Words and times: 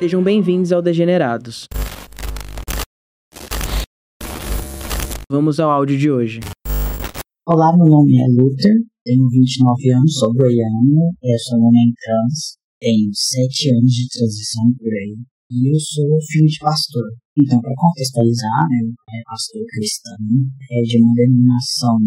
Sejam 0.00 0.24
bem-vindos 0.24 0.72
ao 0.72 0.80
Degenerados. 0.80 1.68
Vamos 5.28 5.60
ao 5.60 5.68
áudio 5.68 5.98
de 5.98 6.10
hoje. 6.10 6.40
Olá, 7.44 7.68
meu 7.76 7.84
nome 7.84 8.16
é 8.16 8.24
Luther, 8.32 8.80
tenho 9.04 9.28
29 9.28 9.92
anos, 9.92 10.16
sou 10.16 10.32
goiano, 10.32 11.12
sou 11.44 11.60
um 11.60 11.68
homem 11.68 11.92
trans, 12.00 12.56
tenho 12.80 13.12
7 13.12 13.76
anos 13.76 13.92
de 13.92 14.08
transição 14.08 14.72
por 14.72 14.88
aí, 14.88 15.20
e 15.52 15.68
eu 15.68 15.76
sou 15.78 16.16
filho 16.32 16.48
de 16.48 16.58
pastor. 16.64 17.04
Então, 17.36 17.60
para 17.60 17.76
contextualizar, 17.76 18.64
né, 18.72 18.80
é 18.88 19.20
pastor 19.28 19.60
cristão, 19.68 20.16
é 20.16 20.80
de 20.80 20.96
uma 20.96 21.12
denominação 21.12 22.00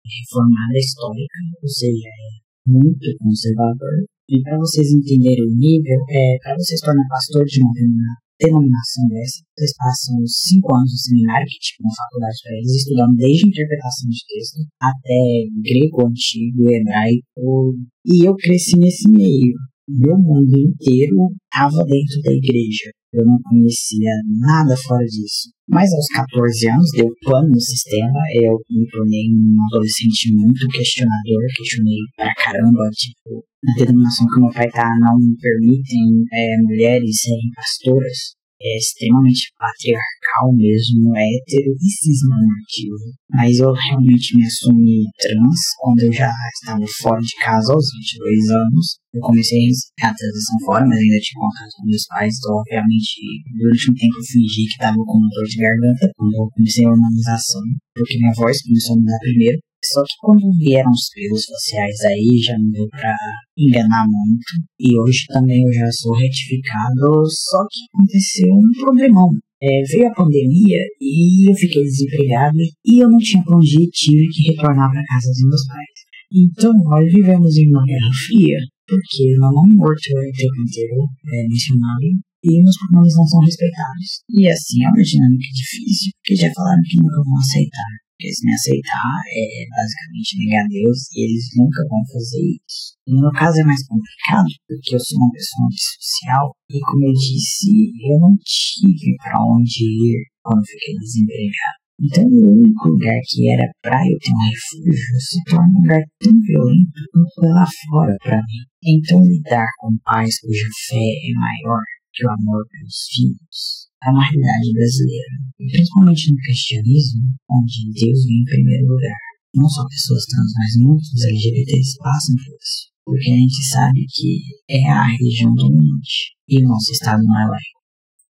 reformada 0.00 0.78
histórica, 0.80 1.38
ou 1.60 1.68
seja, 1.68 2.08
é 2.08 2.43
muito 2.66 3.06
conservador. 3.18 4.04
E 4.28 4.40
para 4.40 4.56
vocês 4.56 4.88
entenderem 4.90 5.44
o 5.44 5.56
nível, 5.56 6.00
é, 6.08 6.38
para 6.42 6.56
vocês 6.56 6.80
tornar 6.80 7.04
pastor 7.08 7.44
de 7.44 7.60
uma 7.60 8.16
denominação 8.40 9.04
dessa, 9.08 9.44
vocês 9.52 9.72
passam 9.76 10.16
cinco 10.26 10.74
anos 10.74 10.90
no 10.90 10.98
seminário, 10.98 11.46
que 11.46 11.58
tipo 11.60 11.84
uma 11.84 11.94
faculdade 11.94 12.38
para 12.42 12.56
eles, 12.56 12.72
estudando 12.72 13.14
desde 13.16 13.48
interpretação 13.48 14.08
de 14.08 14.20
texto 14.26 14.58
até 14.80 15.20
grego 15.62 16.08
antigo, 16.08 16.70
hebraico, 16.72 17.76
e 18.04 18.24
eu 18.24 18.34
cresci 18.34 18.78
nesse 18.78 19.10
meio. 19.10 19.54
Meu 19.86 20.16
mundo 20.16 20.56
inteiro 20.56 21.28
estava 21.44 21.84
dentro 21.84 22.16
da 22.24 22.32
igreja. 22.32 22.88
Eu 23.12 23.24
não 23.26 23.38
conhecia 23.42 24.10
nada 24.40 24.74
fora 24.76 25.04
disso. 25.04 25.52
Mas 25.68 25.92
aos 25.92 26.06
14 26.08 26.68
anos 26.68 26.90
deu 26.96 27.08
pano 27.22 27.48
no 27.48 27.60
sistema, 27.60 28.18
eu 28.34 28.58
me 28.70 28.88
tornei 28.90 29.28
um 29.30 29.56
adolescente 29.70 30.34
muito 30.34 30.66
questionador, 30.68 31.42
questionei 31.56 32.00
pra 32.16 32.34
caramba, 32.34 32.90
tipo, 32.96 33.44
na 33.62 33.74
denominação 33.74 34.26
que 34.26 34.40
meu 34.40 34.50
pai 34.50 34.70
tá, 34.70 34.88
não 35.00 35.16
permitem 35.40 36.24
é, 36.32 36.56
mulheres 36.62 37.20
serem 37.20 37.50
pastoras 37.54 38.34
é 38.64 38.78
extremamente 38.78 39.52
patriarcal 39.58 40.13
mesmo, 40.52 41.16
é 41.16 41.22
hétero 41.22 41.72
e 41.78 41.88
cisnormativo. 41.88 42.98
Mas 43.30 43.58
eu 43.58 43.72
realmente 43.72 44.36
me 44.36 44.44
assumi 44.44 45.04
trans 45.20 45.60
quando 45.78 46.00
eu 46.00 46.12
já 46.12 46.32
estava 46.58 46.84
fora 47.02 47.20
de 47.20 47.34
casa 47.42 47.72
aos 47.72 47.86
22 48.18 48.50
anos. 48.50 48.86
Eu 49.14 49.20
comecei 49.20 49.70
a 50.02 50.10
transição 50.12 50.58
fora, 50.66 50.86
mas 50.86 50.98
ainda 50.98 51.20
tinha 51.22 51.40
contato 51.40 51.72
com 51.78 51.86
meus 51.86 52.06
pais, 52.10 52.34
então 52.34 52.56
obviamente 52.58 53.14
durante 53.58 53.90
um 53.90 53.94
tempo 53.94 54.16
eu 54.18 54.26
fingi 54.26 54.62
que 54.66 54.74
estava 54.74 54.98
com 54.98 55.28
dor 55.30 55.46
de 55.46 55.56
garganta 55.62 56.10
quando 56.16 56.34
eu 56.34 56.50
comecei 56.50 56.84
a 56.84 56.90
hormonização, 56.90 57.62
porque 57.94 58.18
minha 58.18 58.34
voz 58.34 58.58
começou 58.62 58.96
a 58.96 58.98
mudar 58.98 59.18
primeiro. 59.22 59.58
Só 59.84 60.02
que 60.02 60.16
quando 60.18 60.50
vieram 60.56 60.90
os 60.90 61.10
pelos 61.12 61.44
faciais 61.44 62.00
aí, 62.08 62.40
já 62.40 62.56
não 62.58 62.70
deu 62.70 62.88
pra 62.88 63.12
enganar 63.58 64.06
muito. 64.08 64.64
E 64.80 64.98
hoje 64.98 65.26
também 65.28 65.62
eu 65.62 65.72
já 65.72 65.90
sou 65.92 66.16
retificado, 66.16 67.28
só 67.28 67.60
que 67.68 67.84
aconteceu 67.92 68.48
um 68.48 68.70
problemão. 68.80 69.28
É, 69.64 69.80
veio 69.88 70.08
a 70.08 70.12
pandemia 70.12 70.76
e 71.00 71.48
eu 71.48 71.54
fiquei 71.56 71.82
desempregado 71.82 72.58
e 72.84 72.98
eu 73.00 73.08
não 73.08 73.16
tinha 73.16 73.42
pra 73.42 73.56
onde 73.56 73.80
ir, 73.80 73.88
tive 73.88 74.28
que 74.28 74.52
retornar 74.52 74.90
para 74.92 75.08
casa 75.08 75.28
dos 75.32 75.48
meus 75.48 75.66
pais. 75.66 75.96
Então, 76.36 76.72
nós 76.84 77.10
vivemos 77.10 77.56
em 77.56 77.70
uma 77.70 77.82
guerra 77.82 78.12
fria, 78.26 78.58
porque 78.84 79.24
meu 79.40 79.50
nome 79.56 79.74
morto 79.76 80.04
é 80.04 80.20
o 80.20 80.36
tempo 80.36 80.60
inteiro 80.68 81.08
é, 81.32 81.48
mencionado 81.48 82.08
e 82.44 82.60
meus 82.60 82.76
pronomes 82.76 83.16
não 83.16 83.24
são 83.24 83.40
respeitados. 83.40 84.20
E 84.28 84.48
assim 84.52 84.84
é 84.84 84.88
uma 84.88 85.00
dinâmica 85.00 85.48
difícil, 85.48 86.12
porque 86.20 86.36
já 86.36 86.52
falaram 86.52 86.82
que 86.84 87.00
nunca 87.00 87.24
vão 87.24 87.38
aceitar. 87.40 88.03
Se 88.20 88.46
me 88.46 88.54
aceitar 88.54 89.20
é 89.26 89.66
basicamente 89.68 90.38
negar 90.38 90.64
Deus 90.70 90.98
e 91.12 91.26
eles 91.26 91.44
nunca 91.56 91.82
vão 91.90 92.00
fazer 92.06 92.40
isso. 92.62 92.94
No 93.06 93.20
meu 93.20 93.32
caso 93.32 93.60
é 93.60 93.64
mais 93.64 93.82
complicado, 93.86 94.48
porque 94.66 94.94
eu 94.94 95.00
sou 95.00 95.18
uma 95.18 95.32
pessoa 95.32 95.66
antissocial 95.66 96.46
e 96.70 96.80
como 96.80 97.04
eu 97.04 97.12
disse, 97.12 97.68
eu 98.06 98.16
não 98.20 98.34
tive 98.40 99.16
para 99.18 99.42
onde 99.44 99.84
ir 99.84 100.24
quando 100.42 100.64
fiquei 100.64 100.94
desempregado. 100.94 101.84
Então 102.00 102.24
o 102.26 102.64
único 102.64 102.88
lugar 102.88 103.18
que 103.28 103.50
era 103.50 103.66
pra 103.82 103.98
eu 104.02 104.16
ter 104.18 104.32
um 104.32 104.44
refúgio 104.50 105.20
se 105.20 105.38
torna 105.50 105.68
um 105.68 105.82
lugar 105.82 106.02
tão 106.18 106.34
violento 106.40 107.00
quanto 107.12 107.50
lá 107.50 107.66
fora 107.90 108.16
para 108.22 108.38
mim. 108.38 108.62
Então 108.82 109.22
lidar 109.22 109.68
com 109.78 109.90
pais 110.02 110.40
cuja 110.40 110.68
fé 110.88 110.96
é 110.96 111.32
maior 111.34 111.82
que 112.12 112.26
o 112.26 112.30
amor 112.30 112.64
pelos 112.70 112.98
filhos 113.10 113.90
é 114.04 114.10
uma 114.10 114.24
realidade 114.24 114.72
brasileira, 114.72 115.34
e 115.60 115.66
principalmente 115.70 116.32
no 116.32 116.38
cristianismo, 116.44 117.22
onde 117.50 117.90
Deus 117.92 118.24
vem 118.24 118.40
em 118.40 118.44
primeiro 118.44 118.86
lugar. 118.86 119.20
Não 119.54 119.68
só 119.68 119.86
pessoas 119.86 120.24
trans, 120.26 120.52
mas 120.58 120.82
muitos 120.82 121.24
LGBTs 121.24 121.96
passam 121.98 122.34
por 122.36 122.52
isso, 122.58 122.90
porque 123.04 123.30
a 123.30 123.36
gente 123.36 123.68
sabe 123.70 124.04
que 124.10 124.40
é 124.68 124.82
a 124.90 125.06
religião 125.06 125.54
dominante 125.54 126.34
e 126.48 126.58
o 126.58 126.68
nosso 126.68 126.90
estado 126.90 127.22
não 127.22 127.40
é 127.40 127.46
laico. 127.46 127.80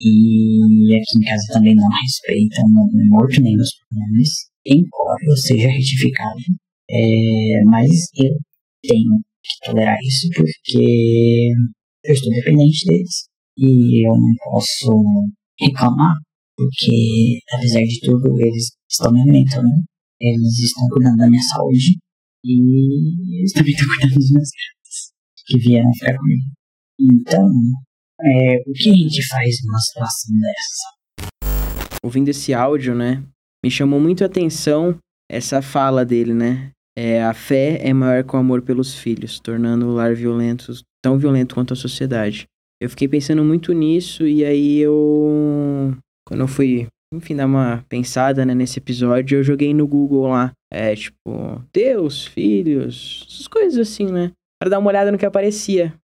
E 0.00 0.96
aqui 0.96 1.16
em 1.16 1.24
casa 1.24 1.52
também 1.52 1.74
não 1.74 1.88
respeitam 2.02 2.64
o 2.66 3.08
morto 3.08 3.40
nem 3.40 3.56
os 3.56 3.70
pronomes, 3.88 4.30
embora 4.66 5.24
eu 5.24 5.36
seja 5.36 5.68
retificado. 5.68 6.40
É, 6.90 7.64
mas 7.64 7.88
eu 8.16 8.36
tenho 8.82 9.18
que 9.42 9.66
tolerar 9.66 9.96
isso 10.02 10.28
porque 10.34 11.52
eu 12.04 12.12
estou 12.12 12.30
dependente 12.34 12.86
deles 12.86 13.28
e 13.56 14.06
eu 14.06 14.12
não 14.12 14.34
posso 14.44 15.32
reclamar, 15.60 16.14
porque 16.56 17.40
apesar 17.52 17.80
de 17.80 18.00
tudo 18.00 18.40
eles 18.40 18.72
estão 18.90 19.12
me 19.12 19.20
alimentando, 19.22 19.84
eles 20.20 20.58
estão 20.58 20.88
cuidando 20.88 21.16
da 21.16 21.28
minha 21.28 21.42
saúde 21.42 21.98
e 22.44 23.40
eles 23.40 23.52
também 23.52 23.72
estão 23.72 23.86
cuidando 23.88 24.14
dos 24.14 24.30
meus 24.30 24.48
gatos 24.48 25.12
que 25.46 25.58
vieram 25.58 25.92
ficar 25.94 26.16
comigo. 26.16 26.44
Então, 27.00 27.50
é, 28.20 28.56
o 28.66 28.72
que 28.72 28.90
a 28.90 28.94
gente 28.94 29.26
faz 29.28 29.56
numa 29.64 29.80
situação 29.80 30.34
dessa? 30.40 31.28
Ouvindo 32.04 32.28
esse 32.28 32.52
áudio, 32.54 32.94
né, 32.94 33.22
me 33.64 33.70
chamou 33.70 33.98
muito 33.98 34.22
a 34.22 34.26
atenção 34.26 34.98
essa 35.30 35.62
fala 35.62 36.04
dele, 36.04 36.34
né? 36.34 36.70
É, 36.96 37.24
a 37.24 37.34
fé 37.34 37.78
é 37.80 37.92
maior 37.92 38.22
que 38.22 38.36
o 38.36 38.38
amor 38.38 38.62
pelos 38.62 38.94
filhos, 38.94 39.40
tornando 39.40 39.86
o 39.86 39.94
lar 39.94 40.14
violento, 40.14 40.72
tão 41.02 41.18
violento 41.18 41.54
quanto 41.54 41.72
a 41.72 41.76
sociedade. 41.76 42.44
Eu 42.84 42.90
fiquei 42.90 43.08
pensando 43.08 43.42
muito 43.42 43.72
nisso 43.72 44.26
e 44.26 44.44
aí 44.44 44.78
eu. 44.78 45.96
Quando 46.28 46.40
eu 46.40 46.46
fui, 46.46 46.86
enfim, 47.14 47.34
dar 47.34 47.46
uma 47.46 47.82
pensada 47.88 48.44
né, 48.44 48.54
nesse 48.54 48.78
episódio, 48.78 49.38
eu 49.38 49.42
joguei 49.42 49.72
no 49.72 49.86
Google 49.86 50.28
lá. 50.28 50.52
É, 50.70 50.94
tipo, 50.94 51.62
Deus, 51.72 52.26
filhos, 52.26 53.26
essas 53.26 53.48
coisas 53.48 53.78
assim, 53.78 54.04
né? 54.06 54.32
Pra 54.60 54.68
dar 54.68 54.78
uma 54.78 54.90
olhada 54.90 55.10
no 55.10 55.16
que 55.16 55.24
aparecia. 55.24 55.94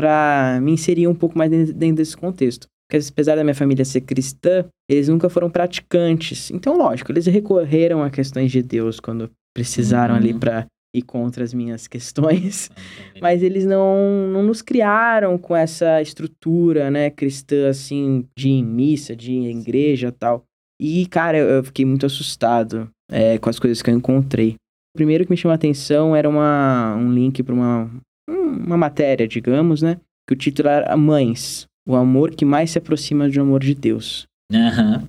Pra 0.00 0.58
me 0.62 0.72
inserir 0.72 1.06
um 1.08 1.14
pouco 1.14 1.36
mais 1.36 1.50
dentro 1.50 1.96
desse 1.96 2.16
contexto. 2.16 2.66
Porque 2.88 3.06
apesar 3.06 3.36
da 3.36 3.44
minha 3.44 3.54
família 3.54 3.84
ser 3.84 4.00
cristã, 4.00 4.64
eles 4.88 5.08
nunca 5.08 5.28
foram 5.28 5.50
praticantes. 5.50 6.50
Então, 6.50 6.78
lógico, 6.78 7.12
eles 7.12 7.26
recorreram 7.26 8.02
a 8.02 8.08
questões 8.08 8.50
de 8.50 8.62
Deus 8.62 8.98
quando 8.98 9.30
precisaram 9.54 10.14
uhum. 10.14 10.20
ali 10.20 10.32
para 10.32 10.66
e 10.94 11.02
contra 11.02 11.44
as 11.44 11.54
minhas 11.54 11.86
questões, 11.86 12.70
mas 13.20 13.42
eles 13.42 13.64
não, 13.64 14.28
não 14.32 14.42
nos 14.42 14.60
criaram 14.62 15.38
com 15.38 15.54
essa 15.54 16.02
estrutura, 16.02 16.90
né, 16.90 17.10
cristã, 17.10 17.68
assim, 17.68 18.26
de 18.36 18.62
missa, 18.62 19.14
de 19.14 19.32
igreja 19.32 20.12
tal. 20.12 20.44
E, 20.80 21.06
cara, 21.06 21.38
eu 21.38 21.62
fiquei 21.62 21.84
muito 21.84 22.06
assustado 22.06 22.88
é, 23.10 23.38
com 23.38 23.50
as 23.50 23.58
coisas 23.58 23.82
que 23.82 23.90
eu 23.90 23.94
encontrei. 23.94 24.54
O 24.94 24.98
primeiro 24.98 25.24
que 25.24 25.30
me 25.30 25.36
chamou 25.36 25.52
a 25.52 25.56
atenção 25.56 26.16
era 26.16 26.28
uma, 26.28 26.96
um 26.96 27.12
link 27.12 27.42
para 27.42 27.54
uma, 27.54 27.90
uma 28.28 28.76
matéria, 28.76 29.28
digamos, 29.28 29.82
né, 29.82 29.98
que 30.26 30.34
o 30.34 30.36
título 30.36 30.68
era 30.68 30.96
Mães, 30.96 31.66
o 31.86 31.94
amor 31.94 32.30
que 32.30 32.44
mais 32.44 32.70
se 32.70 32.78
aproxima 32.78 33.28
do 33.28 33.40
amor 33.40 33.60
de 33.60 33.74
Deus. 33.74 34.26
Aham. 34.52 35.00
Uhum. 35.02 35.06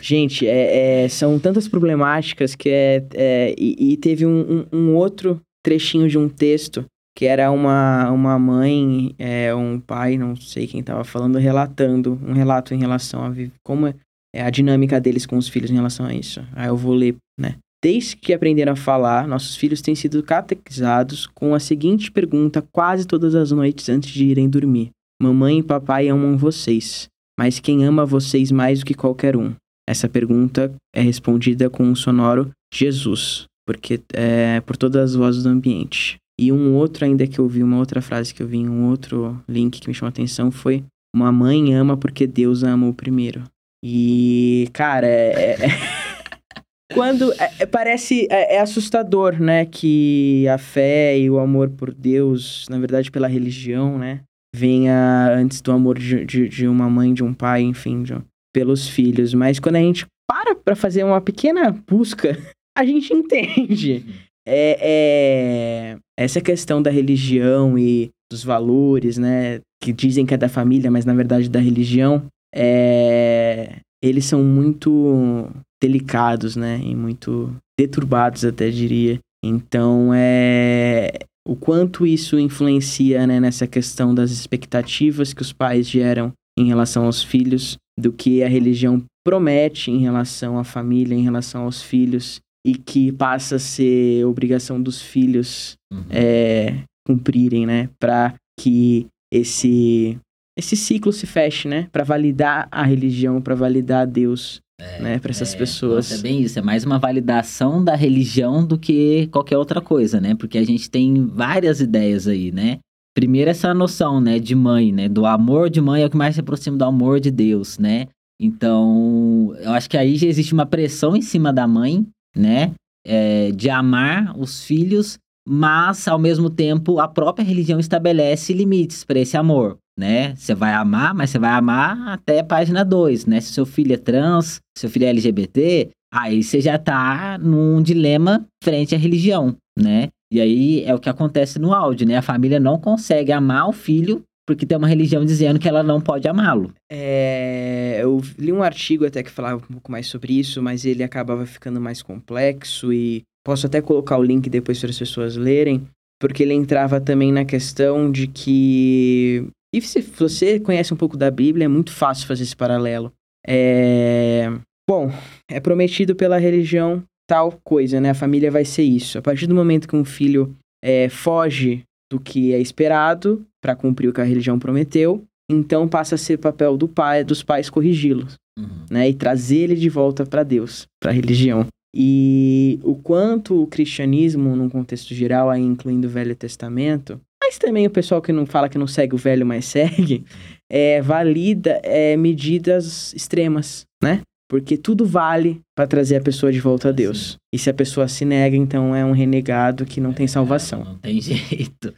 Gente, 0.00 0.46
é, 0.46 1.04
é, 1.04 1.08
são 1.08 1.38
tantas 1.38 1.68
problemáticas 1.68 2.54
que 2.54 2.68
é. 2.68 3.06
é 3.14 3.54
e, 3.58 3.92
e, 3.92 3.96
teve 3.96 4.26
um, 4.26 4.66
um, 4.72 4.78
um, 4.78 4.94
outro 4.94 5.40
trechinho 5.64 6.08
de 6.08 6.18
um 6.18 6.28
texto 6.28 6.84
que 7.16 7.26
era 7.26 7.50
uma, 7.50 8.10
uma 8.10 8.38
mãe, 8.38 9.14
é, 9.18 9.52
um 9.54 9.80
pai, 9.80 10.16
não 10.16 10.36
sei 10.36 10.66
quem 10.68 10.80
estava 10.80 11.02
falando, 11.02 11.36
relatando 11.36 12.18
um 12.24 12.32
relato 12.32 12.74
em 12.74 12.78
relação 12.78 13.24
a 13.24 13.32
como 13.64 13.88
é 14.32 14.42
a 14.42 14.50
dinâmica 14.50 15.00
deles 15.00 15.26
com 15.26 15.36
os 15.36 15.48
filhos 15.48 15.70
em 15.70 15.74
relação 15.74 16.06
a 16.06 16.14
isso. 16.14 16.40
Aí 16.54 16.68
eu 16.68 16.76
vou 16.76 16.94
ler, 16.94 17.16
né? 17.38 17.56
Desde 17.82 18.16
que 18.16 18.32
aprenderam 18.32 18.72
a 18.72 18.76
falar, 18.76 19.26
nossos 19.26 19.56
filhos 19.56 19.80
têm 19.80 19.94
sido 19.94 20.22
catequizados 20.22 21.26
com 21.26 21.54
a 21.54 21.60
seguinte 21.60 22.10
pergunta 22.10 22.64
quase 22.72 23.06
todas 23.06 23.34
as 23.34 23.50
noites 23.50 23.88
antes 23.88 24.10
de 24.10 24.24
irem 24.24 24.48
dormir: 24.48 24.90
Mamãe 25.20 25.58
e 25.58 25.62
papai 25.62 26.08
amam 26.08 26.36
vocês 26.36 27.08
mas 27.38 27.60
quem 27.60 27.84
ama 27.84 28.04
vocês 28.04 28.50
mais 28.50 28.80
do 28.80 28.84
que 28.84 28.94
qualquer 28.94 29.36
um? 29.36 29.54
Essa 29.88 30.06
pergunta 30.06 30.70
é 30.94 31.00
respondida 31.00 31.70
com 31.70 31.82
um 31.82 31.94
sonoro 31.94 32.50
Jesus, 32.70 33.46
porque 33.66 33.98
é 34.12 34.60
por 34.60 34.76
todas 34.76 35.02
as 35.02 35.14
vozes 35.14 35.44
do 35.44 35.48
ambiente. 35.48 36.18
E 36.38 36.52
um 36.52 36.74
outro 36.74 37.06
ainda 37.06 37.26
que 37.26 37.38
eu 37.38 37.48
vi, 37.48 37.62
uma 37.62 37.78
outra 37.78 38.02
frase 38.02 38.34
que 38.34 38.42
eu 38.42 38.46
vi 38.46 38.58
em 38.58 38.68
um 38.68 38.90
outro 38.90 39.42
link 39.48 39.80
que 39.80 39.88
me 39.88 39.94
chamou 39.94 40.08
a 40.08 40.10
atenção 40.10 40.50
foi: 40.50 40.84
Uma 41.16 41.32
mãe 41.32 41.74
ama 41.74 41.96
porque 41.96 42.26
Deus 42.26 42.62
ama 42.62 42.86
o 42.86 42.92
primeiro. 42.92 43.44
E, 43.82 44.68
cara, 44.74 45.06
é. 45.06 45.52
é... 45.52 45.98
Quando 46.92 47.32
é, 47.32 47.50
é, 47.60 47.66
parece 47.66 48.26
é, 48.30 48.56
é, 48.56 48.60
assustador, 48.60 49.40
né, 49.40 49.64
que 49.64 50.46
a 50.48 50.58
fé 50.58 51.18
e 51.18 51.30
o 51.30 51.38
amor 51.38 51.70
por 51.70 51.94
Deus, 51.94 52.66
na 52.68 52.78
verdade 52.78 53.10
pela 53.10 53.28
religião, 53.28 53.98
né, 53.98 54.20
venha 54.54 55.30
antes 55.32 55.60
do 55.60 55.72
amor 55.72 55.98
de, 55.98 56.24
de, 56.24 56.48
de 56.48 56.66
uma 56.66 56.88
mãe, 56.88 57.12
de 57.12 57.22
um 57.22 57.34
pai, 57.34 57.62
enfim, 57.62 58.02
de, 58.02 58.14
pelos 58.58 58.88
filhos. 58.88 59.32
Mas 59.32 59.60
quando 59.60 59.76
a 59.76 59.80
gente 59.80 60.04
para 60.28 60.52
para 60.52 60.74
fazer 60.74 61.04
uma 61.04 61.20
pequena 61.20 61.70
busca, 61.88 62.36
a 62.76 62.84
gente 62.84 63.14
entende. 63.14 64.04
É, 64.46 64.78
é, 64.80 65.96
essa 66.18 66.40
questão 66.40 66.82
da 66.82 66.90
religião 66.90 67.78
e 67.78 68.10
dos 68.30 68.42
valores, 68.42 69.16
né? 69.16 69.60
Que 69.80 69.92
dizem 69.92 70.26
que 70.26 70.34
é 70.34 70.36
da 70.36 70.48
família, 70.48 70.90
mas 70.90 71.04
na 71.04 71.14
verdade 71.14 71.48
da 71.48 71.60
religião, 71.60 72.26
é, 72.52 73.76
eles 74.02 74.24
são 74.24 74.42
muito 74.42 75.48
delicados, 75.80 76.56
né? 76.56 76.80
E 76.82 76.96
muito 76.96 77.54
deturbados, 77.78 78.44
até 78.44 78.70
diria. 78.70 79.20
Então, 79.44 80.10
é 80.12 81.12
o 81.46 81.54
quanto 81.54 82.04
isso 82.04 82.38
influencia 82.38 83.24
né, 83.24 83.38
nessa 83.38 83.66
questão 83.66 84.14
das 84.14 84.32
expectativas 84.32 85.32
que 85.32 85.40
os 85.40 85.52
pais 85.52 85.88
geram 85.88 86.32
em 86.58 86.66
relação 86.66 87.06
aos 87.06 87.22
filhos, 87.22 87.76
do 87.98 88.12
que 88.12 88.42
a 88.42 88.48
religião 88.48 89.02
promete 89.24 89.90
em 89.90 89.98
relação 89.98 90.58
à 90.58 90.64
família, 90.64 91.14
em 91.14 91.22
relação 91.22 91.64
aos 91.64 91.82
filhos, 91.82 92.40
e 92.66 92.74
que 92.74 93.12
passa 93.12 93.56
a 93.56 93.58
ser 93.58 94.24
obrigação 94.24 94.80
dos 94.80 95.00
filhos 95.00 95.74
uhum. 95.92 96.04
é, 96.10 96.82
cumprirem, 97.06 97.66
né? 97.66 97.88
Para 97.98 98.34
que 98.58 99.06
esse 99.32 100.18
esse 100.58 100.76
ciclo 100.76 101.12
se 101.12 101.24
feche, 101.24 101.68
né? 101.68 101.88
Para 101.92 102.02
validar 102.02 102.66
a 102.70 102.82
religião, 102.82 103.40
para 103.40 103.54
validar 103.54 104.06
Deus, 104.06 104.60
é, 104.80 105.00
né? 105.00 105.18
Para 105.18 105.30
essas 105.30 105.54
é, 105.54 105.56
pessoas. 105.56 106.10
É 106.10 106.18
bem 106.18 106.42
isso. 106.42 106.58
É 106.58 106.62
mais 106.62 106.84
uma 106.84 106.98
validação 106.98 107.82
da 107.82 107.94
religião 107.94 108.66
do 108.66 108.76
que 108.76 109.28
qualquer 109.28 109.56
outra 109.56 109.80
coisa, 109.80 110.20
né? 110.20 110.34
Porque 110.34 110.58
a 110.58 110.64
gente 110.64 110.90
tem 110.90 111.26
várias 111.26 111.80
ideias 111.80 112.26
aí, 112.26 112.50
né? 112.50 112.78
Primeiro 113.14 113.50
essa 113.50 113.74
noção, 113.74 114.20
né, 114.20 114.38
de 114.38 114.54
mãe, 114.54 114.92
né, 114.92 115.08
do 115.08 115.26
amor 115.26 115.68
de 115.70 115.80
mãe 115.80 116.02
é 116.02 116.06
o 116.06 116.10
que 116.10 116.16
mais 116.16 116.34
se 116.34 116.40
aproxima 116.40 116.76
do 116.76 116.84
amor 116.84 117.20
de 117.20 117.30
Deus, 117.30 117.78
né? 117.78 118.06
Então, 118.40 119.54
eu 119.60 119.72
acho 119.72 119.90
que 119.90 119.96
aí 119.96 120.16
já 120.16 120.28
existe 120.28 120.54
uma 120.54 120.66
pressão 120.66 121.16
em 121.16 121.22
cima 121.22 121.52
da 121.52 121.66
mãe, 121.66 122.06
né, 122.36 122.72
é, 123.04 123.50
de 123.50 123.68
amar 123.68 124.38
os 124.38 124.64
filhos 124.64 125.18
mas 125.48 126.06
ao 126.06 126.18
mesmo 126.18 126.50
tempo 126.50 127.00
a 127.00 127.08
própria 127.08 127.42
religião 127.42 127.80
estabelece 127.80 128.52
limites 128.52 129.02
para 129.02 129.18
esse 129.18 129.34
amor, 129.34 129.78
né? 129.98 130.36
Você 130.36 130.54
vai 130.54 130.74
amar, 130.74 131.14
mas 131.14 131.30
você 131.30 131.38
vai 131.38 131.50
amar 131.52 132.08
até 132.08 132.42
página 132.42 132.84
2, 132.84 133.24
né? 133.24 133.40
Se 133.40 133.54
seu 133.54 133.64
filho 133.64 133.94
é 133.94 133.96
trans, 133.96 134.60
se 134.76 134.82
seu 134.82 134.90
filho 134.90 135.06
é 135.06 135.08
LGBT, 135.08 135.88
aí 136.12 136.42
você 136.42 136.60
já 136.60 136.76
tá 136.76 137.38
num 137.38 137.80
dilema 137.80 138.44
frente 138.62 138.94
à 138.94 138.98
religião, 138.98 139.56
né? 139.78 140.08
E 140.32 140.40
aí 140.40 140.84
é 140.84 140.94
o 140.94 140.98
que 140.98 141.08
acontece 141.08 141.58
no 141.58 141.72
áudio, 141.72 142.06
né? 142.06 142.16
A 142.16 142.22
família 142.22 142.60
não 142.60 142.78
consegue 142.78 143.32
amar 143.32 143.68
o 143.68 143.72
filho 143.72 144.22
porque 144.46 144.64
tem 144.64 144.78
uma 144.78 144.88
religião 144.88 145.26
dizendo 145.26 145.58
que 145.58 145.68
ela 145.68 145.82
não 145.82 146.00
pode 146.00 146.26
amá-lo. 146.26 146.72
É, 146.90 147.98
eu 148.00 148.18
li 148.38 148.50
um 148.50 148.62
artigo 148.62 149.04
até 149.04 149.22
que 149.22 149.30
falava 149.30 149.56
um 149.56 149.74
pouco 149.74 149.92
mais 149.92 150.06
sobre 150.06 150.38
isso, 150.38 150.62
mas 150.62 150.86
ele 150.86 151.02
acabava 151.02 151.44
ficando 151.44 151.78
mais 151.78 152.00
complexo 152.00 152.90
e 152.90 153.22
Posso 153.48 153.66
até 153.66 153.80
colocar 153.80 154.18
o 154.18 154.22
link 154.22 154.50
depois 154.50 154.78
para 154.78 154.90
as 154.90 154.98
pessoas 154.98 155.34
lerem, 155.34 155.88
porque 156.20 156.42
ele 156.42 156.52
entrava 156.52 157.00
também 157.00 157.32
na 157.32 157.46
questão 157.46 158.12
de 158.12 158.26
que. 158.26 159.48
E 159.74 159.80
se 159.80 160.02
você 160.02 160.60
conhece 160.60 160.92
um 160.92 160.98
pouco 160.98 161.16
da 161.16 161.30
Bíblia, 161.30 161.64
é 161.64 161.68
muito 161.68 161.90
fácil 161.90 162.26
fazer 162.26 162.42
esse 162.42 162.54
paralelo. 162.54 163.10
É. 163.46 164.52
Bom, 164.86 165.10
é 165.50 165.60
prometido 165.60 166.14
pela 166.14 166.36
religião 166.36 167.02
tal 167.28 167.52
coisa, 167.62 168.00
né? 168.00 168.10
A 168.10 168.14
família 168.14 168.50
vai 168.50 168.64
ser 168.64 168.82
isso. 168.82 169.18
A 169.18 169.22
partir 169.22 169.46
do 169.46 169.54
momento 169.54 169.86
que 169.86 169.94
um 169.94 170.04
filho 170.04 170.56
é, 170.82 171.08
foge 171.08 171.84
do 172.10 172.18
que 172.18 172.52
é 172.54 172.58
esperado 172.58 173.44
para 173.62 173.76
cumprir 173.76 174.08
o 174.08 174.12
que 174.12 174.20
a 174.20 174.24
religião 174.24 174.58
prometeu, 174.58 175.22
então 175.50 175.86
passa 175.86 176.14
a 176.14 176.18
ser 176.18 176.38
papel 176.38 176.76
do 176.76 176.88
pai, 176.88 177.22
dos 177.22 177.42
pais 177.42 177.68
corrigi-los, 177.68 178.34
uhum. 178.58 178.86
né? 178.90 179.08
E 179.08 179.14
trazer 179.14 179.58
ele 179.58 179.76
de 179.76 179.90
volta 179.90 180.24
para 180.24 180.42
Deus, 180.42 180.86
para 181.00 181.10
a 181.10 181.14
religião. 181.14 181.66
E 181.94 182.80
o 182.82 182.94
quanto 182.94 183.62
o 183.62 183.66
cristianismo, 183.66 184.56
num 184.56 184.68
contexto 184.68 185.14
geral, 185.14 185.50
aí 185.50 185.62
incluindo 185.62 186.06
o 186.06 186.10
Velho 186.10 186.34
Testamento, 186.34 187.20
mas 187.42 187.58
também 187.58 187.86
o 187.86 187.90
pessoal 187.90 188.20
que 188.20 188.32
não 188.32 188.44
fala 188.44 188.68
que 188.68 188.76
não 188.76 188.86
segue 188.86 189.14
o 189.14 189.18
velho, 189.18 189.46
mas 189.46 189.64
segue, 189.66 190.24
é, 190.70 191.00
valida 191.00 191.80
é, 191.82 192.16
medidas 192.16 193.12
extremas, 193.14 193.86
né? 194.02 194.20
Porque 194.48 194.78
tudo 194.78 195.04
vale 195.04 195.60
para 195.76 195.86
trazer 195.86 196.16
a 196.16 196.22
pessoa 196.22 196.50
de 196.50 196.58
volta 196.58 196.88
a 196.88 196.92
Deus. 196.92 197.32
Sim. 197.32 197.36
E 197.52 197.58
se 197.58 197.68
a 197.68 197.74
pessoa 197.74 198.08
se 198.08 198.24
nega, 198.24 198.56
então 198.56 198.96
é 198.96 199.04
um 199.04 199.12
renegado 199.12 199.84
que 199.84 200.00
não 200.00 200.10
é, 200.10 200.14
tem 200.14 200.26
salvação. 200.26 200.84
Não 200.84 200.96
tem 200.96 201.20
jeito. 201.20 201.92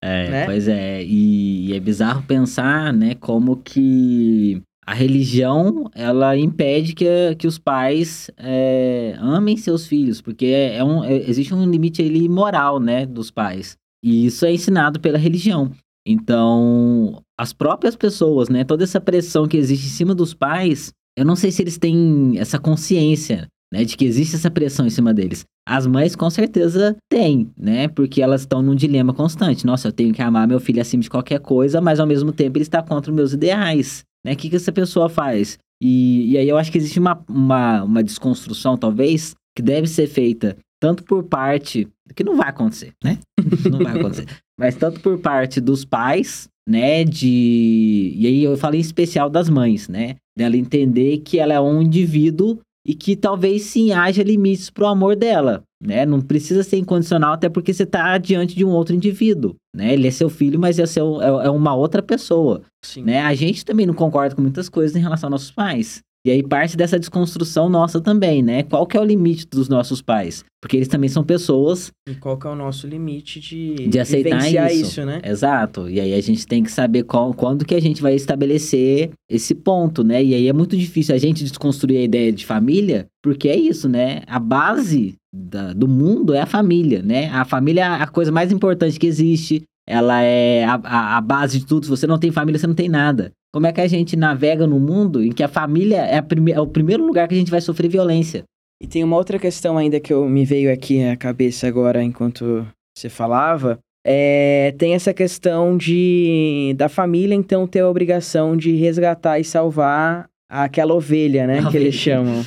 É, 0.00 0.30
né? 0.30 0.44
Pois 0.46 0.68
é. 0.68 1.02
E, 1.02 1.70
e, 1.70 1.74
é 1.74 1.80
bizarro 1.80 2.22
pensar, 2.22 2.92
né, 2.92 3.16
como 3.16 3.56
que 3.56 4.62
a 4.86 4.94
religião 4.94 5.90
ela 5.94 6.36
impede 6.36 6.94
que, 6.94 7.34
que 7.36 7.46
os 7.46 7.58
pais 7.58 8.30
é, 8.36 9.14
amem 9.18 9.56
seus 9.56 9.86
filhos, 9.86 10.20
porque 10.20 10.46
é, 10.46 10.76
é 10.76 10.84
um, 10.84 11.04
é, 11.04 11.16
existe 11.28 11.52
um 11.52 11.68
limite 11.68 12.02
ali 12.02 12.28
moral, 12.28 12.78
né, 12.80 13.04
dos 13.04 13.30
pais. 13.30 13.76
E 14.02 14.26
isso 14.26 14.46
é 14.46 14.52
ensinado 14.52 15.00
pela 15.00 15.18
religião. 15.18 15.72
Então, 16.06 17.22
as 17.38 17.52
próprias 17.52 17.94
pessoas, 17.94 18.48
né, 18.48 18.64
toda 18.64 18.84
essa 18.84 19.00
pressão 19.00 19.46
que 19.46 19.56
existe 19.56 19.86
em 19.86 19.90
cima 19.90 20.14
dos 20.14 20.32
pais, 20.32 20.92
eu 21.16 21.24
não 21.24 21.36
sei 21.36 21.50
se 21.50 21.62
eles 21.62 21.78
têm 21.78 22.38
essa 22.38 22.58
consciência, 22.58 23.48
né, 23.72 23.84
de 23.84 23.96
que 23.96 24.04
existe 24.04 24.36
essa 24.36 24.50
pressão 24.50 24.86
em 24.86 24.90
cima 24.90 25.14
deles. 25.14 25.44
As 25.66 25.86
mães 25.86 26.16
com 26.16 26.28
certeza 26.28 26.96
têm, 27.08 27.50
né? 27.56 27.86
Porque 27.86 28.20
elas 28.20 28.40
estão 28.40 28.60
num 28.60 28.74
dilema 28.74 29.14
constante. 29.14 29.64
Nossa, 29.64 29.88
eu 29.88 29.92
tenho 29.92 30.12
que 30.12 30.20
amar 30.20 30.48
meu 30.48 30.58
filho 30.58 30.80
acima 30.80 31.02
de 31.02 31.10
qualquer 31.10 31.38
coisa, 31.38 31.80
mas 31.80 32.00
ao 32.00 32.06
mesmo 32.06 32.32
tempo 32.32 32.56
ele 32.56 32.64
está 32.64 32.82
contra 32.82 33.10
os 33.10 33.16
meus 33.16 33.32
ideais. 33.32 34.02
Né? 34.24 34.32
O 34.32 34.36
que, 34.36 34.50
que 34.50 34.56
essa 34.56 34.72
pessoa 34.72 35.08
faz? 35.08 35.58
E, 35.80 36.32
e 36.32 36.38
aí 36.38 36.48
eu 36.48 36.58
acho 36.58 36.72
que 36.72 36.78
existe 36.78 36.98
uma, 36.98 37.22
uma, 37.28 37.84
uma 37.84 38.02
desconstrução, 38.02 38.76
talvez, 38.76 39.34
que 39.56 39.62
deve 39.62 39.86
ser 39.86 40.08
feita 40.08 40.56
tanto 40.80 41.04
por 41.04 41.22
parte. 41.22 41.86
que 42.16 42.24
não 42.24 42.36
vai 42.36 42.48
acontecer, 42.48 42.92
né? 43.04 43.18
não 43.70 43.78
vai 43.78 43.98
acontecer. 43.98 44.26
Mas 44.58 44.74
tanto 44.74 45.00
por 45.00 45.18
parte 45.18 45.60
dos 45.60 45.84
pais, 45.84 46.48
né? 46.68 47.04
De. 47.04 48.14
E 48.16 48.26
aí 48.26 48.42
eu 48.42 48.56
falo 48.56 48.76
em 48.76 48.80
especial 48.80 49.30
das 49.30 49.48
mães, 49.48 49.88
né? 49.88 50.16
Dela 50.40 50.56
entender 50.56 51.18
que 51.18 51.38
ela 51.38 51.52
é 51.52 51.60
um 51.60 51.82
indivíduo 51.82 52.58
e 52.86 52.94
que 52.94 53.14
talvez 53.14 53.64
sim 53.64 53.92
haja 53.92 54.22
limites 54.22 54.70
pro 54.70 54.86
amor 54.86 55.14
dela, 55.14 55.62
né? 55.82 56.06
Não 56.06 56.18
precisa 56.18 56.62
ser 56.62 56.78
incondicional, 56.78 57.34
até 57.34 57.46
porque 57.46 57.74
você 57.74 57.82
está 57.82 58.16
diante 58.16 58.56
de 58.56 58.64
um 58.64 58.70
outro 58.70 58.94
indivíduo, 58.94 59.54
né? 59.76 59.92
Ele 59.92 60.08
é 60.08 60.10
seu 60.10 60.30
filho, 60.30 60.58
mas 60.58 60.78
é, 60.78 60.86
seu, 60.86 61.20
é, 61.20 61.46
é 61.46 61.50
uma 61.50 61.74
outra 61.74 62.02
pessoa, 62.02 62.62
sim. 62.82 63.02
né? 63.02 63.20
A 63.20 63.34
gente 63.34 63.66
também 63.66 63.84
não 63.84 63.92
concorda 63.92 64.34
com 64.34 64.40
muitas 64.40 64.70
coisas 64.70 64.96
em 64.96 65.00
relação 65.00 65.26
aos 65.26 65.32
nossos 65.32 65.50
pais. 65.50 66.00
E 66.24 66.30
aí 66.30 66.42
parte 66.42 66.76
dessa 66.76 66.98
desconstrução 66.98 67.68
nossa 67.70 68.00
também, 68.00 68.42
né? 68.42 68.62
Qual 68.64 68.86
que 68.86 68.96
é 68.96 69.00
o 69.00 69.04
limite 69.04 69.46
dos 69.46 69.70
nossos 69.70 70.02
pais? 70.02 70.44
Porque 70.60 70.76
eles 70.76 70.88
também 70.88 71.08
são 71.08 71.24
pessoas. 71.24 71.90
E 72.06 72.14
qual 72.14 72.36
que 72.36 72.46
é 72.46 72.50
o 72.50 72.54
nosso 72.54 72.86
limite 72.86 73.40
de, 73.40 73.88
de 73.88 73.98
aceitar 73.98 74.46
isso. 74.46 74.82
isso, 74.82 75.04
né? 75.06 75.22
Exato. 75.24 75.88
E 75.88 75.98
aí 75.98 76.12
a 76.12 76.20
gente 76.20 76.46
tem 76.46 76.62
que 76.62 76.70
saber 76.70 77.04
qual, 77.04 77.32
quando 77.32 77.64
que 77.64 77.74
a 77.74 77.80
gente 77.80 78.02
vai 78.02 78.14
estabelecer 78.14 79.10
esse 79.30 79.54
ponto, 79.54 80.04
né? 80.04 80.22
E 80.22 80.34
aí 80.34 80.46
é 80.46 80.52
muito 80.52 80.76
difícil 80.76 81.14
a 81.14 81.18
gente 81.18 81.42
desconstruir 81.42 81.96
a 81.96 82.02
ideia 82.02 82.30
de 82.30 82.44
família, 82.44 83.06
porque 83.22 83.48
é 83.48 83.56
isso, 83.56 83.88
né? 83.88 84.20
A 84.26 84.38
base 84.38 85.14
da, 85.32 85.72
do 85.72 85.88
mundo 85.88 86.34
é 86.34 86.40
a 86.40 86.46
família, 86.46 87.02
né? 87.02 87.30
A 87.30 87.46
família 87.46 87.82
é 87.82 88.02
a 88.02 88.06
coisa 88.06 88.30
mais 88.30 88.52
importante 88.52 88.98
que 88.98 89.06
existe. 89.06 89.62
Ela 89.88 90.20
é 90.20 90.64
a, 90.64 90.74
a, 90.84 91.16
a 91.16 91.20
base 91.22 91.60
de 91.60 91.66
tudo. 91.66 91.84
Se 91.84 91.90
você 91.90 92.06
não 92.06 92.18
tem 92.18 92.30
família, 92.30 92.58
você 92.58 92.66
não 92.66 92.74
tem 92.74 92.88
nada. 92.88 93.32
Como 93.52 93.66
é 93.66 93.72
que 93.72 93.80
a 93.80 93.88
gente 93.88 94.16
navega 94.16 94.66
no 94.66 94.78
mundo 94.78 95.22
em 95.22 95.32
que 95.32 95.42
a 95.42 95.48
família 95.48 96.02
é, 96.02 96.18
a 96.18 96.22
prime 96.22 96.52
é 96.52 96.60
o 96.60 96.66
primeiro 96.66 97.04
lugar 97.04 97.26
que 97.26 97.34
a 97.34 97.38
gente 97.38 97.50
vai 97.50 97.60
sofrer 97.60 97.88
violência? 97.88 98.44
E 98.80 98.86
tem 98.86 99.04
uma 99.04 99.16
outra 99.16 99.38
questão 99.38 99.76
ainda 99.76 100.00
que 100.00 100.12
eu 100.12 100.28
me 100.28 100.44
veio 100.44 100.72
aqui 100.72 101.04
à 101.04 101.16
cabeça 101.16 101.66
agora 101.66 102.02
enquanto 102.02 102.66
você 102.96 103.08
falava. 103.08 103.78
É, 104.06 104.74
tem 104.78 104.94
essa 104.94 105.12
questão 105.12 105.76
de 105.76 106.74
da 106.78 106.88
família 106.88 107.34
então 107.34 107.66
ter 107.66 107.80
a 107.80 107.88
obrigação 107.88 108.56
de 108.56 108.74
resgatar 108.76 109.38
e 109.38 109.44
salvar 109.44 110.26
aquela 110.48 110.94
ovelha, 110.94 111.46
né, 111.46 111.60
que 111.70 111.76
eles 111.76 111.94
chamam. 111.94 112.42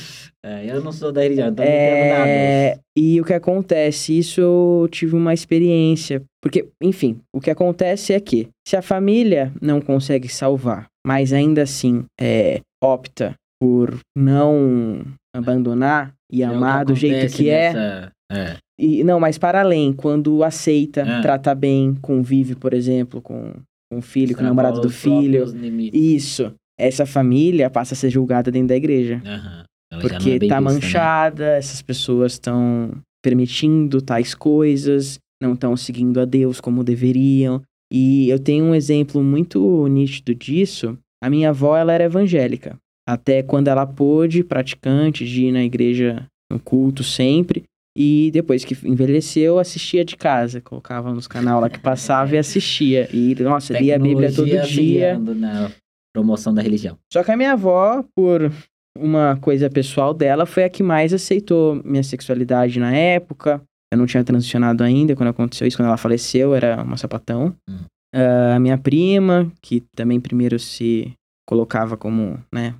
É, 0.45 0.65
eu 0.65 0.83
não 0.83 0.91
sou 0.91 1.11
da 1.11 1.21
religião, 1.21 1.49
então 1.49 1.63
é... 1.63 1.69
não 1.69 1.75
entendo 1.75 2.19
nada. 2.19 2.83
E 2.97 3.21
o 3.21 3.23
que 3.23 3.33
acontece? 3.33 4.17
Isso 4.17 4.41
eu 4.41 4.89
tive 4.91 5.15
uma 5.15 5.33
experiência. 5.33 6.21
Porque, 6.41 6.67
enfim, 6.81 7.21
o 7.33 7.39
que 7.39 7.49
acontece 7.49 8.11
é 8.11 8.19
que 8.19 8.49
se 8.67 8.75
a 8.75 8.81
família 8.81 9.53
não 9.61 9.79
consegue 9.79 10.27
salvar, 10.27 10.87
mas 11.05 11.33
ainda 11.33 11.63
assim 11.63 12.05
é, 12.19 12.61
opta 12.83 13.35
por 13.61 13.99
não 14.17 15.05
abandonar 15.35 16.13
e 16.31 16.43
é 16.43 16.45
amar 16.45 16.85
do 16.85 16.95
jeito 16.95 17.33
que 17.33 17.49
é, 17.49 17.73
nessa... 17.73 18.13
é. 18.31 18.37
é. 18.37 18.57
E, 18.79 19.03
não, 19.03 19.19
mas 19.19 19.37
para 19.37 19.61
além, 19.61 19.93
quando 19.93 20.43
aceita, 20.43 21.01
é. 21.01 21.21
trata 21.21 21.53
bem, 21.53 21.95
convive, 22.01 22.55
por 22.55 22.73
exemplo, 22.73 23.21
com, 23.21 23.53
com 23.91 23.99
o 23.99 24.01
filho, 24.01 24.35
com 24.35 24.41
o 24.41 24.45
namorado 24.45 24.81
do 24.81 24.89
filho. 24.89 25.45
Isso. 25.93 26.53
Essa 26.77 27.05
família 27.05 27.69
passa 27.69 27.93
a 27.93 27.97
ser 27.97 28.09
julgada 28.09 28.51
dentro 28.51 28.69
da 28.69 28.75
igreja. 28.75 29.21
Uhum. 29.23 29.99
Porque 30.01 30.39
é 30.43 30.47
tá 30.47 30.59
manchada, 30.59 31.51
né? 31.51 31.57
essas 31.57 31.81
pessoas 31.81 32.33
estão 32.33 32.91
permitindo 33.23 34.01
tais 34.01 34.33
coisas, 34.33 35.19
não 35.41 35.53
estão 35.53 35.77
seguindo 35.77 36.19
a 36.19 36.25
Deus 36.25 36.59
como 36.59 36.83
deveriam. 36.83 37.61
E 37.93 38.27
eu 38.27 38.39
tenho 38.39 38.65
um 38.65 38.73
exemplo 38.73 39.21
muito 39.21 39.87
nítido 39.87 40.33
disso. 40.33 40.97
A 41.23 41.29
minha 41.29 41.49
avó, 41.49 41.77
ela 41.77 41.93
era 41.93 42.05
evangélica. 42.05 42.75
Até 43.07 43.43
quando 43.43 43.67
ela 43.67 43.85
pôde, 43.85 44.43
praticante, 44.43 45.25
de 45.25 45.45
ir 45.45 45.51
na 45.51 45.63
igreja 45.63 46.25
no 46.51 46.59
culto 46.59 47.03
sempre. 47.03 47.63
E 47.95 48.31
depois 48.33 48.65
que 48.65 48.75
envelheceu, 48.87 49.59
assistia 49.59 50.03
de 50.03 50.17
casa. 50.17 50.59
Colocava 50.59 51.13
nos 51.13 51.27
canal 51.27 51.61
lá 51.61 51.69
que 51.69 51.79
passava 51.79 52.33
e 52.33 52.39
assistia. 52.39 53.07
E, 53.13 53.35
nossa, 53.41 53.77
lia 53.77 53.95
a 53.95 53.99
Bíblia 53.99 54.33
todo 54.33 54.49
dia. 54.67 55.19
Na 55.19 55.71
promoção 56.11 56.53
da 56.53 56.61
religião. 56.61 56.97
Só 57.11 57.23
que 57.23 57.31
a 57.31 57.37
minha 57.37 57.53
avó, 57.53 58.03
por 58.15 58.51
uma 58.97 59.37
coisa 59.37 59.69
pessoal 59.69 60.13
dela, 60.13 60.45
foi 60.45 60.63
a 60.63 60.69
que 60.69 60.81
mais 60.81 61.13
aceitou 61.13 61.81
minha 61.83 62.03
sexualidade 62.03 62.79
na 62.79 62.95
época. 62.95 63.61
Eu 63.93 63.97
não 63.97 64.07
tinha 64.07 64.23
transicionado 64.23 64.83
ainda 64.83 65.15
quando 65.15 65.29
aconteceu 65.29 65.67
isso, 65.67 65.77
quando 65.77 65.87
ela 65.87 65.97
faleceu, 65.97 66.55
era 66.55 66.81
uma 66.81 66.97
sapatão. 66.97 67.55
Hum. 67.69 67.77
Uh, 68.15 68.55
a 68.55 68.59
minha 68.59 68.77
prima, 68.77 69.51
que 69.61 69.83
também 69.95 70.19
primeiro 70.19 70.57
se 70.59 71.13
colocava 71.47 71.95
como, 71.95 72.39
né, 72.53 72.73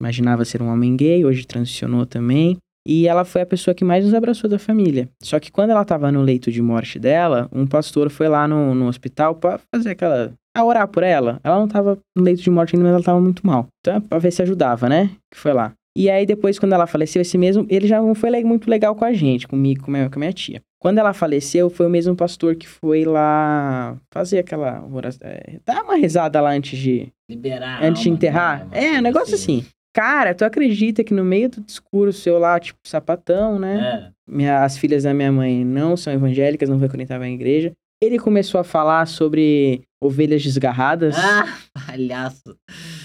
imaginava 0.00 0.44
ser 0.44 0.62
um 0.62 0.68
homem 0.72 0.96
gay, 0.96 1.24
hoje 1.24 1.46
transicionou 1.46 2.06
também. 2.06 2.56
E 2.86 3.08
ela 3.08 3.24
foi 3.24 3.42
a 3.42 3.46
pessoa 3.46 3.74
que 3.74 3.84
mais 3.84 4.04
nos 4.04 4.14
abraçou 4.14 4.48
da 4.48 4.58
família. 4.58 5.08
Só 5.22 5.40
que 5.40 5.50
quando 5.50 5.70
ela 5.70 5.82
estava 5.82 6.12
no 6.12 6.20
leito 6.20 6.52
de 6.52 6.60
morte 6.60 6.98
dela, 6.98 7.48
um 7.50 7.66
pastor 7.66 8.10
foi 8.10 8.28
lá 8.28 8.46
no, 8.46 8.74
no 8.74 8.88
hospital 8.88 9.34
para 9.34 9.58
fazer 9.74 9.90
aquela. 9.90 10.32
a 10.54 10.64
orar 10.64 10.88
por 10.88 11.02
ela. 11.02 11.40
Ela 11.42 11.58
não 11.58 11.66
estava 11.66 11.98
no 12.14 12.22
leito 12.22 12.42
de 12.42 12.50
morte 12.50 12.74
ainda, 12.74 12.84
mas 12.84 12.92
ela 12.92 13.00
estava 13.00 13.20
muito 13.20 13.46
mal. 13.46 13.68
Então, 13.80 14.00
pra 14.02 14.18
ver 14.18 14.30
se 14.30 14.42
ajudava, 14.42 14.86
né? 14.88 15.10
Que 15.32 15.38
foi 15.38 15.54
lá. 15.54 15.72
E 15.96 16.10
aí, 16.10 16.26
depois, 16.26 16.58
quando 16.58 16.72
ela 16.72 16.86
faleceu, 16.86 17.22
esse 17.22 17.38
mesmo, 17.38 17.66
ele 17.68 17.86
já 17.86 18.00
não 18.00 18.14
foi 18.14 18.42
muito 18.42 18.68
legal 18.68 18.96
com 18.96 19.04
a 19.04 19.12
gente, 19.12 19.46
comigo, 19.46 19.84
com 19.84 19.90
a 19.90 19.94
minha, 19.94 20.10
com 20.10 20.18
a 20.18 20.20
minha 20.20 20.32
tia. 20.32 20.60
Quando 20.80 20.98
ela 20.98 21.12
faleceu, 21.12 21.70
foi 21.70 21.86
o 21.86 21.90
mesmo 21.90 22.16
pastor 22.16 22.56
que 22.56 22.68
foi 22.68 23.04
lá 23.04 23.96
fazer 24.12 24.40
aquela 24.40 24.84
é, 25.22 25.58
dar 25.64 25.82
uma 25.82 25.96
rezada 25.96 26.40
lá 26.40 26.50
antes 26.50 26.78
de... 26.78 27.08
Liberar 27.30 27.82
Antes 27.82 28.02
de 28.02 28.10
enterrar. 28.10 28.68
É, 28.72 28.98
um 28.98 29.02
negócio 29.02 29.34
assim. 29.34 29.60
assim. 29.60 29.68
Cara, 29.94 30.34
tu 30.34 30.44
acredita 30.44 31.04
que 31.04 31.14
no 31.14 31.24
meio 31.24 31.48
do 31.48 31.60
discurso 31.60 32.28
eu 32.28 32.38
lá, 32.38 32.58
tipo, 32.58 32.80
sapatão, 32.84 33.60
né? 33.60 34.10
É. 34.10 34.12
Minha, 34.28 34.64
as 34.64 34.76
filhas 34.76 35.04
da 35.04 35.14
minha 35.14 35.30
mãe 35.30 35.64
não 35.64 35.96
são 35.96 36.12
evangélicas, 36.12 36.68
não 36.68 36.80
frequentavam 36.80 37.26
a 37.26 37.30
igreja. 37.30 37.72
Ele 38.02 38.18
começou 38.18 38.60
a 38.60 38.64
falar 38.64 39.06
sobre 39.06 39.82
ovelhas 40.02 40.42
desgarradas. 40.42 41.14
Ah, 41.16 41.46
palhaço. 41.86 42.56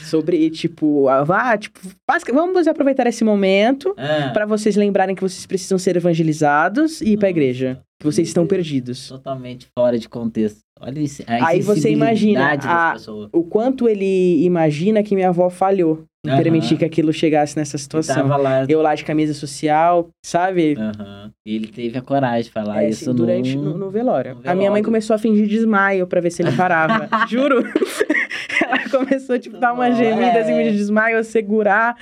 Sobre, 0.09 0.49
tipo, 0.49 1.07
ah, 1.07 1.57
tipo, 1.57 1.79
vamos 2.33 2.67
aproveitar 2.67 3.07
esse 3.07 3.23
momento 3.23 3.93
é. 3.97 4.29
para 4.29 4.45
vocês 4.45 4.75
lembrarem 4.75 5.15
que 5.15 5.21
vocês 5.21 5.45
precisam 5.45 5.77
ser 5.77 5.95
evangelizados 5.95 7.01
e 7.01 7.13
ir 7.13 7.17
pra 7.17 7.29
igreja. 7.29 7.79
Que 7.99 8.05
vocês 8.05 8.29
estão 8.29 8.47
perdidos. 8.47 9.09
Totalmente 9.09 9.67
fora 9.77 9.99
de 9.99 10.07
contexto. 10.07 10.59
Olha 10.79 10.99
isso. 10.99 11.21
Aí 11.27 11.61
você 11.61 11.91
imagina 11.91 12.57
a, 12.63 12.95
o 13.33 13.43
quanto 13.43 13.89
ele 13.89 14.45
imagina 14.45 15.03
que 15.03 15.13
minha 15.13 15.29
avó 15.29 15.49
falhou 15.49 16.05
em 16.25 16.31
uhum. 16.31 16.37
permitir 16.37 16.77
que 16.77 16.85
aquilo 16.85 17.13
chegasse 17.13 17.57
nessa 17.57 17.77
situação. 17.77 18.27
Lá... 18.27 18.65
Eu 18.67 18.81
lá 18.81 18.93
de 18.95 19.05
camisa 19.05 19.33
social, 19.33 20.09
sabe? 20.25 20.75
Uhum. 20.77 21.31
E 21.45 21.55
ele 21.55 21.67
teve 21.67 21.97
a 21.97 22.01
coragem 22.01 22.43
de 22.43 22.51
falar 22.51 22.83
é, 22.83 22.89
isso 22.89 23.09
assim, 23.09 23.17
durante 23.17 23.55
no... 23.55 23.63
No, 23.63 23.77
no, 23.77 23.89
velório. 23.89 24.35
no, 24.35 24.41
velório. 24.41 24.51
A 24.51 24.55
minha 24.55 24.71
mãe 24.71 24.83
começou 24.83 25.15
a 25.15 25.19
fingir 25.19 25.47
desmaio 25.47 26.07
para 26.07 26.19
ver 26.21 26.31
se 26.31 26.41
ele 26.41 26.51
parava. 26.53 27.09
Juro. 27.27 27.63
Começou, 28.98 29.38
tipo, 29.39 29.58
dar 29.58 29.74
uma 29.74 29.91
gemida 29.91 30.39
assim, 30.39 30.63
de 30.63 30.72
desmaio, 30.72 31.24
segurar 31.24 31.96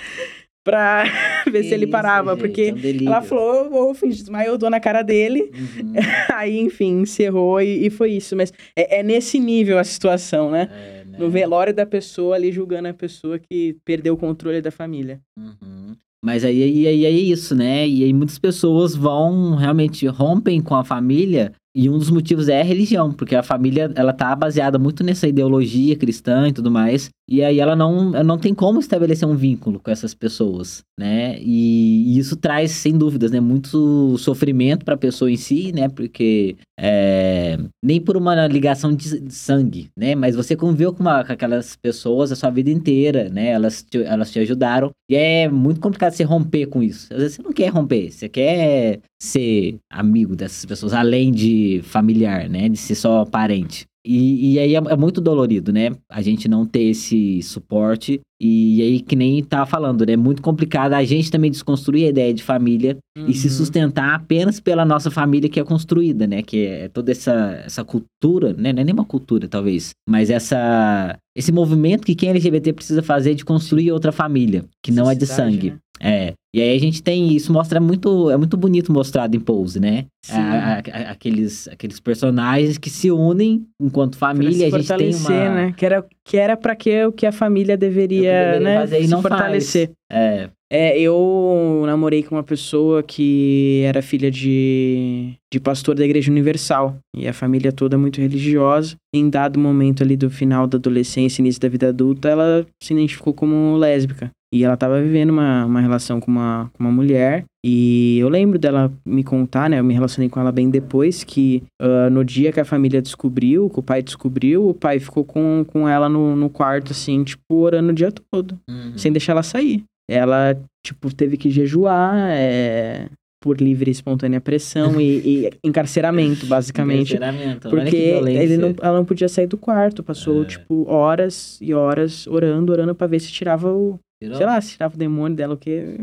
pra 0.64 1.04
ver 1.52 1.64
se 1.64 1.74
ele 1.74 1.88
parava. 1.88 2.32
Gente, 2.32 2.42
porque 2.42 2.74
é 2.76 3.04
um 3.04 3.08
ela 3.08 3.22
falou, 3.22 3.70
vou 3.70 3.94
fingir 3.94 4.22
desmaio, 4.22 4.50
eu 4.50 4.58
dou 4.58 4.70
na 4.70 4.80
cara 4.80 5.02
dele. 5.02 5.52
Uhum. 5.54 5.94
Aí, 6.36 6.60
enfim, 6.60 7.02
encerrou 7.02 7.62
e, 7.62 7.88
e, 7.88 7.90
foi 7.90 8.12
isso. 8.12 8.36
Mas 8.36 8.52
é, 8.76 9.00
é, 9.00 9.04
nesse 9.04 9.40
nível 9.40 9.78
a 9.78 9.84
situação, 9.84 10.52
né? 10.52 10.70
É 10.72 10.98
no 11.18 11.30
velório 11.30 11.74
da 11.74 11.86
pessoa 11.86 12.36
ali 12.36 12.52
julgando 12.52 12.88
a 12.88 12.94
pessoa 12.94 13.40
que 13.40 13.76
perdeu 13.84 14.14
o 14.14 14.18
controle 14.18 14.62
da 14.62 14.72
família. 14.72 15.20
Uhum. 15.38 15.96
Mas 16.24 16.44
aí, 16.44 16.64
aí, 16.64 16.88
aí 16.88 17.06
é 17.06 17.10
isso, 17.10 17.56
né? 17.56 17.88
E 17.88 18.04
aí 18.04 18.14
muitas 18.14 18.40
pessoas 18.40 18.96
vão 18.96 19.56
realmente 19.56 20.06
rompem 20.08 20.62
com 20.62 20.76
a 20.76 20.84
família 20.84 21.52
e 21.78 21.88
um 21.92 22.00
dos 22.00 22.10
motivos 22.10 22.50
é 22.50 22.60
a 22.60 22.64
religião, 22.64 23.14
porque 23.14 23.36
a 23.36 23.44
família 23.44 23.92
ela 23.94 24.12
tá 24.12 24.36
baseada 24.36 24.80
muito 24.80 25.04
nessa 25.04 25.28
ideologia 25.28 25.96
cristã 25.96 26.48
e 26.48 26.52
tudo 26.52 26.72
mais. 26.72 27.12
E 27.30 27.44
aí 27.44 27.60
ela 27.60 27.76
não, 27.76 28.16
ela 28.16 28.24
não 28.24 28.40
tem 28.40 28.52
como 28.52 28.80
estabelecer 28.80 29.28
um 29.28 29.36
vínculo 29.36 29.80
com 29.80 29.92
essas 29.92 30.16
pessoas, 30.16 30.82
né? 30.98 31.38
E, 31.40 32.16
e 32.16 32.18
isso 32.18 32.36
traz, 32.36 32.72
sem 32.72 32.98
dúvidas, 32.98 33.30
né, 33.30 33.40
muito 33.40 34.18
sofrimento 34.18 34.84
para 34.84 34.96
a 34.96 34.98
pessoa 34.98 35.30
em 35.30 35.38
si, 35.38 35.72
né? 35.72 35.88
Porque 35.88 36.56
é, 36.80 37.60
nem 37.84 38.02
por 38.02 38.18
uma 38.18 38.48
ligação 38.48 38.92
de, 38.96 39.32
sangue, 39.32 39.90
né? 39.96 40.16
Mas 40.16 40.36
você 40.36 40.56
conviveu 40.56 40.92
com, 40.92 41.02
uma, 41.02 41.24
com 41.24 41.34
aquelas 41.34 41.76
pessoas 41.76 42.32
a 42.32 42.36
sua 42.36 42.50
vida 42.50 42.72
inteira, 42.72 43.30
né? 43.30 43.50
Elas 43.50 43.84
te, 43.84 44.02
elas 44.02 44.32
te 44.32 44.40
ajudaram. 44.40 44.90
E 45.08 45.16
é 45.16 45.48
muito 45.48 45.80
complicado 45.80 46.14
você 46.14 46.24
romper 46.24 46.66
com 46.66 46.82
isso. 46.82 47.14
Às 47.14 47.20
vezes 47.20 47.36
você 47.36 47.44
não 47.44 47.52
quer 47.52 47.68
romper, 47.68 48.10
você 48.10 48.28
quer 48.28 49.02
ser 49.22 49.78
amigo 49.92 50.36
dessas 50.36 50.66
pessoas, 50.66 50.94
além 50.94 51.32
de 51.32 51.82
familiar, 51.84 52.50
né? 52.50 52.70
De 52.70 52.78
ser 52.78 52.96
só 52.96 53.26
parente. 53.26 53.86
E, 54.08 54.54
e 54.54 54.60
aí 54.60 54.74
é, 54.74 54.78
é, 54.78 54.96
muito 54.96 55.20
dolorido, 55.20 55.74
né? 55.74 55.92
A 56.10 56.22
gente 56.22 56.48
não 56.48 56.66
ter 56.66 56.84
esse 56.84 57.42
suporte. 57.42 58.22
E 58.40 58.82
aí, 58.82 59.00
que 59.02 59.16
nem 59.16 59.44
tá 59.44 59.66
falando, 59.66 60.06
né? 60.06 60.14
É 60.14 60.18
muito 60.18 60.42
complicado 60.42 60.94
a 60.94 61.04
gente 61.04 61.30
também 61.30 61.52
desconstruir 61.52 62.06
a 62.06 62.10
ideia 62.10 62.34
de 62.34 62.42
família 62.42 62.98
uhum. 63.18 63.26
e 63.28 63.34
se 63.34 63.48
uhum. 63.48 63.54
sustentar 63.54 64.14
apenas 64.14 64.60
pela 64.62 64.86
nossa 64.86 65.12
família 65.12 65.50
que 65.50 65.60
é 65.60 65.64
construída, 65.64 66.26
né? 66.26 66.42
Que 66.42 66.66
é 66.66 66.88
toda 66.88 67.12
essa, 67.12 67.62
essa 67.66 67.84
cultura, 67.84 68.54
né? 68.54 68.72
Não 68.72 68.82
é 68.82 68.86
nem 68.86 68.94
uma 68.94 69.04
cultura, 69.04 69.48
talvez, 69.50 69.90
mas 70.08 70.30
essa, 70.30 71.18
esse 71.36 71.52
movimento 71.52 72.06
que 72.06 72.16
quem 72.16 72.30
é 72.30 72.32
LGBT 72.32 72.72
precisa 72.74 73.04
fazer 73.04 73.36
de 73.36 73.44
construir 73.44 73.92
outra 73.92 74.14
família, 74.14 74.64
que 74.82 74.92
não 74.92 75.10
é 75.10 75.16
de 75.16 75.26
sangue. 75.26 75.72
Né? 75.72 75.78
É. 76.00 76.34
E 76.54 76.62
aí 76.62 76.76
a 76.76 76.80
gente 76.80 77.04
tem 77.04 77.36
isso 77.36 77.52
mostra 77.54 77.80
muito 77.80 78.32
é 78.32 78.38
muito 78.38 78.58
bonito 78.58 78.92
mostrado 78.92 79.36
em 79.36 79.40
Pose, 79.40 79.80
né? 79.80 80.06
A, 80.30 80.40
a, 80.40 80.74
a, 80.78 81.12
aqueles 81.12 81.68
aqueles 81.68 82.00
personagens 82.00 82.78
que 82.78 82.90
se 82.90 83.12
unem 83.12 83.66
enquanto 83.80 84.18
família, 84.18 84.68
a 84.68 84.70
gente 84.70 84.88
tem 84.88 85.16
uma 85.16 85.30
né? 85.30 85.74
Que 85.78 85.86
era 85.86 86.06
que 86.24 86.38
era 86.38 86.58
para 86.58 86.76
que 86.76 87.06
o 87.06 87.12
que 87.12 87.26
a 87.26 87.32
família 87.32 87.78
deveria, 87.78 88.32
deveria 88.32 88.60
né, 88.60 88.80
fazer, 88.80 89.04
se 89.04 89.08
não 89.08 89.22
fortalecer. 89.22 89.88
Faz. 89.88 90.22
É. 90.22 90.50
É, 90.70 91.00
eu 91.00 91.84
namorei 91.86 92.22
com 92.24 92.36
uma 92.36 92.44
pessoa 92.44 93.02
que 93.02 93.84
era 93.86 94.02
filha 94.02 94.30
de, 94.30 95.34
de 95.52 95.62
pastor 95.62 95.96
da 95.96 96.04
Igreja 96.04 96.30
Universal. 96.30 96.98
E 97.16 97.28
a 97.28 97.32
família 97.32 97.72
toda 97.72 97.98
muito 97.98 98.20
religiosa. 98.20 98.96
Em 99.16 99.30
dado 99.30 99.58
momento 99.58 100.04
ali 100.04 100.18
do 100.18 100.30
final 100.30 100.68
da 100.68 100.78
adolescência, 100.78 101.42
início 101.42 101.62
da 101.62 101.70
vida 101.70 101.88
adulta, 101.88 102.28
ela 102.28 102.66
se 102.84 102.94
identificou 102.94 103.34
como 103.34 103.78
lésbica. 103.78 104.30
E 104.54 104.64
ela 104.64 104.78
tava 104.78 105.02
vivendo 105.02 105.32
uma, 105.32 105.66
uma 105.66 105.82
relação 105.82 106.22
com 106.22 106.32
uma, 106.32 106.72
com 106.74 106.84
uma 106.84 106.92
mulher. 106.92 107.44
E 107.66 108.18
eu 108.20 108.30
lembro 108.30 108.58
dela 108.58 108.92
me 109.06 109.24
contar, 109.24 109.70
né? 109.70 109.80
Eu 109.80 109.84
me 109.84 109.94
relacionei 109.94 110.30
com 110.30 110.40
ela 110.40 110.54
bem 110.54 110.70
depois, 110.70 111.24
que 111.24 111.64
uh, 111.82 112.10
no 112.10 112.24
dia 112.24 112.52
que 112.54 112.60
a 112.60 112.66
família 112.66 113.02
descobriu, 113.02 113.70
que 113.70 113.80
o 113.80 113.84
pai 113.84 114.02
descobriu, 114.02 114.70
o 114.70 114.74
pai 114.74 115.00
ficou 115.00 115.26
com, 115.26 115.66
com 115.68 115.88
ela 115.88 116.08
no, 116.08 116.36
no 116.36 116.50
quarto, 116.50 116.92
assim, 116.94 117.24
tipo, 117.26 117.56
orando 117.56 117.92
o 117.92 117.96
dia 117.96 118.12
todo. 118.32 118.58
Uhum. 118.70 118.98
Sem 118.98 119.12
deixar 119.12 119.34
ela 119.34 119.44
sair. 119.44 119.84
Ela, 120.10 120.58
tipo, 120.86 121.14
teve 121.14 121.36
que 121.36 121.50
jejuar, 121.50 122.16
é, 122.30 123.10
por 123.42 123.62
livre 123.62 123.90
e 123.90 123.92
espontânea 123.92 124.42
pressão 124.42 125.00
e, 125.00 125.46
e, 125.46 125.50
encarceramento, 125.64 126.46
basicamente. 126.48 127.16
Encarceramento. 127.16 127.70
Porque 127.70 127.96
ele 127.96 128.58
não, 128.58 128.74
ela 128.82 128.98
não 128.98 129.06
podia 129.06 129.30
sair 129.30 129.48
do 129.48 129.58
quarto. 129.58 130.04
Passou, 130.04 130.44
é. 130.44 130.46
tipo, 130.46 130.90
horas 130.90 131.58
e 131.62 131.74
horas 131.74 132.26
orando, 132.28 132.72
orando 132.72 132.96
para 132.96 133.08
ver 133.08 133.20
se 133.20 133.32
tirava 133.32 133.72
o, 133.72 134.00
Sei 134.22 134.46
lá, 134.46 134.60
se 134.60 134.74
tirava 134.74 134.96
o 134.96 134.98
demônio 134.98 135.36
dela, 135.38 135.54
o 135.54 135.58
quê? 135.58 135.98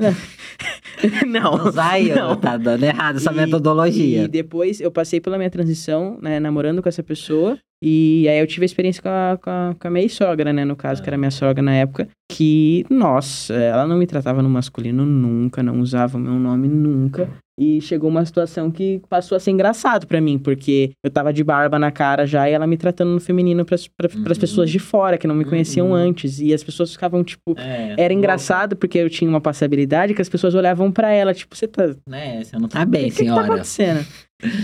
não. 1.26 1.66
Usai, 1.66 2.04
não. 2.04 2.36
tá 2.36 2.56
dando 2.56 2.84
errado 2.84 3.16
essa 3.16 3.32
e, 3.32 3.34
metodologia. 3.34 4.24
E 4.24 4.28
depois 4.28 4.80
eu 4.80 4.90
passei 4.90 5.20
pela 5.20 5.36
minha 5.36 5.50
transição, 5.50 6.18
né, 6.22 6.38
namorando 6.38 6.82
com 6.82 6.88
essa 6.88 7.02
pessoa. 7.02 7.58
E 7.82 8.26
aí 8.28 8.38
eu 8.40 8.46
tive 8.46 8.64
a 8.64 8.66
experiência 8.66 9.02
com 9.02 9.08
a, 9.08 9.38
com 9.40 9.50
a, 9.50 9.76
com 9.78 9.88
a 9.88 9.90
minha 9.90 10.08
sogra, 10.08 10.52
né, 10.52 10.64
no 10.64 10.76
caso, 10.76 11.00
ah. 11.00 11.04
que 11.04 11.10
era 11.10 11.18
minha 11.18 11.30
sogra 11.30 11.62
na 11.62 11.74
época. 11.74 12.08
Que, 12.30 12.84
nossa, 12.90 13.54
ela 13.54 13.86
não 13.86 13.96
me 13.96 14.06
tratava 14.06 14.42
no 14.42 14.48
masculino 14.48 15.04
nunca, 15.04 15.62
não 15.62 15.80
usava 15.80 16.16
o 16.16 16.20
meu 16.20 16.34
nome 16.34 16.68
nunca. 16.68 17.28
E 17.58 17.80
chegou 17.80 18.08
uma 18.08 18.24
situação 18.24 18.70
que 18.70 19.02
passou 19.08 19.34
a 19.34 19.40
ser 19.40 19.50
engraçado 19.50 20.06
para 20.06 20.20
mim, 20.20 20.38
porque 20.38 20.92
eu 21.02 21.10
tava 21.10 21.32
de 21.32 21.42
barba 21.42 21.76
na 21.76 21.90
cara 21.90 22.24
já 22.24 22.48
e 22.48 22.52
ela 22.52 22.66
me 22.66 22.76
tratando 22.76 23.10
no 23.10 23.20
feminino 23.20 23.64
pras, 23.64 23.88
pra, 23.88 24.08
uhum. 24.14 24.22
pras 24.22 24.38
pessoas 24.38 24.70
de 24.70 24.78
fora, 24.78 25.18
que 25.18 25.26
não 25.26 25.34
me 25.34 25.44
conheciam 25.44 25.88
uhum. 25.88 25.94
antes. 25.94 26.38
E 26.38 26.54
as 26.54 26.62
pessoas 26.62 26.92
ficavam, 26.92 27.24
tipo. 27.24 27.58
É, 27.58 27.96
era 27.98 28.14
engraçado 28.14 28.76
porque 28.76 28.98
eu 28.98 29.10
tinha 29.10 29.28
uma 29.28 29.40
passabilidade 29.40 30.14
que 30.14 30.22
as 30.22 30.28
pessoas 30.28 30.54
olhavam 30.54 30.92
para 30.92 31.10
ela, 31.10 31.34
tipo, 31.34 31.56
você 31.56 31.66
tá. 31.66 31.96
Né, 32.08 32.44
você 32.44 32.56
não 32.56 32.68
tá 32.68 32.84
bem, 32.84 33.06
que 33.06 33.16
senhora. 33.16 33.40
O 33.40 33.42
que 33.42 33.48
tá 33.48 33.54
acontecendo? 33.54 34.06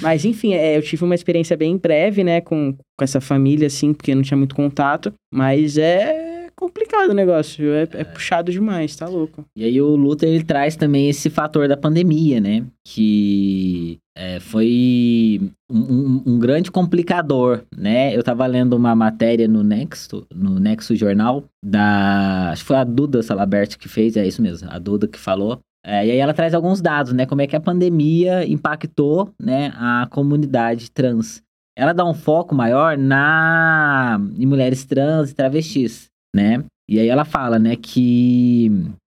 Mas, 0.01 0.25
enfim, 0.25 0.55
é, 0.55 0.77
eu 0.77 0.83
tive 0.83 1.03
uma 1.05 1.17
experiência 1.17 1.57
bem 1.57 1.77
breve, 1.77 2.23
né, 2.23 2.41
com, 2.41 2.73
com 2.73 3.05
essa 3.05 3.21
família, 3.21 3.67
assim, 3.67 3.93
porque 3.93 4.15
não 4.15 4.23
tinha 4.23 4.39
muito 4.39 4.55
contato. 4.55 5.13
Mas 5.33 5.77
é 5.77 6.34
complicado 6.65 7.11
o 7.11 7.15
negócio, 7.15 7.73
é, 7.75 7.83
é, 7.83 7.89
é, 8.01 8.05
puxado 8.05 8.51
demais, 8.51 8.97
tá 8.97 9.07
louco. 9.07 9.45
E 9.55 9.65
aí 9.65 9.81
o 9.83 9.95
Luther, 9.95 10.29
ele 10.29 10.43
traz 10.43 10.77
também 10.77 11.11
esse 11.11 11.29
fator 11.29 11.69
da 11.69 11.77
pandemia, 11.77 12.41
né? 12.41 12.65
Que 12.87 13.99
é, 14.17 14.41
foi 14.41 15.41
um, 15.71 15.79
um, 15.79 16.23
um, 16.27 16.39
grande 16.39 16.71
complicador, 16.71 17.63
né? 17.77 18.15
Eu 18.15 18.21
estava 18.21 18.47
lendo 18.47 18.75
uma 18.75 18.95
matéria 18.95 19.47
no 19.47 19.63
Nexo, 19.63 20.27
no 20.35 20.59
Nexo 20.59 20.97
Jornal, 20.97 21.45
da. 21.63 22.51
Acho 22.51 22.63
que 22.63 22.69
foi 22.69 22.77
a 22.77 22.85
Duda 22.85 23.23
Salabert 23.23 23.77
que 23.77 23.89
fez, 23.89 24.17
é 24.17 24.27
isso 24.27 24.41
mesmo, 24.41 24.69
a 24.71 24.79
Duda 24.79 25.07
que 25.07 25.19
falou. 25.19 25.61
É, 25.87 26.07
e 26.07 26.13
aí 26.13 26.19
ela 26.19 26.33
traz 26.33 26.55
alguns 26.55 26.81
dados, 26.81 27.13
né? 27.13 27.27
Como 27.27 27.43
é 27.43 27.47
que 27.47 27.57
a 27.57 27.61
pandemia 27.61 28.49
impactou 28.49 29.31
né, 29.39 29.71
a 29.77 30.07
comunidade 30.11 30.91
trans. 30.91 31.43
Ela 31.77 31.93
dá 31.93 32.07
um 32.07 32.15
foco 32.15 32.55
maior 32.55 32.97
na 32.97 34.19
em 34.39 34.47
mulheres 34.47 34.85
trans 34.87 35.31
e 35.31 35.35
travestis, 35.35 36.09
né? 36.35 36.65
E 36.89 36.99
aí 36.99 37.09
ela 37.09 37.25
fala, 37.25 37.59
né, 37.59 37.77
que 37.77 38.71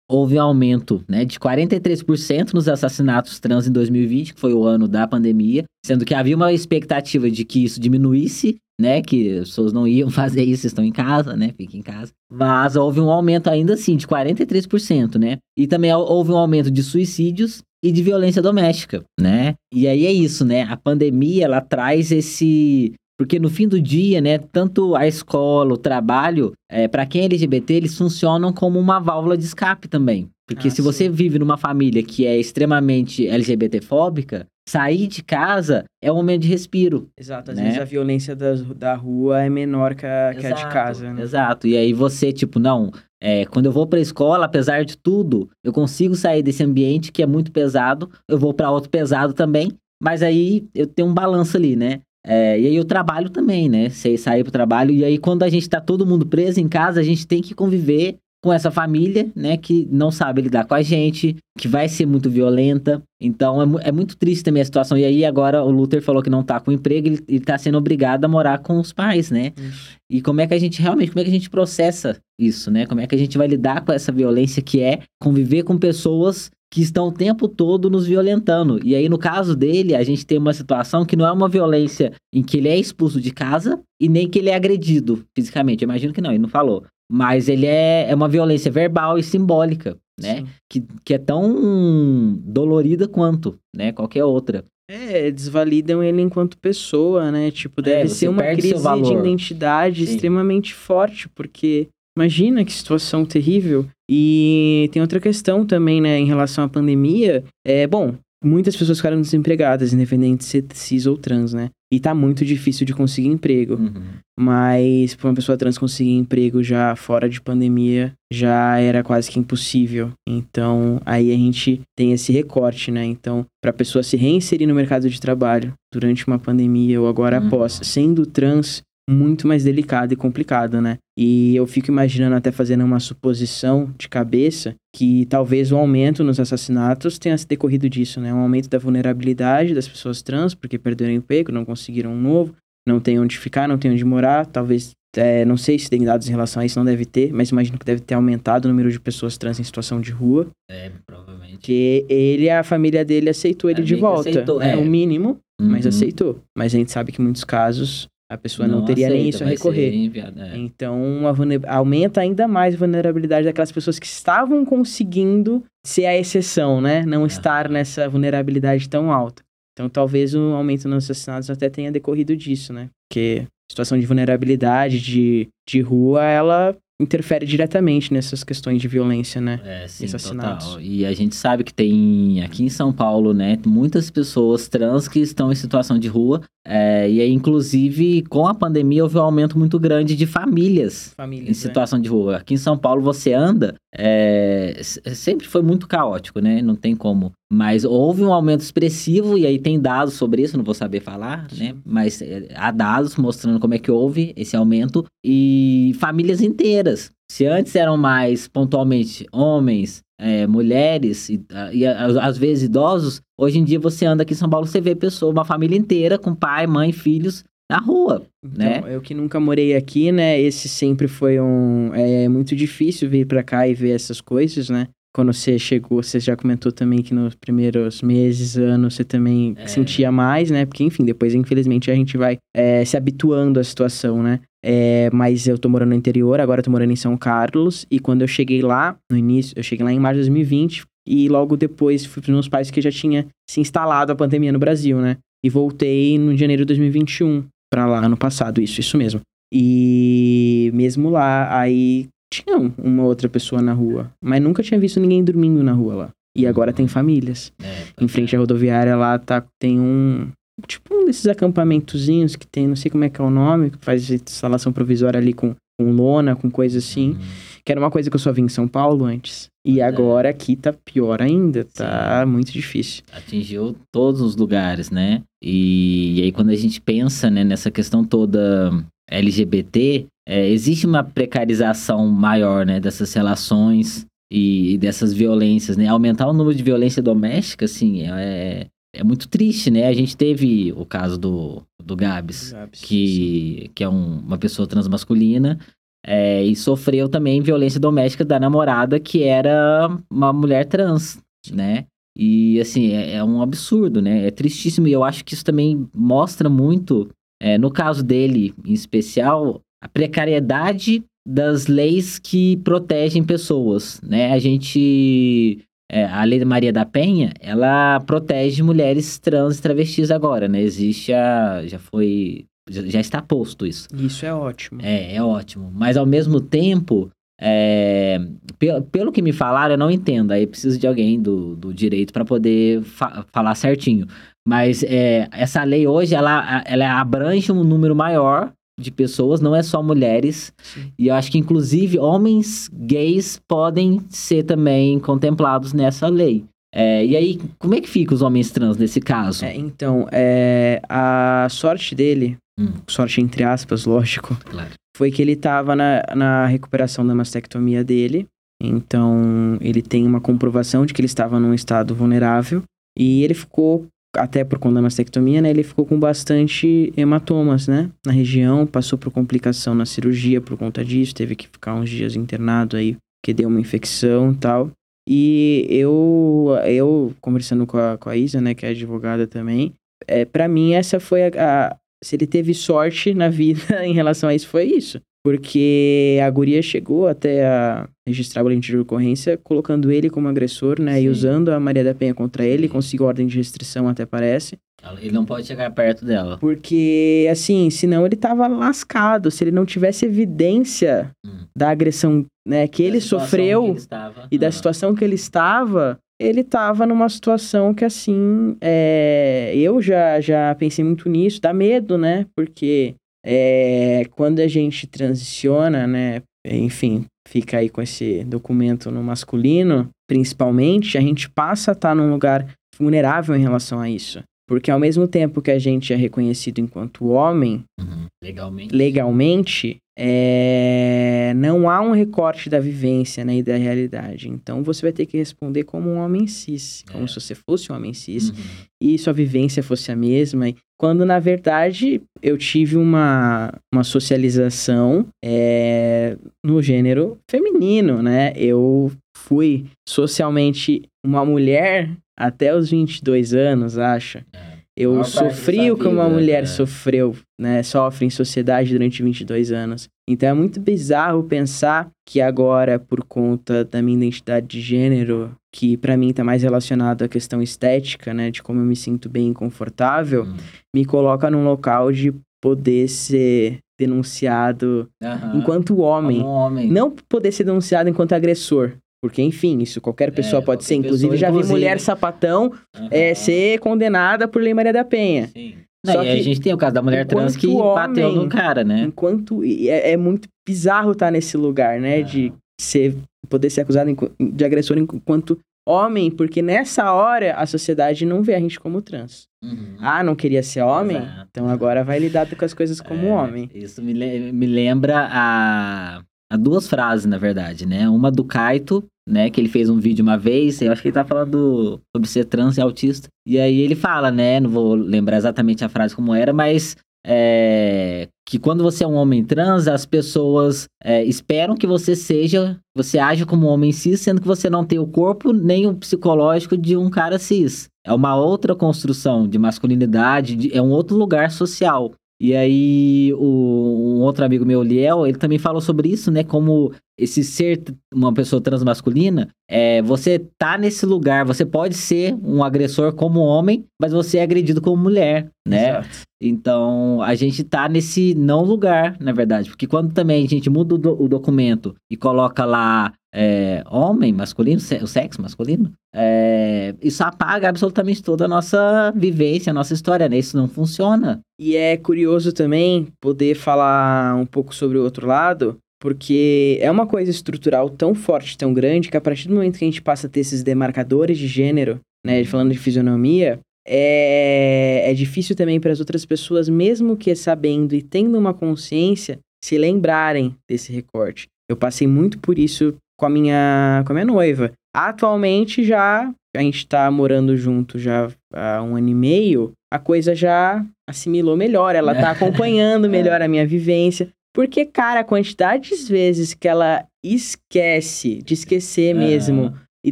houve 0.09 0.37
um 0.37 0.41
aumento 0.41 1.03
né, 1.07 1.25
de 1.25 1.39
43% 1.39 2.53
nos 2.53 2.67
assassinatos 2.67 3.39
trans 3.39 3.67
em 3.67 3.71
2020, 3.71 4.35
que 4.35 4.39
foi 4.39 4.53
o 4.53 4.63
ano 4.63 4.87
da 4.87 5.07
pandemia, 5.07 5.63
sendo 5.83 6.05
que 6.05 6.13
havia 6.13 6.35
uma 6.35 6.53
expectativa 6.53 7.29
de 7.29 7.43
que 7.43 7.63
isso 7.63 7.79
diminuísse, 7.79 8.57
né, 8.79 9.01
que 9.01 9.39
as 9.39 9.49
pessoas 9.49 9.73
não 9.73 9.87
iam 9.87 10.09
fazer 10.11 10.43
isso, 10.43 10.67
estão 10.67 10.83
em 10.83 10.91
casa, 10.91 11.35
né, 11.35 11.53
fiquem 11.57 11.79
em 11.79 11.83
casa. 11.83 12.11
Mas 12.31 12.75
houve 12.75 12.99
um 12.99 13.09
aumento 13.09 13.49
ainda 13.49 13.73
assim 13.73 13.95
de 13.95 14.05
43%, 14.05 15.17
né? 15.17 15.37
E 15.57 15.67
também 15.67 15.93
houve 15.93 16.31
um 16.31 16.37
aumento 16.37 16.69
de 16.69 16.83
suicídios 16.83 17.61
e 17.83 17.91
de 17.91 18.03
violência 18.03 18.41
doméstica, 18.41 19.03
né? 19.19 19.53
E 19.73 19.87
aí 19.87 20.05
é 20.05 20.11
isso, 20.11 20.43
né? 20.43 20.63
A 20.63 20.75
pandemia, 20.75 21.45
ela 21.45 21.61
traz 21.61 22.11
esse 22.11 22.93
porque 23.17 23.39
no 23.39 23.49
fim 23.49 23.67
do 23.67 23.81
dia, 23.81 24.19
né, 24.19 24.37
tanto 24.37 24.95
a 24.95 25.07
escola, 25.07 25.73
o 25.73 25.77
trabalho, 25.77 26.53
é, 26.69 26.87
para 26.87 27.05
quem 27.05 27.21
é 27.21 27.25
LGBT, 27.25 27.73
eles 27.73 27.97
funcionam 27.97 28.51
como 28.51 28.79
uma 28.79 28.99
válvula 28.99 29.37
de 29.37 29.45
escape 29.45 29.87
também. 29.87 30.29
Porque 30.47 30.67
ah, 30.67 30.71
se 30.71 30.77
sim. 30.77 30.83
você 30.83 31.09
vive 31.09 31.39
numa 31.39 31.57
família 31.57 32.03
que 32.03 32.25
é 32.25 32.37
extremamente 32.37 33.27
LGBTfóbica, 33.27 34.45
sair 34.67 35.07
de 35.07 35.23
casa 35.23 35.85
é 36.03 36.11
um 36.11 36.15
momento 36.15 36.43
de 36.43 36.47
respiro. 36.47 37.09
Exato, 37.17 37.51
às 37.51 37.57
né? 37.57 37.63
vezes 37.63 37.79
a 37.79 37.85
violência 37.85 38.35
da, 38.35 38.53
da 38.53 38.95
rua 38.95 39.41
é 39.41 39.49
menor 39.49 39.95
que 39.95 40.05
a, 40.05 40.33
que 40.37 40.45
a 40.45 40.51
de 40.51 40.67
casa. 40.67 41.11
Né? 41.13 41.21
Exato, 41.21 41.67
e 41.67 41.75
aí 41.75 41.93
você, 41.93 42.31
tipo, 42.31 42.59
não, 42.59 42.91
é, 43.21 43.45
quando 43.45 43.65
eu 43.65 43.71
vou 43.71 43.87
pra 43.87 43.99
escola, 43.99 44.45
apesar 44.45 44.83
de 44.83 44.97
tudo, 44.97 45.49
eu 45.63 45.73
consigo 45.73 46.15
sair 46.15 46.43
desse 46.43 46.63
ambiente 46.63 47.11
que 47.11 47.23
é 47.23 47.25
muito 47.25 47.51
pesado, 47.51 48.09
eu 48.27 48.37
vou 48.37 48.53
para 48.53 48.69
outro 48.69 48.89
pesado 48.89 49.33
também, 49.33 49.71
mas 50.01 50.21
aí 50.21 50.67
eu 50.75 50.85
tenho 50.85 51.07
um 51.07 51.13
balanço 51.13 51.57
ali, 51.57 51.75
né? 51.75 52.01
É, 52.25 52.59
e 52.59 52.67
aí 52.67 52.79
o 52.79 52.85
trabalho 52.85 53.29
também, 53.29 53.69
né? 53.69 53.89
Você 53.89 54.17
sair 54.17 54.43
pro 54.43 54.51
trabalho, 54.51 54.91
e 54.91 55.05
aí 55.05 55.17
quando 55.17 55.43
a 55.43 55.49
gente 55.49 55.69
tá 55.69 55.79
todo 55.79 56.05
mundo 56.05 56.25
preso 56.25 56.59
em 56.59 56.67
casa, 56.67 56.99
a 56.99 57.03
gente 57.03 57.27
tem 57.27 57.41
que 57.41 57.53
conviver 57.53 58.17
com 58.45 58.53
essa 58.53 58.69
família, 58.69 59.31
né, 59.35 59.57
que 59.57 59.87
não 59.91 60.11
sabe 60.11 60.43
lidar 60.43 60.65
com 60.65 60.75
a 60.75 60.81
gente, 60.83 61.35
que 61.57 61.67
vai 61.67 61.89
ser 61.89 62.05
muito 62.05 62.29
violenta. 62.29 63.01
Então 63.19 63.59
é, 63.59 63.89
é 63.89 63.91
muito 63.91 64.15
triste 64.15 64.43
também 64.43 64.61
a 64.61 64.65
situação. 64.65 64.95
E 64.95 65.03
aí 65.03 65.25
agora 65.25 65.63
o 65.63 65.71
Luther 65.71 65.99
falou 65.99 66.21
que 66.21 66.29
não 66.29 66.43
tá 66.43 66.59
com 66.59 66.71
emprego, 66.71 67.07
ele, 67.07 67.19
ele 67.27 67.39
tá 67.39 67.57
sendo 67.57 67.79
obrigado 67.79 68.23
a 68.23 68.27
morar 68.27 68.59
com 68.59 68.79
os 68.79 68.93
pais, 68.93 69.31
né? 69.31 69.51
Isso. 69.57 69.97
E 70.11 70.21
como 70.21 70.41
é 70.41 70.47
que 70.47 70.53
a 70.53 70.59
gente 70.59 70.79
realmente, 70.79 71.09
como 71.09 71.21
é 71.21 71.23
que 71.23 71.31
a 71.31 71.33
gente 71.33 71.49
processa 71.49 72.17
isso, 72.39 72.69
né? 72.69 72.85
Como 72.85 73.01
é 73.01 73.07
que 73.07 73.15
a 73.15 73.17
gente 73.17 73.35
vai 73.35 73.47
lidar 73.47 73.83
com 73.83 73.91
essa 73.91 74.11
violência 74.11 74.61
que 74.61 74.79
é 74.79 74.99
conviver 75.19 75.63
com 75.63 75.75
pessoas 75.75 76.51
que 76.75 76.81
estão 76.81 77.07
o 77.07 77.11
tempo 77.11 77.47
todo 77.47 77.89
nos 77.89 78.05
violentando. 78.05 78.81
E 78.83 78.93
aí, 78.93 79.07
no 79.07 79.17
caso 79.17 79.55
dele, 79.55 79.95
a 79.95 80.03
gente 80.03 80.25
tem 80.25 80.37
uma 80.37 80.51
situação 80.51 81.05
que 81.05 81.15
não 81.15 81.25
é 81.25 81.31
uma 81.31 81.47
violência 81.47 82.11
em 82.33 82.43
que 82.43 82.57
ele 82.57 82.67
é 82.67 82.77
expulso 82.77 83.21
de 83.21 83.31
casa 83.31 83.79
e 83.97 84.09
nem 84.09 84.29
que 84.29 84.39
ele 84.39 84.49
é 84.49 84.55
agredido 84.55 85.23
fisicamente. 85.33 85.83
Eu 85.83 85.87
imagino 85.87 86.11
que 86.11 86.19
não, 86.19 86.31
ele 86.31 86.39
não 86.39 86.49
falou. 86.49 86.83
Mas 87.09 87.47
ele 87.47 87.65
é, 87.65 88.09
é 88.09 88.13
uma 88.13 88.27
violência 88.27 88.69
verbal 88.69 89.17
e 89.17 89.23
simbólica, 89.23 89.95
né? 90.19 90.43
Que, 90.69 90.83
que 91.05 91.13
é 91.13 91.17
tão 91.17 92.37
dolorida 92.43 93.07
quanto, 93.07 93.57
né? 93.73 93.93
Qualquer 93.93 94.25
outra. 94.25 94.65
É, 94.91 95.31
desvalidam 95.31 96.03
ele 96.03 96.21
enquanto 96.21 96.57
pessoa, 96.57 97.31
né? 97.31 97.51
Tipo, 97.51 97.81
deve 97.81 98.01
é, 98.01 98.07
ser 98.07 98.27
uma 98.27 98.43
crise 98.43 98.73
de 98.73 99.13
identidade 99.13 100.05
Sim. 100.05 100.11
extremamente 100.13 100.73
forte, 100.73 101.29
porque 101.29 101.87
Imagina 102.17 102.63
que 102.63 102.71
situação 102.71 103.25
terrível. 103.25 103.85
E 104.09 104.89
tem 104.91 105.01
outra 105.01 105.19
questão 105.19 105.65
também, 105.65 105.99
né, 105.99 106.19
em 106.19 106.25
relação 106.25 106.63
à 106.63 106.69
pandemia. 106.69 107.43
É, 107.65 107.85
bom, 107.87 108.15
muitas 108.43 108.75
pessoas 108.75 108.99
ficaram 108.99 109.19
desempregadas, 109.19 109.91
independente 109.93 110.39
de 110.39 110.45
ser 110.45 110.65
cis 110.73 111.05
ou 111.05 111.17
trans, 111.17 111.53
né? 111.53 111.69
E 111.91 111.99
tá 111.99 112.13
muito 112.13 112.43
difícil 112.45 112.85
de 112.85 112.93
conseguir 112.93 113.29
emprego. 113.29 113.75
Uhum. 113.75 114.03
Mas 114.37 115.15
para 115.15 115.29
uma 115.29 115.35
pessoa 115.35 115.57
trans 115.57 115.77
conseguir 115.77 116.11
emprego 116.11 116.61
já 116.61 116.95
fora 116.95 117.29
de 117.29 117.39
pandemia 117.41 118.13
já 118.31 118.77
era 118.79 119.03
quase 119.03 119.31
que 119.31 119.39
impossível. 119.39 120.11
Então, 120.27 120.99
aí 121.05 121.31
a 121.31 121.35
gente 121.35 121.81
tem 121.97 122.11
esse 122.11 122.31
recorte, 122.31 122.91
né? 122.91 123.05
Então, 123.05 123.45
para 123.61 123.71
a 123.71 123.73
pessoa 123.73 124.03
se 124.03 124.17
reinserir 124.17 124.67
no 124.67 124.75
mercado 124.75 125.09
de 125.09 125.21
trabalho 125.21 125.73
durante 125.93 126.27
uma 126.27 126.37
pandemia 126.37 126.99
ou 126.99 127.07
agora 127.07 127.39
uhum. 127.39 127.47
após, 127.47 127.79
sendo 127.83 128.25
trans, 128.25 128.81
muito 129.09 129.47
mais 129.47 129.63
delicado 129.63 130.13
e 130.13 130.17
complicado, 130.17 130.81
né? 130.81 130.97
E 131.17 131.55
eu 131.55 131.67
fico 131.67 131.89
imaginando 131.89 132.35
até 132.35 132.51
fazendo 132.51 132.83
uma 132.83 132.99
suposição 132.99 133.93
de 133.97 134.09
cabeça 134.09 134.73
que 134.95 135.25
talvez 135.27 135.71
o 135.71 135.77
aumento 135.77 136.23
nos 136.23 136.39
assassinatos 136.39 137.19
tenha 137.19 137.37
se 137.37 137.47
decorrido 137.47 137.89
disso, 137.89 138.19
né? 138.19 138.33
Um 138.33 138.39
aumento 138.39 138.69
da 138.69 138.79
vulnerabilidade 138.79 139.75
das 139.75 139.87
pessoas 139.87 140.21
trans, 140.21 140.55
porque 140.55 140.79
perderam 140.79 141.13
emprego, 141.13 141.51
não 141.51 141.65
conseguiram 141.65 142.11
um 142.11 142.19
novo, 142.19 142.55
não 142.87 142.99
tem 142.99 143.19
onde 143.19 143.37
ficar, 143.37 143.67
não 143.67 143.77
tem 143.77 143.91
onde 143.91 144.03
morar, 144.03 144.45
talvez 144.45 144.91
é, 145.17 145.45
não 145.45 145.55
sei 145.55 145.79
se 145.79 145.89
tem 145.89 146.03
dados 146.03 146.27
em 146.27 146.31
relação 146.31 146.61
a 146.61 146.65
isso, 146.65 146.77
não 146.77 146.85
deve 146.85 147.05
ter, 147.05 147.31
mas 147.31 147.49
imagino 147.49 147.77
que 147.77 147.85
deve 147.85 148.01
ter 148.01 148.15
aumentado 148.15 148.65
o 148.65 148.67
número 148.67 148.91
de 148.91 148.99
pessoas 148.99 149.37
trans 149.37 149.59
em 149.59 149.63
situação 149.63 150.01
de 150.01 150.11
rua. 150.11 150.47
É, 150.69 150.91
provavelmente. 151.05 151.57
Que 151.59 152.05
ele, 152.09 152.49
a 152.49 152.63
família 152.63 153.05
dele 153.05 153.29
aceitou 153.29 153.69
ele 153.69 153.81
a 153.81 153.85
de 153.85 153.95
volta. 153.95 154.29
Aceitou, 154.29 154.61
é. 154.61 154.73
é 154.73 154.77
o 154.77 154.83
mínimo, 154.83 155.37
uhum. 155.59 155.69
mas 155.69 155.85
aceitou. 155.85 156.39
Mas 156.57 156.73
a 156.73 156.77
gente 156.77 156.91
sabe 156.91 157.11
que 157.11 157.21
em 157.21 157.23
muitos 157.23 157.43
casos 157.43 158.07
a 158.29 158.37
pessoa 158.37 158.67
não, 158.67 158.79
não 158.79 158.85
teria 158.85 159.07
aceita, 159.07 159.21
nem 159.21 159.29
isso 159.29 159.43
a 159.43 159.47
recorrer. 159.47 159.93
Enviado, 159.93 160.41
é. 160.41 160.57
Então, 160.57 161.21
aumenta 161.67 162.21
ainda 162.21 162.47
mais 162.47 162.73
a 162.73 162.77
vulnerabilidade 162.77 163.45
daquelas 163.45 163.71
pessoas 163.71 163.99
que 163.99 164.05
estavam 164.05 164.65
conseguindo 164.65 165.63
ser 165.85 166.05
a 166.05 166.17
exceção, 166.17 166.81
né? 166.81 167.05
Não 167.05 167.23
é. 167.23 167.27
estar 167.27 167.69
nessa 167.69 168.09
vulnerabilidade 168.09 168.89
tão 168.89 169.11
alta. 169.11 169.43
Então, 169.73 169.89
talvez 169.89 170.33
o 170.33 170.53
aumento 170.53 170.87
nos 170.87 171.03
assassinatos 171.03 171.49
até 171.49 171.69
tenha 171.69 171.91
decorrido 171.91 172.35
disso, 172.35 172.73
né? 172.73 172.89
Porque 173.07 173.45
situação 173.69 173.99
de 173.99 174.05
vulnerabilidade, 174.05 174.99
de, 174.99 175.49
de 175.67 175.81
rua, 175.81 176.23
ela 176.23 176.75
interfere 177.01 177.45
diretamente 177.45 178.13
nessas 178.13 178.43
questões 178.43 178.81
de 178.81 178.87
violência, 178.87 179.41
né? 179.41 179.59
É, 179.65 179.87
sim, 179.87 180.07
total. 180.07 180.79
E 180.79 181.05
a 181.05 181.13
gente 181.13 181.35
sabe 181.35 181.63
que 181.63 181.73
tem 181.73 182.41
aqui 182.41 182.63
em 182.63 182.69
São 182.69 182.93
Paulo, 182.93 183.33
né, 183.33 183.59
muitas 183.65 184.09
pessoas 184.09 184.67
trans 184.67 185.07
que 185.07 185.19
estão 185.19 185.51
em 185.51 185.55
situação 185.55 185.99
de 185.99 186.07
rua. 186.07 186.41
É, 186.67 187.07
e 187.09 187.21
aí, 187.21 187.31
inclusive, 187.31 188.23
com 188.23 188.47
a 188.47 188.53
pandemia, 188.55 189.03
houve 189.03 189.17
um 189.17 189.21
aumento 189.21 189.57
muito 189.57 189.77
grande 189.77 190.15
de 190.15 190.25
famílias, 190.25 191.13
famílias 191.15 191.45
em 191.45 191.49
né? 191.49 191.53
situação 191.53 191.99
é. 191.99 192.01
de 192.01 192.09
rua. 192.09 192.37
Aqui 192.37 192.55
em 192.55 192.57
São 192.57 192.75
Paulo, 192.75 193.03
você 193.03 193.33
anda, 193.33 193.75
é, 193.95 194.81
sempre 194.81 195.47
foi 195.47 195.61
muito 195.61 195.87
caótico, 195.87 196.39
né? 196.39 196.63
Não 196.63 196.75
tem 196.75 196.95
como. 196.95 197.31
Mas 197.53 197.85
houve 197.85 198.23
um 198.23 198.33
aumento 198.33 198.61
expressivo, 198.61 199.37
e 199.37 199.45
aí 199.45 199.59
tem 199.59 199.79
dados 199.79 200.15
sobre 200.15 200.41
isso, 200.41 200.57
não 200.57 200.63
vou 200.63 200.73
saber 200.73 201.01
falar, 201.01 201.47
Sim. 201.51 201.63
né? 201.63 201.75
Mas 201.85 202.19
é, 202.19 202.47
há 202.55 202.71
dados 202.71 203.15
mostrando 203.15 203.59
como 203.59 203.75
é 203.75 203.77
que 203.77 203.91
houve 203.91 204.33
esse 204.35 204.55
aumento. 204.55 205.05
E 205.23 205.95
famílias 205.99 206.41
inteiras. 206.41 206.84
Se 207.31 207.45
antes 207.45 207.75
eram 207.75 207.97
mais 207.97 208.47
pontualmente 208.47 209.25
homens, 209.31 210.03
é, 210.19 210.47
mulheres 210.47 211.29
e, 211.29 211.43
e, 211.73 211.85
às 211.85 212.37
vezes 212.37 212.65
idosos, 212.65 213.21
hoje 213.37 213.59
em 213.59 213.63
dia 213.63 213.79
você 213.79 214.05
anda 214.05 214.23
aqui 214.23 214.33
em 214.33 214.37
São 214.37 214.49
Paulo, 214.49 214.65
você 214.65 214.79
vê 214.79 214.95
pessoa, 214.95 215.31
uma 215.31 215.45
família 215.45 215.77
inteira 215.77 216.17
com 216.17 216.33
pai, 216.33 216.65
mãe, 216.67 216.91
filhos 216.91 217.43
na 217.69 217.79
rua, 217.79 218.25
então, 218.43 218.57
né? 218.57 218.83
Eu 218.87 219.01
que 219.01 219.13
nunca 219.13 219.39
morei 219.39 219.75
aqui, 219.75 220.11
né? 220.11 220.39
Esse 220.39 220.69
sempre 220.69 221.07
foi 221.07 221.39
um 221.39 221.91
é 221.93 222.29
muito 222.29 222.55
difícil 222.55 223.09
vir 223.09 223.25
para 223.25 223.43
cá 223.43 223.67
e 223.67 223.73
ver 223.73 223.89
essas 223.91 224.21
coisas, 224.21 224.69
né? 224.69 224.87
Quando 225.15 225.31
você 225.31 225.57
chegou, 225.57 226.03
você 226.03 226.19
já 226.19 226.35
comentou 226.35 226.73
também 226.73 227.01
que 227.01 227.13
nos 227.13 227.35
primeiros 227.35 228.01
meses, 228.01 228.57
anos, 228.57 228.95
você 228.95 229.03
também 229.05 229.55
é. 229.57 229.65
sentia 229.65 230.11
mais, 230.11 230.51
né? 230.51 230.65
Porque, 230.65 230.83
enfim, 230.83 231.05
depois, 231.05 231.33
infelizmente, 231.33 231.89
a 231.89 231.95
gente 231.95 232.17
vai 232.17 232.37
é, 232.53 232.83
se 232.83 232.97
habituando 232.97 233.57
à 233.57 233.63
situação, 233.63 234.21
né? 234.21 234.41
É, 234.67 235.11
mas 235.13 235.47
eu 235.47 235.59
tô 235.59 235.69
morando 235.69 235.89
no 235.89 235.95
interior, 235.95 236.39
agora 236.39 236.59
eu 236.59 236.63
tô 236.63 236.71
morando 236.71 236.91
em 236.91 236.95
São 236.95 237.15
Carlos. 237.15 237.85
E 237.91 237.99
quando 237.99 238.23
eu 238.23 238.27
cheguei 238.27 238.63
lá, 238.63 238.97
no 239.11 239.15
início, 239.15 239.53
eu 239.55 239.61
cheguei 239.61 239.85
lá 239.85 239.93
em 239.93 239.99
março 239.99 240.15
de 240.15 240.29
2020. 240.29 240.83
E 241.07 241.29
logo 241.29 241.55
depois 241.55 242.03
fui 242.03 242.19
pros 242.19 242.33
meus 242.33 242.47
pais 242.47 242.71
que 242.71 242.81
já 242.81 242.89
tinha 242.89 243.27
se 243.47 243.61
instalado 243.61 244.11
a 244.11 244.15
pandemia 244.15 244.51
no 244.51 244.57
Brasil, 244.57 244.99
né? 244.99 245.17
E 245.45 245.49
voltei 245.51 246.17
no 246.17 246.35
janeiro 246.35 246.63
de 246.63 246.67
2021 246.69 247.45
para 247.71 247.85
lá, 247.85 248.03
ano 248.03 248.17
passado, 248.17 248.59
isso, 248.59 248.79
isso 248.79 248.97
mesmo. 248.97 249.21
E 249.53 250.71
mesmo 250.73 251.11
lá, 251.11 251.59
aí 251.59 252.07
tinha 252.33 252.57
uma 252.57 253.03
outra 253.03 253.29
pessoa 253.29 253.61
na 253.61 253.71
rua. 253.71 254.11
Mas 254.19 254.41
nunca 254.41 254.63
tinha 254.63 254.79
visto 254.79 254.99
ninguém 254.99 255.23
dormindo 255.23 255.61
na 255.61 255.73
rua 255.73 255.93
lá. 255.93 256.09
E 256.35 256.47
agora 256.47 256.73
tem 256.73 256.87
famílias. 256.87 257.53
É, 257.61 258.03
em 258.03 258.07
frente 258.07 258.35
à 258.35 258.39
rodoviária 258.39 258.95
lá 258.95 259.19
tá, 259.19 259.45
tem 259.59 259.79
um, 259.79 260.27
tipo 260.67 260.95
um 260.95 261.05
desses 261.05 261.27
acampamentozinhos 261.27 262.35
que 262.35 262.47
tem, 262.47 262.67
não 262.67 262.75
sei 262.75 262.89
como 262.89 263.03
é 263.03 263.09
que 263.09 263.21
é 263.21 263.23
o 263.23 263.29
nome, 263.29 263.71
que 263.71 263.77
faz 263.81 264.09
instalação 264.09 264.71
provisória 264.71 265.19
ali 265.19 265.33
com, 265.33 265.55
com 265.79 265.91
lona, 265.91 266.35
com 266.35 266.49
coisa 266.49 266.79
assim. 266.79 267.11
Uhum. 267.11 267.19
Que 267.65 267.71
era 267.71 267.81
uma 267.81 267.91
coisa 267.91 268.09
que 268.09 268.15
eu 268.15 268.19
só 268.19 268.31
vi 268.31 268.41
em 268.41 268.47
São 268.47 268.67
Paulo 268.67 269.05
antes. 269.05 269.47
E 269.65 269.79
é. 269.79 269.83
agora 269.83 270.29
aqui 270.29 270.55
tá 270.55 270.71
pior 270.71 271.21
ainda, 271.21 271.65
tá 271.65 272.23
Sim. 272.23 272.31
muito 272.31 272.51
difícil. 272.51 273.03
Atingiu 273.11 273.75
todos 273.91 274.21
os 274.21 274.35
lugares, 274.35 274.91
né? 274.91 275.23
E, 275.43 276.19
e, 276.19 276.23
aí 276.23 276.31
quando 276.31 276.51
a 276.51 276.55
gente 276.55 276.79
pensa 276.79 277.29
né, 277.29 277.43
nessa 277.43 277.71
questão 277.71 278.03
toda 278.03 278.71
LGBT, 279.09 280.05
é, 280.27 280.49
existe 280.49 280.85
uma 280.85 281.03
precarização 281.03 282.07
maior 282.07 282.65
né, 282.65 282.79
dessas 282.79 283.13
relações 283.13 284.05
e, 284.31 284.73
e, 284.73 284.77
dessas 284.77 285.13
violências, 285.13 285.75
né? 285.75 285.87
Aumentar 285.87 286.27
o 286.27 286.33
número 286.33 286.55
de 286.55 286.63
violência 286.63 287.01
doméstica, 287.01 287.65
assim, 287.65 288.03
é, 288.03 288.67
é 288.95 289.03
muito 289.03 289.27
triste, 289.27 289.69
né? 289.69 289.87
A 289.87 289.93
gente 289.93 290.15
teve 290.15 290.73
o 290.75 290.85
caso 290.85 291.17
do, 291.17 291.63
do 291.83 291.95
Gabs, 291.95 292.51
Gabs 292.51 292.81
que, 292.81 293.69
que 293.75 293.83
é 293.83 293.89
um, 293.89 294.19
uma 294.19 294.37
pessoa 294.37 294.67
transmasculina, 294.67 295.59
é, 296.05 296.43
e 296.43 296.55
sofreu 296.55 297.09
também 297.09 297.41
violência 297.41 297.79
doméstica 297.79 298.23
da 298.23 298.39
namorada, 298.39 298.99
que 298.99 299.23
era 299.23 299.89
uma 300.09 300.31
mulher 300.31 300.65
trans, 300.65 301.19
né? 301.51 301.85
E, 302.17 302.59
assim, 302.61 302.93
é, 302.93 303.15
é 303.15 303.23
um 303.23 303.41
absurdo, 303.41 304.01
né? 304.01 304.27
É 304.27 304.31
tristíssimo. 304.31 304.87
E 304.87 304.93
eu 304.93 305.03
acho 305.03 305.25
que 305.25 305.33
isso 305.33 305.43
também 305.43 305.87
mostra 305.93 306.47
muito, 306.47 307.09
é, 307.41 307.57
no 307.57 307.69
caso 307.69 308.03
dele 308.03 308.53
em 308.63 308.73
especial, 308.73 309.61
a 309.83 309.87
precariedade 309.87 311.03
das 311.27 311.67
leis 311.67 312.19
que 312.19 312.57
protegem 312.57 313.23
pessoas, 313.23 313.99
né? 314.01 314.31
A 314.31 314.39
gente 314.39 315.59
é, 315.95 316.03
a 316.03 316.25
lei 316.25 316.43
Maria 316.43 316.73
da 316.73 316.85
Penha, 316.85 317.31
ela 317.39 318.01
protege 318.01 318.61
mulheres 318.61 319.17
trans 319.17 319.57
e 319.57 319.61
travestis 319.61 320.11
agora, 320.11 320.45
né? 320.45 320.61
Existe 320.61 321.13
a. 321.13 321.65
Já 321.65 321.79
foi. 321.79 322.45
Já 322.69 322.99
está 322.99 323.21
posto 323.21 323.65
isso. 323.65 323.87
Isso 323.95 324.25
é 324.25 324.33
ótimo. 324.33 324.81
É, 324.83 325.15
é 325.15 325.23
ótimo. 325.23 325.71
Mas 325.73 325.95
ao 325.95 326.05
mesmo 326.05 326.41
tempo, 326.41 327.09
é, 327.39 328.19
pelo, 328.59 328.81
pelo 328.81 329.11
que 329.13 329.21
me 329.21 329.31
falaram, 329.31 329.75
eu 329.75 329.77
não 329.77 329.89
entendo. 329.89 330.31
Aí 330.31 330.45
preciso 330.45 330.77
de 330.77 330.85
alguém 330.85 331.21
do, 331.21 331.55
do 331.55 331.73
direito 331.73 332.11
para 332.11 332.25
poder 332.25 332.81
fa 332.81 333.25
falar 333.31 333.55
certinho. 333.55 334.05
Mas 334.45 334.83
é, 334.83 335.29
essa 335.31 335.63
lei 335.63 335.87
hoje, 335.87 336.13
ela, 336.13 336.61
ela 336.65 336.99
abrange 336.99 337.53
um 337.53 337.63
número 337.63 337.95
maior 337.95 338.51
de 338.79 338.91
pessoas, 338.91 339.39
não 339.39 339.55
é 339.55 339.63
só 339.63 339.81
mulheres. 339.81 340.53
Sim. 340.61 340.91
E 340.97 341.07
eu 341.07 341.15
acho 341.15 341.31
que, 341.31 341.37
inclusive, 341.37 341.97
homens 341.97 342.69
gays 342.73 343.39
podem 343.47 344.01
ser 344.09 344.43
também 344.43 344.99
contemplados 344.99 345.73
nessa 345.73 346.07
lei. 346.07 346.43
É, 346.73 347.05
e 347.05 347.15
aí, 347.15 347.39
como 347.57 347.73
é 347.73 347.79
que 347.79 347.89
fica 347.89 348.13
os 348.13 348.21
homens 348.21 348.51
trans 348.51 348.77
nesse 348.77 348.99
caso? 348.99 349.45
É, 349.45 349.55
então, 349.55 350.07
é, 350.11 350.81
a 350.89 351.47
sorte 351.49 351.95
dele, 351.95 352.37
hum. 352.59 352.73
sorte 352.85 353.21
entre 353.21 353.43
aspas, 353.43 353.85
lógico, 353.85 354.37
claro. 354.43 354.71
foi 354.97 355.09
que 355.09 355.21
ele 355.21 355.31
estava 355.31 355.73
na, 355.73 356.03
na 356.13 356.45
recuperação 356.45 357.07
da 357.07 357.15
mastectomia 357.15 357.81
dele. 357.81 358.27
Então, 358.61 359.57
ele 359.61 359.81
tem 359.81 360.05
uma 360.05 360.19
comprovação 360.19 360.85
de 360.85 360.93
que 360.93 360.99
ele 360.99 361.05
estava 361.05 361.39
num 361.39 361.53
estado 361.53 361.95
vulnerável. 361.95 362.61
E 362.97 363.23
ele 363.23 363.33
ficou 363.33 363.87
até 364.17 364.43
por 364.43 364.59
conta 364.59 364.75
da 364.75 364.81
mastectomia, 364.81 365.41
né, 365.41 365.49
ele 365.49 365.63
ficou 365.63 365.85
com 365.85 365.99
bastante 365.99 366.91
hematomas, 366.95 367.67
né, 367.67 367.89
na 368.05 368.11
região, 368.11 368.65
passou 368.65 368.97
por 368.97 369.11
complicação 369.11 369.75
na 369.75 369.85
cirurgia 369.85 370.41
por 370.41 370.57
conta 370.57 370.83
disso, 370.83 371.13
teve 371.15 371.35
que 371.35 371.47
ficar 371.47 371.75
uns 371.75 371.89
dias 371.89 372.15
internado 372.15 372.77
aí, 372.77 372.97
que 373.23 373.33
deu 373.33 373.47
uma 373.47 373.59
infecção 373.59 374.31
e 374.31 374.35
tal. 374.35 374.71
E 375.07 375.67
eu, 375.69 376.47
eu 376.65 377.13
conversando 377.21 377.67
com 377.67 377.77
a, 377.77 377.97
com 377.97 378.09
a 378.09 378.17
Isa, 378.17 378.41
né, 378.41 378.53
que 378.53 378.65
é 378.65 378.69
advogada 378.69 379.27
também, 379.27 379.73
é, 380.07 380.25
para 380.25 380.47
mim 380.47 380.73
essa 380.73 380.99
foi 380.99 381.27
a, 381.27 381.29
a, 381.37 381.77
se 382.03 382.15
ele 382.15 382.27
teve 382.27 382.53
sorte 382.53 383.13
na 383.13 383.29
vida 383.29 383.63
em 383.85 383.93
relação 383.93 384.29
a 384.29 384.35
isso, 384.35 384.47
foi 384.47 384.65
isso. 384.65 384.99
Porque 385.25 386.19
a 386.23 386.29
guria 386.29 386.61
chegou 386.61 387.07
até 387.07 387.47
a 387.47 387.89
registrar 388.07 388.41
o 388.41 388.45
boletim 388.45 388.73
de 388.73 388.77
ocorrência 388.77 389.35
colocando 389.43 389.91
ele 389.91 390.07
como 390.07 390.27
agressor, 390.27 390.79
né? 390.79 390.97
Sim. 390.97 391.01
E 391.01 391.09
usando 391.09 391.49
a 391.49 391.59
Maria 391.59 391.83
da 391.83 391.95
Penha 391.95 392.13
contra 392.13 392.45
ele, 392.45 392.69
conseguiu 392.69 393.07
ordem 393.07 393.25
de 393.25 393.37
restrição 393.37 393.89
até 393.89 394.05
parece. 394.05 394.55
Ele 395.01 395.11
não 395.11 395.25
pode 395.25 395.47
chegar 395.47 395.71
perto 395.71 396.05
dela. 396.05 396.37
Porque, 396.37 397.27
assim, 397.31 397.71
senão 397.71 398.05
ele 398.05 398.15
tava 398.15 398.45
lascado. 398.45 399.31
Se 399.31 399.43
ele 399.43 399.49
não 399.49 399.65
tivesse 399.65 400.05
evidência 400.05 401.09
hum. 401.25 401.47
da 401.57 401.71
agressão 401.71 402.23
né, 402.47 402.67
que 402.67 402.83
da 402.83 402.89
ele 402.89 403.01
sofreu 403.01 403.63
que 403.63 403.69
ele 403.71 404.27
e 404.29 404.37
da 404.37 404.51
situação 404.51 404.93
que 404.93 405.03
ele 405.03 405.15
estava, 405.15 405.97
ele 406.21 406.43
tava 406.43 406.85
numa 406.85 407.09
situação 407.09 407.73
que, 407.73 407.83
assim, 407.83 408.55
é... 408.61 409.53
eu 409.55 409.81
já, 409.81 410.21
já 410.21 410.53
pensei 410.53 410.85
muito 410.85 411.09
nisso, 411.09 411.41
dá 411.41 411.51
medo, 411.51 411.97
né? 411.97 412.27
Porque 412.35 412.93
é, 413.25 414.05
quando 414.11 414.39
a 414.39 414.47
gente 414.47 414.85
transiciona, 414.85 415.87
né, 415.87 416.21
enfim, 416.45 417.05
fica 417.27 417.57
aí 417.57 417.69
com 417.69 417.81
esse 417.81 418.23
documento 418.23 418.91
no 418.91 419.01
masculino, 419.01 419.89
principalmente, 420.07 420.97
a 420.97 421.01
gente 421.01 421.29
passa 421.29 421.71
a 421.71 421.73
estar 421.73 421.89
tá 421.89 421.95
num 421.95 422.11
lugar 422.11 422.47
vulnerável 422.77 423.35
em 423.35 423.41
relação 423.41 423.79
a 423.79 423.89
isso. 423.89 424.21
Porque 424.47 424.69
ao 424.69 424.79
mesmo 424.79 425.07
tempo 425.07 425.41
que 425.41 425.49
a 425.49 425.57
gente 425.57 425.91
é 425.91 425.95
reconhecido 425.95 426.59
enquanto 426.59 427.07
homem, 427.07 427.63
uhum. 427.79 428.05
legalmente, 428.23 428.75
legalmente 428.75 429.77
é... 429.97 431.33
não 431.35 431.69
há 431.69 431.81
um 431.81 431.91
recorte 431.91 432.49
da 432.49 432.59
vivência 432.59 433.23
né, 433.23 433.37
e 433.37 433.43
da 433.43 433.55
realidade. 433.55 434.29
Então 434.29 434.63
você 434.63 434.81
vai 434.81 434.91
ter 434.91 435.05
que 435.05 435.17
responder 435.17 435.63
como 435.63 435.89
um 435.89 435.97
homem 435.97 436.27
cis, 436.27 436.83
como 436.91 437.05
é. 437.05 437.07
se 437.07 437.15
você 437.15 437.35
fosse 437.35 437.71
um 437.71 437.75
homem 437.75 437.93
cis, 437.93 438.29
uhum. 438.29 438.35
e 438.81 438.97
sua 438.97 439.13
vivência 439.13 439.63
fosse 439.63 439.91
a 439.91 439.95
mesma. 439.95 440.53
Quando 440.77 441.05
na 441.05 441.19
verdade 441.19 442.01
eu 442.21 442.37
tive 442.37 442.75
uma, 442.75 443.53
uma 443.73 443.83
socialização 443.83 445.07
é... 445.23 446.17
no 446.43 446.61
gênero 446.61 447.17
feminino, 447.29 448.01
né? 448.01 448.33
Eu 448.35 448.91
fui 449.15 449.65
socialmente 449.87 450.83
uma 451.05 451.23
mulher 451.25 451.95
até 452.17 452.55
os 452.55 452.69
22 452.69 453.33
anos, 453.33 453.77
acho. 453.77 454.19
É. 454.33 454.54
Eu 454.77 455.03
sofri 455.05 455.71
o 455.71 455.77
que 455.77 455.87
uma 455.87 456.09
mulher 456.09 456.43
é. 456.43 456.45
sofreu, 456.45 457.15
né? 457.39 457.63
Sofre 457.63 458.05
em 458.05 458.09
sociedade 458.09 458.73
durante 458.73 459.01
22 459.01 459.51
anos. 459.51 459.87
Então 460.07 460.29
é 460.29 460.33
muito 460.33 460.59
bizarro 460.59 461.23
pensar 461.23 461.89
que 462.05 462.19
agora, 462.19 462.77
por 462.77 463.03
conta 463.05 463.63
da 463.63 463.81
minha 463.81 463.97
identidade 463.97 464.45
de 464.47 464.59
gênero, 464.59 465.31
que 465.53 465.77
para 465.77 465.95
mim 465.95 466.11
tá 466.11 466.25
mais 466.25 466.43
relacionado 466.43 467.03
à 467.03 467.07
questão 467.07 467.41
estética, 467.41 468.13
né? 468.13 468.29
De 468.29 468.43
como 468.43 468.59
eu 468.59 468.65
me 468.65 468.75
sinto 468.75 469.07
bem 469.07 469.31
e 469.31 469.33
confortável, 469.33 470.23
hum. 470.25 470.35
me 470.75 470.83
coloca 470.83 471.31
num 471.31 471.45
local 471.45 471.91
de 471.91 472.13
poder 472.41 472.89
ser 472.89 473.59
denunciado 473.79 474.89
uhum. 475.01 475.39
enquanto 475.39 475.79
homem. 475.79 476.21
homem. 476.21 476.71
Não 476.71 476.91
poder 476.91 477.31
ser 477.31 477.43
denunciado 477.43 477.89
enquanto 477.89 478.13
agressor. 478.13 478.73
Porque, 479.07 479.21
enfim, 479.21 479.61
isso 479.61 479.79
qualquer 479.79 480.11
pessoa 480.11 480.41
é, 480.41 480.45
pode 480.45 480.61
qualquer 480.61 480.67
ser. 480.67 480.75
Inclusive, 480.75 481.17
já 481.17 481.29
vi 481.29 481.43
mulher 481.45 481.79
sapatão 481.79 482.51
uhum. 482.77 482.87
é, 482.89 483.13
ser 483.13 483.59
condenada 483.59 484.27
por 484.27 484.41
Lei 484.41 484.53
Maria 484.53 484.73
da 484.73 484.83
Penha. 484.83 485.27
Sim. 485.27 485.55
Não, 485.85 485.93
Só 485.93 486.03
e 486.03 486.05
que, 486.05 486.11
a 486.11 486.23
gente 486.23 486.41
tem 486.41 486.53
o 486.53 486.57
caso 486.57 486.73
da 486.73 486.81
mulher 486.81 487.05
trans 487.05 487.35
que 487.35 487.45
homem, 487.47 487.75
bateu 487.75 488.11
no 488.11 488.27
cara, 488.27 488.63
né? 488.63 488.81
Enquanto. 488.81 489.43
É, 489.43 489.91
é 489.91 489.97
muito 489.97 490.27
bizarro 490.45 490.91
estar 490.93 491.11
nesse 491.11 491.37
lugar, 491.37 491.79
né? 491.79 492.01
De 492.01 492.33
ser, 492.59 492.95
poder 493.29 493.51
ser 493.51 493.61
acusado 493.61 493.95
de 494.19 494.43
agressor 494.43 494.77
enquanto 494.77 495.37
homem, 495.67 496.11
porque 496.11 496.41
nessa 496.41 496.91
hora 496.91 497.35
a 497.35 497.45
sociedade 497.45 498.05
não 498.05 498.21
vê 498.23 498.35
a 498.35 498.39
gente 498.39 498.59
como 498.59 498.81
trans. 498.81 499.27
Uhum. 499.43 499.75
Ah, 499.79 500.03
não 500.03 500.15
queria 500.15 500.41
ser 500.41 500.61
homem? 500.61 500.97
Exato. 500.97 501.27
Então 501.29 501.49
agora 501.49 501.83
vai 501.83 501.99
lidar 501.99 502.27
com 502.35 502.45
as 502.45 502.53
coisas 502.53 502.79
como 502.81 503.07
é, 503.07 503.11
homem. 503.11 503.49
Isso 503.53 503.81
me, 503.81 503.93
me 504.31 504.45
lembra 504.45 505.07
a, 505.11 506.01
a 506.31 506.37
duas 506.37 506.67
frases, 506.67 507.05
na 507.05 507.17
verdade, 507.17 507.65
né? 507.67 507.87
Uma 507.89 508.11
do 508.11 508.23
Kaito, 508.23 508.83
né? 509.07 509.29
Que 509.29 509.39
ele 509.39 509.49
fez 509.49 509.69
um 509.69 509.79
vídeo 509.79 510.03
uma 510.03 510.17
vez, 510.17 510.61
eu 510.61 510.71
acho 510.71 510.81
que 510.81 510.87
ele 510.87 510.93
tá 510.93 511.05
falando 511.05 511.79
sobre 511.95 512.07
ser 512.07 512.25
trans 512.25 512.57
e 512.57 512.61
autista. 512.61 513.07
E 513.25 513.39
aí 513.39 513.59
ele 513.59 513.75
fala, 513.75 514.11
né? 514.11 514.39
Não 514.39 514.49
vou 514.49 514.75
lembrar 514.75 515.17
exatamente 515.17 515.63
a 515.63 515.69
frase 515.69 515.95
como 515.95 516.13
era, 516.13 516.33
mas 516.33 516.75
é, 517.07 518.07
que 518.27 518.39
quando 518.39 518.63
você 518.63 518.83
é 518.83 518.87
um 518.87 518.95
homem 518.95 519.23
trans, 519.23 519.67
as 519.67 519.85
pessoas 519.85 520.65
é, 520.83 521.03
esperam 521.03 521.55
que 521.55 521.67
você 521.67 521.95
seja, 521.95 522.59
você 522.75 522.97
age 522.97 523.25
como 523.25 523.45
um 523.45 523.49
homem 523.49 523.71
cis, 523.71 524.01
sendo 524.01 524.19
que 524.19 524.27
você 524.27 524.49
não 524.49 524.65
tem 524.65 524.79
o 524.79 524.87
corpo 524.87 525.31
nem 525.31 525.67
o 525.67 525.75
psicológico 525.75 526.57
de 526.57 526.75
um 526.75 526.89
cara 526.89 527.19
cis. 527.19 527.67
É 527.85 527.93
uma 527.93 528.15
outra 528.15 528.55
construção 528.55 529.27
de 529.27 529.37
masculinidade, 529.37 530.35
de, 530.35 530.57
é 530.57 530.59
um 530.59 530.71
outro 530.71 530.97
lugar 530.97 531.29
social. 531.29 531.91
E 532.19 532.33
aí, 532.33 533.13
o, 533.13 533.97
um 533.97 534.01
outro 534.01 534.23
amigo 534.23 534.45
meu, 534.45 534.63
Liel, 534.63 535.05
ele 535.05 535.17
também 535.17 535.37
falou 535.37 535.59
sobre 535.59 535.89
isso, 535.89 536.09
né? 536.09 536.23
Como 536.23 536.71
esse 536.97 537.23
ser 537.23 537.61
uma 537.93 538.13
pessoa 538.13 538.41
transmasculina, 538.41 539.27
é, 539.49 539.81
você 539.81 540.19
tá 540.37 540.57
nesse 540.57 540.85
lugar, 540.85 541.25
você 541.25 541.45
pode 541.45 541.75
ser 541.75 542.15
um 542.23 542.41
agressor 542.41 542.93
como 542.93 543.19
homem, 543.19 543.65
mas 543.79 543.91
você 543.91 544.19
é 544.19 544.23
agredido 544.23 544.61
como 544.61 544.81
mulher, 544.81 545.29
né? 545.45 545.69
Exato. 545.69 546.05
Então, 546.21 547.01
a 547.01 547.13
gente 547.13 547.43
tá 547.43 547.67
nesse 547.67 548.15
não 548.15 548.43
lugar, 548.43 548.95
na 548.99 549.11
verdade. 549.11 549.49
Porque 549.49 549.67
quando 549.67 549.93
também 549.93 550.23
a 550.23 550.27
gente 550.27 550.49
muda 550.49 550.75
o, 550.75 550.77
do, 550.77 551.03
o 551.03 551.09
documento 551.09 551.75
e 551.91 551.97
coloca 551.97 552.45
lá 552.45 552.93
é, 553.17 553.63
homem, 553.69 554.11
masculino, 554.11 554.59
o 554.81 554.87
sexo 554.87 555.21
masculino, 555.21 555.71
é, 555.95 556.75
isso 556.81 557.01
apaga 557.01 557.47
absolutamente 557.47 558.03
toda 558.03 558.25
a 558.25 558.27
nossa 558.27 558.91
vivência, 558.93 559.51
a 559.51 559.53
nossa 559.53 559.73
história, 559.73 560.09
né? 560.09 560.17
Isso 560.17 560.35
não 560.35 560.49
funciona. 560.49 561.21
E 561.39 561.55
é 561.55 561.77
curioso 561.77 562.33
também 562.33 562.87
poder 562.99 563.35
falar 563.35 564.15
um 564.15 564.25
pouco 564.25 564.53
sobre 564.53 564.77
o 564.77 564.83
outro 564.83 565.07
lado, 565.07 565.57
Porque 565.85 566.57
é 566.61 566.71
uma 566.71 566.87
coisa 566.87 567.11
estrutural 567.11 567.69
tão 567.69 567.93
forte, 567.93 568.37
tão 568.37 568.53
grande, 568.53 568.89
que 568.89 568.97
a 568.97 569.01
partir 569.01 569.27
do 569.27 569.35
momento 569.35 569.59
que 569.59 569.65
a 569.65 569.67
gente 569.67 569.81
passa 569.81 570.07
a 570.07 570.09
ter 570.09 570.21
esses 570.21 570.41
demarcadores 570.41 571.17
de 571.17 571.27
gênero, 571.27 571.79
né, 572.03 572.23
falando 572.23 572.51
de 572.51 572.57
fisionomia, 572.57 573.39
é, 573.67 574.89
é 574.89 574.93
difícil 574.93 575.35
também 575.35 575.59
para 575.59 575.71
as 575.71 575.79
outras 575.79 576.05
pessoas, 576.05 576.47
mesmo 576.49 576.95
que 576.95 577.13
sabendo 577.13 577.75
e 577.75 577.81
tendo 577.81 578.17
uma 578.17 578.33
consciência, 578.33 579.19
se 579.43 579.57
lembrarem 579.57 580.35
desse 580.49 580.71
recorte. 580.71 581.27
Eu 581.47 581.55
passei 581.55 581.85
muito 581.85 582.17
por 582.17 582.39
isso 582.39 582.73
com 582.97 583.05
a 583.05 583.09
minha, 583.09 583.83
com 583.85 583.93
a 583.93 583.95
minha 583.95 584.05
noiva. 584.05 584.51
Atualmente 584.73 585.63
já 585.63 586.11
a 586.37 586.41
gente 586.41 586.57
está 586.57 586.89
morando 586.91 587.35
junto 587.35 587.79
já 587.79 588.09
há 588.33 588.61
um 588.61 588.75
ano 588.75 588.89
e 588.89 588.93
meio, 588.93 589.53
a 589.71 589.79
coisa 589.79 590.13
já 590.13 590.65
assimilou 590.87 591.37
melhor, 591.37 591.75
ela 591.75 591.93
está 591.93 592.11
acompanhando 592.11 592.89
melhor 592.89 593.21
a 593.21 593.27
minha 593.27 593.47
vivência. 593.47 594.09
Porque, 594.33 594.65
cara, 594.65 594.99
a 594.99 595.03
quantidade 595.03 595.69
de 595.69 595.85
vezes 595.85 596.33
que 596.33 596.47
ela 596.47 596.85
esquece, 597.03 598.21
de 598.21 598.33
esquecer 598.33 598.93
mesmo, 598.93 599.55
e 599.83 599.91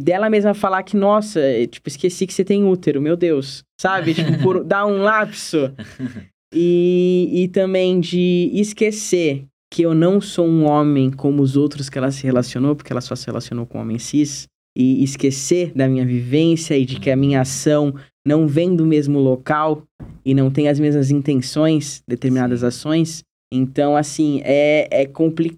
dela 0.00 0.28
mesma 0.28 0.52
falar 0.52 0.82
que, 0.82 0.96
nossa, 0.96 1.40
é, 1.40 1.66
tipo, 1.66 1.88
esqueci 1.88 2.26
que 2.26 2.34
você 2.34 2.44
tem 2.44 2.62
útero, 2.62 3.00
meu 3.00 3.16
Deus. 3.16 3.64
Sabe? 3.80 4.12
tipo, 4.12 4.42
por 4.42 4.62
dar 4.64 4.86
um 4.86 4.98
lapso. 4.98 5.72
E, 6.56 7.30
e 7.32 7.48
também 7.48 7.98
de 7.98 8.48
esquecer 8.54 9.44
que 9.74 9.82
eu 9.82 9.92
não 9.92 10.20
sou 10.20 10.46
um 10.46 10.66
homem 10.66 11.10
como 11.10 11.42
os 11.42 11.56
outros 11.56 11.90
que 11.90 11.98
ela 11.98 12.12
se 12.12 12.22
relacionou, 12.22 12.76
porque 12.76 12.92
ela 12.92 13.00
só 13.00 13.16
se 13.16 13.26
relacionou 13.26 13.66
com 13.66 13.80
homem 13.80 13.98
cis, 13.98 14.46
e 14.76 15.02
esquecer 15.02 15.72
da 15.74 15.88
minha 15.88 16.06
vivência 16.06 16.78
e 16.78 16.84
de 16.84 17.00
que 17.00 17.10
a 17.10 17.16
minha 17.16 17.40
ação 17.40 17.92
não 18.24 18.46
vem 18.46 18.76
do 18.76 18.86
mesmo 18.86 19.18
local 19.18 19.82
e 20.24 20.32
não 20.32 20.48
tem 20.48 20.68
as 20.68 20.78
mesmas 20.78 21.10
intenções, 21.10 22.04
determinadas 22.08 22.60
Sim. 22.60 22.66
ações. 22.66 23.24
Então, 23.52 23.96
assim, 23.96 24.40
é, 24.44 24.86
é, 24.92 25.10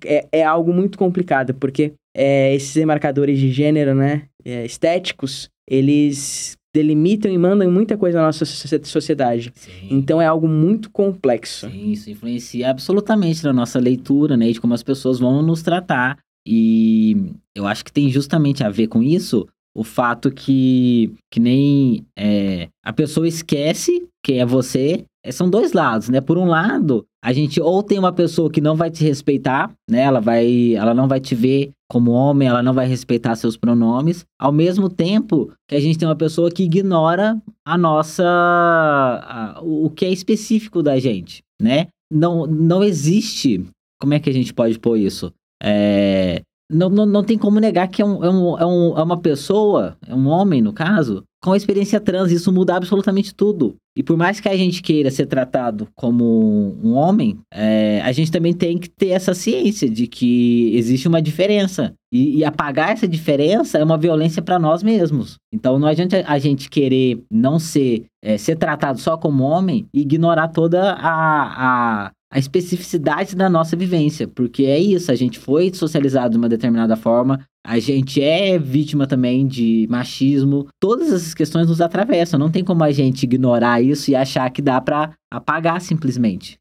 é, 0.07 0.29
é 0.33 0.43
algo 0.43 0.73
muito 0.73 0.97
complicado, 0.97 1.53
porque 1.53 1.93
é, 2.17 2.55
esses 2.55 2.83
marcadores 2.87 3.39
de 3.39 3.53
gênero, 3.53 3.95
né, 3.95 4.23
é, 4.43 4.65
estéticos, 4.65 5.51
eles 5.69 6.56
delimitam 6.77 7.31
e 7.33 7.39
mandam 7.39 7.71
muita 7.71 7.97
coisa 7.97 8.19
na 8.19 8.27
nossa 8.27 8.45
sociedade. 8.45 9.51
Sim. 9.55 9.89
Então 9.91 10.21
é 10.21 10.27
algo 10.27 10.47
muito 10.47 10.91
complexo. 10.91 11.71
Sim, 11.71 11.93
isso 11.93 12.11
influencia 12.11 12.71
absolutamente 12.71 13.43
na 13.43 13.53
nossa 13.53 13.79
leitura, 13.79 14.37
né? 14.37 14.53
De 14.53 14.61
como 14.61 14.75
as 14.75 14.83
pessoas 14.83 15.19
vão 15.19 15.43
nos 15.43 15.63
tratar. 15.63 16.19
E 16.47 17.33
eu 17.55 17.67
acho 17.67 17.85
que 17.85 17.93
tem 17.93 18.11
justamente 18.11 18.63
a 18.63 18.69
ver 18.69 18.89
com 18.89 19.03
isso 19.03 19.49
o 19.75 19.83
fato 19.83 20.31
que, 20.31 21.13
que 21.31 21.41
nem 21.41 22.07
é, 22.17 22.69
a 22.85 22.93
pessoa 22.93 23.27
esquece 23.27 24.07
que 24.23 24.35
é 24.35 24.45
você. 24.45 25.05
É, 25.25 25.33
são 25.33 25.49
dois 25.49 25.73
lados, 25.73 26.09
né? 26.09 26.21
Por 26.21 26.37
um 26.37 26.45
lado, 26.45 27.05
a 27.25 27.33
gente 27.33 27.61
ou 27.61 27.83
tem 27.83 27.99
uma 27.99 28.13
pessoa 28.13 28.51
que 28.51 28.61
não 28.61 28.77
vai 28.77 28.91
te 28.91 29.03
respeitar, 29.03 29.73
né? 29.91 30.03
Ela 30.03 30.21
vai, 30.21 30.75
ela 30.75 30.95
não 30.95 31.09
vai 31.09 31.21
te 31.21 31.35
ver 31.35 31.71
como 31.89 32.11
homem, 32.11 32.49
ela 32.49 32.63
não 32.63 32.75
vai 32.75 32.87
respeitar 32.87 33.37
seus 33.37 33.57
pronomes. 33.57 34.25
Ao 34.39 34.53
mesmo 34.53 34.89
tempo 34.89 35.53
que 35.69 35.75
a 35.77 35.81
gente 35.81 35.99
tem 35.99 36.09
uma 36.09 36.17
pessoa 36.17 36.51
que 36.51 36.65
ignora 36.65 37.41
a 37.65 37.79
nossa, 37.79 38.25
a, 38.25 39.61
o 39.63 39.91
que 39.91 40.05
é 40.05 40.11
específico 40.11 40.83
da 40.83 40.99
gente, 40.99 41.43
né? 41.61 41.87
Não, 42.11 42.47
não 42.47 42.83
existe. 42.83 43.65
Como 44.01 44.15
é 44.15 44.21
que 44.21 44.31
a 44.31 44.33
gente 44.33 44.53
pode 44.53 44.79
pôr 44.79 44.97
isso? 44.97 45.33
É, 45.63 46.43
não, 46.71 46.89
não, 46.89 47.07
não 47.07 47.23
tem 47.23 47.39
como 47.39 47.61
negar 47.61 47.89
que 47.89 48.03
é, 48.03 48.05
um, 48.05 48.25
é, 48.25 48.31
um, 48.31 48.57
é, 48.59 49.01
é 49.01 49.03
uma 49.03 49.21
pessoa, 49.21 49.97
é 50.07 50.15
um 50.15 50.27
homem 50.27 50.61
no 50.61 50.73
caso, 50.73 51.25
com 51.43 51.53
a 51.53 51.57
experiência 51.57 52.01
trans. 52.01 52.31
Isso 52.31 52.53
muda 52.53 52.77
absolutamente 52.77 53.35
tudo. 53.35 53.77
E 53.97 54.03
por 54.03 54.17
mais 54.17 54.41
que 54.41 54.49
a 54.49 54.57
gente 54.57 54.83
queira 54.83 55.11
ser 55.11 55.27
tratado 55.27 55.89
como 55.95 56.77
um 56.83 56.93
homem, 56.93 57.39
é, 57.53 58.01
a 58.03 58.13
gente 58.13 58.31
também 58.31 58.53
tem 58.53 58.77
que 58.77 58.91
ter 58.91 59.09
essa 59.09 59.33
ciência 59.33 59.89
de 59.89 60.07
que 60.07 60.77
existe 60.77 61.09
uma 61.09 61.23
diferença. 61.23 61.95
E, 62.13 62.39
e 62.39 62.45
apagar 62.45 62.91
essa 62.91 63.09
diferença 63.09 63.79
é 63.79 63.85
uma 63.85 63.97
violência 63.97 64.43
para 64.43 64.59
nós 64.59 64.83
mesmos. 64.83 65.37
Então 65.53 65.79
não 65.79 65.89
adianta 65.89 66.23
a 66.27 66.39
gente 66.39 66.69
querer 66.69 67.23
não 67.31 67.59
ser, 67.59 68.05
é, 68.23 68.37
ser 68.37 68.57
tratado 68.57 69.01
só 69.01 69.17
como 69.17 69.45
homem 69.45 69.87
e 69.95 70.03
ignorar 70.03 70.49
toda 70.49 70.93
a, 70.93 72.07
a 72.07 72.11
a 72.33 72.39
especificidade 72.39 73.37
da 73.37 73.49
nossa 73.49 73.77
vivência, 73.77 74.27
porque 74.27 74.65
é 74.65 74.79
isso, 74.79 75.13
a 75.13 75.15
gente 75.15 75.39
foi 75.39 75.73
socializado 75.73 76.31
de 76.31 76.37
uma 76.37 76.49
determinada 76.49 76.97
forma, 76.97 77.41
a 77.65 77.79
gente 77.79 78.23
é 78.23 78.59
vítima 78.59 79.07
também 79.07 79.47
de 79.47 79.87
machismo, 79.91 80.69
todas 80.81 81.09
essas 81.09 81.35
questões 81.35 81.69
nos 81.69 81.81
atravessam, 81.81 82.39
não 82.39 82.51
tem 82.51 82.63
como 82.63 82.85
a 82.85 82.93
gente 82.93 83.25
ignorar 83.25 83.83
isso 83.83 84.11
e 84.11 84.15
achar 84.15 84.49
que 84.51 84.63
dá 84.63 84.81
para 84.81 85.13
apagar 85.33 85.81
simplesmente. 85.81 86.59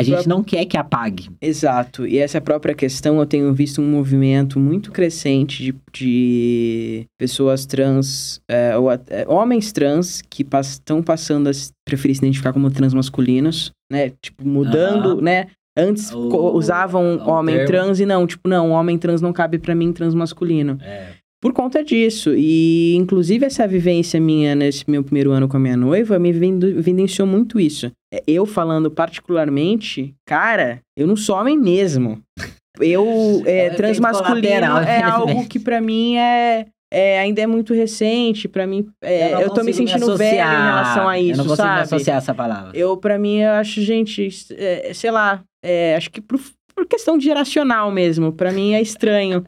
a 0.00 0.04
própria... 0.04 0.16
gente 0.18 0.28
não 0.28 0.42
quer 0.42 0.64
que 0.64 0.76
apague. 0.76 1.28
Exato. 1.42 2.06
E 2.06 2.16
essa 2.16 2.40
própria 2.40 2.74
questão, 2.74 3.18
eu 3.18 3.26
tenho 3.26 3.52
visto 3.52 3.82
um 3.82 3.90
movimento 3.90 4.58
muito 4.60 4.92
crescente 4.92 5.64
de, 5.64 5.74
de 5.92 7.06
pessoas 7.18 7.66
trans, 7.66 8.40
é, 8.48 8.76
ou, 8.76 8.90
é, 8.92 9.26
homens 9.26 9.72
trans, 9.72 10.22
que 10.22 10.46
estão 10.62 11.02
passando 11.02 11.48
a 11.48 11.52
preferir 11.84 12.14
se 12.14 12.20
identificar 12.22 12.52
como 12.52 12.70
transmasculinos, 12.70 13.72
né? 13.90 14.12
Tipo, 14.20 14.46
mudando, 14.46 15.16
uhum. 15.16 15.20
né? 15.20 15.48
Antes 15.76 16.12
o, 16.12 16.28
usavam 16.54 17.18
o 17.18 17.30
homem 17.30 17.54
termo. 17.54 17.68
trans 17.68 18.00
e 18.00 18.06
não, 18.06 18.26
tipo, 18.26 18.48
não, 18.48 18.70
homem 18.70 18.98
trans 18.98 19.20
não 19.20 19.32
cabe 19.32 19.58
para 19.58 19.74
mim 19.74 19.92
transmasculino. 19.92 20.78
É. 20.82 21.12
Por 21.40 21.52
conta 21.52 21.84
disso. 21.84 22.34
E, 22.34 22.96
inclusive, 22.96 23.46
essa 23.46 23.66
vivência 23.66 24.20
minha 24.20 24.56
nesse 24.56 24.90
meu 24.90 25.04
primeiro 25.04 25.30
ano 25.30 25.46
com 25.46 25.56
a 25.56 25.60
minha 25.60 25.76
noiva 25.76 26.18
me 26.18 26.32
vivenciou 26.32 27.28
muito 27.28 27.60
isso. 27.60 27.92
Eu 28.26 28.44
falando 28.44 28.90
particularmente, 28.90 30.14
cara, 30.26 30.80
eu 30.96 31.06
não 31.06 31.14
sou 31.14 31.36
homem 31.36 31.56
mesmo. 31.56 32.20
Eu, 32.80 33.06
é, 33.46 33.66
é 33.66 33.70
transmasculino 33.70 34.48
é 34.48 35.02
algo 35.02 35.46
que 35.46 35.60
para 35.60 35.80
mim 35.80 36.16
é, 36.16 36.66
é, 36.92 37.20
ainda 37.20 37.42
é 37.42 37.46
muito 37.46 37.74
recente, 37.74 38.48
para 38.48 38.66
mim, 38.66 38.88
é, 39.02 39.34
eu, 39.34 39.40
eu 39.40 39.50
tô 39.50 39.62
me 39.62 39.74
sentindo 39.74 40.06
me 40.06 40.16
velho 40.16 40.36
em 40.36 40.64
relação 40.64 41.08
a 41.08 41.18
isso, 41.18 41.32
eu 41.32 41.44
não 41.44 41.44
consigo 41.44 41.68
sabe? 41.68 41.82
Associar 41.82 42.16
essa 42.16 42.34
palavra. 42.34 42.70
Eu, 42.74 42.96
para 42.96 43.18
mim, 43.18 43.40
eu 43.40 43.52
acho, 43.52 43.80
gente, 43.82 44.28
é, 44.52 44.92
sei 44.94 45.10
lá, 45.10 45.42
é, 45.62 45.96
acho 45.96 46.10
que 46.10 46.20
por, 46.20 46.40
por, 46.74 46.86
questão 46.86 47.18
de 47.18 47.24
geracional 47.24 47.90
mesmo, 47.90 48.32
para 48.32 48.52
mim 48.52 48.72
é 48.72 48.80
estranho. 48.80 49.44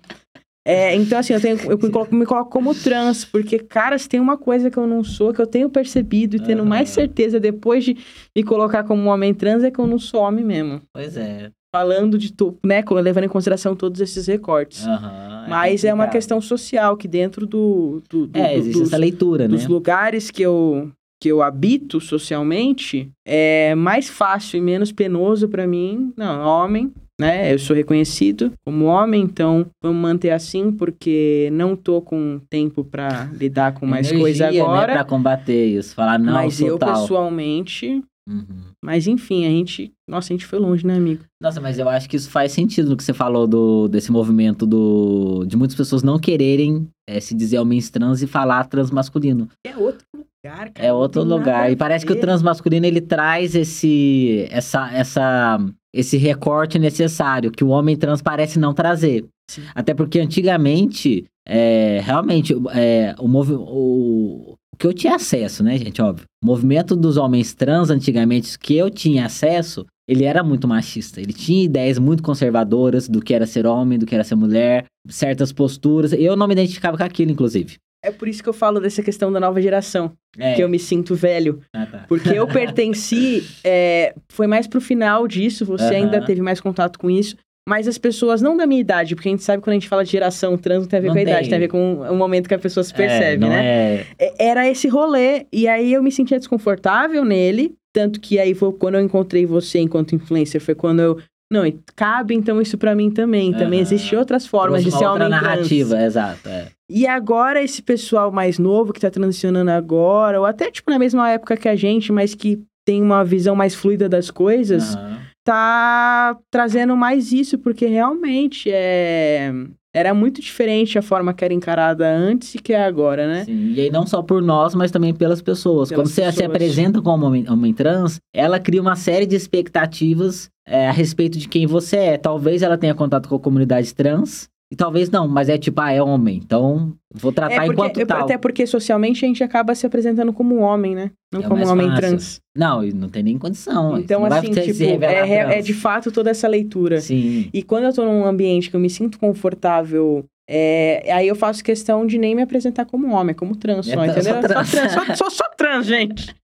É, 0.67 0.95
então, 0.95 1.19
assim, 1.19 1.33
eu, 1.33 1.41
tenho, 1.41 1.59
eu 1.63 1.79
me, 1.79 1.91
coloco, 1.91 2.15
me 2.15 2.27
coloco 2.27 2.51
como 2.51 2.75
trans, 2.75 3.25
porque, 3.25 3.59
cara, 3.59 3.97
se 3.97 4.09
tem 4.09 4.21
uma 4.21 4.37
coisa 4.37 4.71
que 4.71 4.77
eu 4.77 4.87
não 4.87 5.03
sou, 5.03 5.33
que 5.33 5.41
eu 5.41 5.47
tenho 5.47 5.71
percebido 5.71 6.37
e 6.37 6.41
tendo 6.41 6.63
uhum. 6.63 6.69
mais 6.69 6.91
certeza 6.91 7.41
depois 7.41 7.83
de 7.83 7.97
me 8.37 8.45
colocar 8.45 8.85
como 8.85 9.09
homem 9.09 9.33
trans, 9.33 9.65
é 9.65 9.71
que 9.71 9.79
eu 9.79 9.87
não 9.87 9.99
sou 9.99 10.21
homem 10.21 10.45
mesmo. 10.45 10.83
Pois 10.93 11.17
é. 11.17 11.51
Falando 11.75 12.19
de, 12.19 12.35
né, 12.65 12.85
levando 12.91 13.25
em 13.25 13.29
consideração 13.29 13.75
todos 13.75 14.01
esses 14.01 14.27
recortes. 14.27 14.85
Uhum, 14.85 15.40
Mas 15.51 15.85
é, 15.85 15.93
uma 15.93 16.07
questão 16.07 16.41
social, 16.41 16.97
que 16.97 17.07
dentro 17.07 17.47
do... 17.47 18.03
do, 18.09 18.27
do 18.27 18.39
é, 18.39 18.57
existe 18.57 18.83
essa 18.83 18.97
leitura, 18.97 19.47
dos 19.47 19.53
né? 19.53 19.59
Dos 19.59 19.67
lugares 19.67 20.31
que 20.31 20.43
eu, 20.43 20.91
que 21.21 21.29
eu 21.29 21.43
habito 21.43 22.01
socialmente, 22.01 23.11
é 23.27 23.75
mais 23.75 24.09
fácil 24.09 24.59
e 24.59 24.61
menos 24.61 24.93
penoso 24.93 25.49
para 25.49 25.67
mim, 25.67 26.13
não, 26.17 26.47
homem, 26.47 26.93
né? 27.21 27.53
Eu 27.53 27.59
sou 27.59 27.77
reconhecido 27.77 28.53
como 28.65 28.87
homem, 28.87 29.23
então 29.23 29.67
vamos 29.85 30.01
manter 30.01 30.31
assim, 30.31 30.73
porque 30.73 31.51
não 31.53 31.77
tô 31.77 32.01
com 32.01 32.41
tempo 32.49 32.83
para 32.83 33.29
lidar 33.35 33.75
com 33.75 33.85
mais 33.85 34.11
coisa 34.11 34.51
né, 34.51 34.59
agora. 34.59 34.87
Né, 34.87 34.93
pra 34.95 35.05
combater 35.05 35.67
isso, 35.67 35.95
falar 35.95 36.19
não, 36.19 36.33
Mas 36.33 36.59
eu, 36.61 36.79
tal. 36.79 37.03
pessoalmente, 37.03 38.03
Uhum. 38.31 38.73
Mas 38.83 39.09
enfim, 39.09 39.45
a 39.45 39.49
gente. 39.49 39.93
Nossa, 40.09 40.33
a 40.33 40.35
gente 40.35 40.47
foi 40.47 40.59
longe, 40.59 40.87
né, 40.87 40.95
amigo? 40.95 41.25
Nossa, 41.43 41.61
mas 41.61 41.79
eu 41.79 41.89
acho 41.89 42.09
que 42.09 42.17
isso 42.17 42.31
faz 42.31 42.53
sentido 42.53 42.91
no 42.91 42.97
que 42.97 43.03
você 43.03 43.13
falou 43.13 43.47
do, 43.47 43.89
desse 43.89 44.13
movimento 44.13 44.65
do, 44.65 45.45
de 45.47 45.57
muitas 45.57 45.77
pessoas 45.77 46.03
não 46.03 46.19
quererem 46.19 46.89
é, 47.09 47.19
se 47.19 47.35
dizer 47.35 47.59
homens 47.59 47.91
trans 47.91 48.23
e 48.23 48.27
falar 48.27 48.65
transmasculino. 48.65 49.49
É 49.67 49.77
outro 49.77 50.07
lugar, 50.15 50.71
cara. 50.71 50.89
É 50.89 50.93
outro 50.93 51.25
lugar. 51.25 51.73
E 51.73 51.77
parece 51.77 52.07
que 52.07 52.13
o 52.13 52.21
transmasculino 52.21 52.87
ele 52.87 53.01
traz 53.01 53.55
esse, 53.57 54.47
essa, 54.51 54.93
essa, 54.93 55.59
esse 55.93 56.17
recorte 56.17 56.79
necessário 56.79 57.51
que 57.51 57.65
o 57.65 57.69
homem 57.69 57.97
trans 57.97 58.23
parece 58.23 58.59
não 58.59 58.73
trazer. 58.73 59.25
Sim. 59.51 59.63
Até 59.75 59.93
porque 59.93 60.21
antigamente, 60.21 61.25
é, 61.47 62.01
realmente, 62.05 62.55
é, 62.73 63.15
o, 63.19 63.27
o, 63.27 64.53
o 64.53 64.57
que 64.81 64.87
eu 64.87 64.95
tinha 64.95 65.15
acesso, 65.15 65.63
né, 65.63 65.77
gente? 65.77 66.01
Óbvio. 66.01 66.25
O 66.43 66.47
movimento 66.47 66.97
dos 66.97 67.19
homens 67.19 67.53
trans 67.53 67.91
antigamente 67.91 68.59
que 68.59 68.75
eu 68.75 68.89
tinha 68.89 69.27
acesso, 69.27 69.85
ele 70.09 70.25
era 70.25 70.43
muito 70.43 70.67
machista. 70.67 71.21
Ele 71.21 71.35
tinha 71.35 71.63
ideias 71.63 71.99
muito 71.99 72.23
conservadoras 72.23 73.07
do 73.07 73.21
que 73.21 73.35
era 73.35 73.47
ser 73.47 73.67
homem, 73.67 73.99
do 73.99 74.07
que 74.07 74.15
era 74.15 74.25
ser 74.25 74.37
mulher, 74.37 74.87
certas 75.07 75.53
posturas. 75.53 76.15
Eu 76.15 76.35
não 76.35 76.47
me 76.47 76.55
identificava 76.55 76.97
com 76.97 77.05
aquilo, 77.05 77.31
inclusive. 77.31 77.77
É 78.03 78.11
por 78.11 78.27
isso 78.27 78.43
que 78.43 78.49
eu 78.49 78.55
falo 78.55 78.81
dessa 78.81 79.03
questão 79.03 79.31
da 79.31 79.39
nova 79.39 79.61
geração. 79.61 80.13
É. 80.39 80.55
Que 80.55 80.63
eu 80.63 80.69
me 80.69 80.79
sinto 80.79 81.15
velho. 81.15 81.61
Ah, 81.75 81.85
tá. 81.85 82.05
Porque 82.09 82.31
eu 82.31 82.47
pertenci. 82.49 83.47
é, 83.63 84.15
foi 84.33 84.47
mais 84.47 84.67
pro 84.67 84.81
final 84.81 85.29
disso, 85.29 85.67
você 85.67 85.95
ainda 85.95 86.25
teve 86.25 86.41
mais 86.41 86.59
contato 86.59 86.99
com 86.99 87.11
isso. 87.11 87.37
Mas 87.69 87.87
as 87.87 87.99
pessoas, 87.99 88.43
não 88.43 88.57
da 88.57 88.67
minha 88.67 88.81
idade, 88.81 89.15
porque 89.15 89.29
a 89.29 89.33
gente 89.33 89.45
sabe 89.45 89.63
quando 89.63 89.73
a 89.73 89.79
gente 89.79 89.89
fala 89.89 90.05
de 90.05 90.11
geração, 90.11 90.57
trans 90.57 90.83
não 90.83 90.89
tem 90.89 90.99
a 90.99 91.03
ver 91.03 91.09
não 91.09 91.15
com 91.15 91.21
a 91.21 91.25
tem. 91.25 91.33
idade, 91.33 91.49
tem 91.49 91.57
a 91.57 91.61
ver 91.61 91.69
com 91.69 92.01
o 92.01 92.17
momento 92.17 92.49
que 92.49 92.55
a 92.55 92.59
pessoa 92.59 92.83
se 92.83 92.93
é, 92.93 92.97
percebe, 92.97 93.45
é, 93.45 93.49
né? 93.49 94.07
É... 94.19 94.35
Era 94.39 94.69
esse 94.69 94.89
rolê, 94.89 95.47
e 95.53 95.69
aí 95.69 95.93
eu 95.93 96.03
me 96.03 96.11
sentia 96.11 96.39
desconfortável 96.39 97.25
nele. 97.25 97.75
Tanto 97.93 98.21
que 98.21 98.39
aí 98.39 98.55
foi 98.55 98.73
quando 98.73 98.95
eu 98.95 99.01
encontrei 99.01 99.45
você 99.45 99.81
enquanto 99.81 100.15
influencer, 100.15 100.61
foi 100.61 100.75
quando 100.77 101.01
eu 101.01 101.19
Não, 101.53 101.63
cabe 101.97 102.35
então 102.35 102.61
isso 102.61 102.79
para 102.79 102.95
mim 102.95 103.11
também. 103.11 103.53
Também 103.53 103.81
existem 103.81 104.17
outras 104.19 104.47
formas 104.47 104.85
de 104.85 104.91
ser 104.91 105.05
outra 105.05 105.27
homem 105.27 105.29
narrativa, 105.29 105.91
trans. 105.91 106.05
exato. 106.05 106.49
É. 106.49 106.69
E 106.89 107.07
agora 107.07 107.63
esse 107.63 107.83
pessoal 107.83 108.31
mais 108.33 108.59
novo 108.59 108.93
que 108.93 109.01
tá 109.01 109.11
transicionando 109.11 109.71
agora, 109.71 110.39
ou 110.39 110.47
até 110.47 110.71
tipo 110.71 110.91
na 110.91 110.99
mesma 110.99 111.29
época 111.31 111.57
que 111.57 111.69
a 111.69 111.75
gente, 111.77 112.13
mas 112.13 112.35
que 112.35 112.61
tem 112.87 113.03
uma 113.03 113.25
visão 113.25 113.55
mais 113.55 113.75
fluida 113.75 114.09
das 114.09 114.31
coisas, 114.31 114.95
Aham. 114.95 115.20
Tá 115.51 116.39
trazendo 116.51 116.97
mais 116.97 117.33
isso, 117.33 117.59
porque 117.59 117.87
realmente 117.87 118.71
é 118.71 119.53
era 119.93 120.15
muito 120.15 120.41
diferente 120.41 120.97
a 120.99 121.03
forma 121.03 121.35
que 121.35 121.45
era 121.45 121.53
encarada 121.53 122.09
antes 122.09 122.55
e 122.55 122.59
que 122.59 122.73
é 122.73 122.85
agora, 122.85 123.27
né? 123.27 123.45
Sim, 123.45 123.73
E 123.73 123.81
aí 123.81 123.91
não 123.91 124.07
só 124.07 124.23
por 124.23 124.41
nós, 124.41 124.73
mas 124.73 124.93
também 124.93 125.13
pelas 125.13 125.43
pessoas. 125.43 125.89
Pelas 125.89 126.05
Quando 126.07 126.15
você 126.15 126.23
se 126.27 126.39
pessoas. 126.39 126.47
apresenta 126.49 127.03
como 127.03 127.27
homem, 127.27 127.45
homem 127.51 127.75
trans, 127.75 128.21
ela 128.33 128.61
cria 128.61 128.81
uma 128.81 128.95
série 128.95 129.27
de 129.27 129.35
expectativas 129.35 130.49
é, 130.65 130.87
a 130.89 130.93
respeito 130.93 131.39
de 131.39 131.49
quem 131.49 131.67
você 131.67 131.97
é. 131.97 132.17
Talvez 132.17 132.63
ela 132.63 132.79
tenha 132.79 132.95
contato 132.95 133.29
com 133.29 133.35
a 133.35 133.41
comunidade 133.41 133.93
trans, 133.93 134.49
e 134.73 134.77
talvez 134.77 135.11
não, 135.11 135.27
mas 135.27 135.49
é 135.49 135.59
tipo, 135.59 135.81
ah, 135.81 135.91
é 135.91 136.01
homem, 136.01 136.37
então 136.37 136.95
vou 137.13 137.33
tratar 137.33 137.55
É 137.55 137.67
porque, 137.67 137.73
enquanto 137.73 138.07
tal. 138.07 138.23
até 138.23 138.39
porque 138.39 138.67
socialmente 138.67 139.25
a 139.25 139.29
gente 139.29 139.43
acaba 139.43 139.75
se 139.75 139.85
apresentando 139.85 140.33
como 140.33 140.55
um 140.55 140.61
homem, 140.61 140.95
né? 140.95 141.11
Não 141.33 141.41
É 141.41 141.43
como 141.49 141.65
um 141.65 141.69
homem 141.69 141.93
trans. 141.97 142.41
Não, 142.57 142.81
não 142.83 143.09
tem 143.09 143.23
nem 143.25 143.37
condição. 143.37 143.99
Então, 143.99 144.25
assim, 144.25 144.53
tipo, 144.53 145.05
é, 145.05 145.59
é 145.59 145.61
de 145.61 145.75
fato 145.75 146.13
toda 146.13 146.31
essa 146.31 146.47
leitura. 146.47 147.01
Sim. 147.01 147.51
E 147.53 147.63
quando 147.65 147.85
eu 147.85 147.93
tô 147.93 148.05
num 148.05 148.25
ambiente 148.25 148.71
que 148.71 148.77
eu 148.77 148.81
me 148.81 148.89
sinto 148.89 149.19
confortável, 149.19 150.25
é, 150.53 151.13
aí 151.13 151.29
eu 151.29 151.37
faço 151.37 151.63
questão 151.63 152.05
de 152.05 152.19
nem 152.19 152.35
me 152.35 152.43
apresentar 152.43 152.85
como 152.85 153.13
homem, 153.13 153.35
como 153.35 153.55
trans 153.55 153.87
só, 153.87 154.03
É, 154.03 154.09
entendeu? 154.09 154.35
só 154.35 154.41
trans. 154.41 154.69
Só, 154.69 154.77
trans, 155.05 155.19
só, 155.19 155.31
só- 155.31 155.49
trans, 155.57 155.87
gente. 155.87 156.35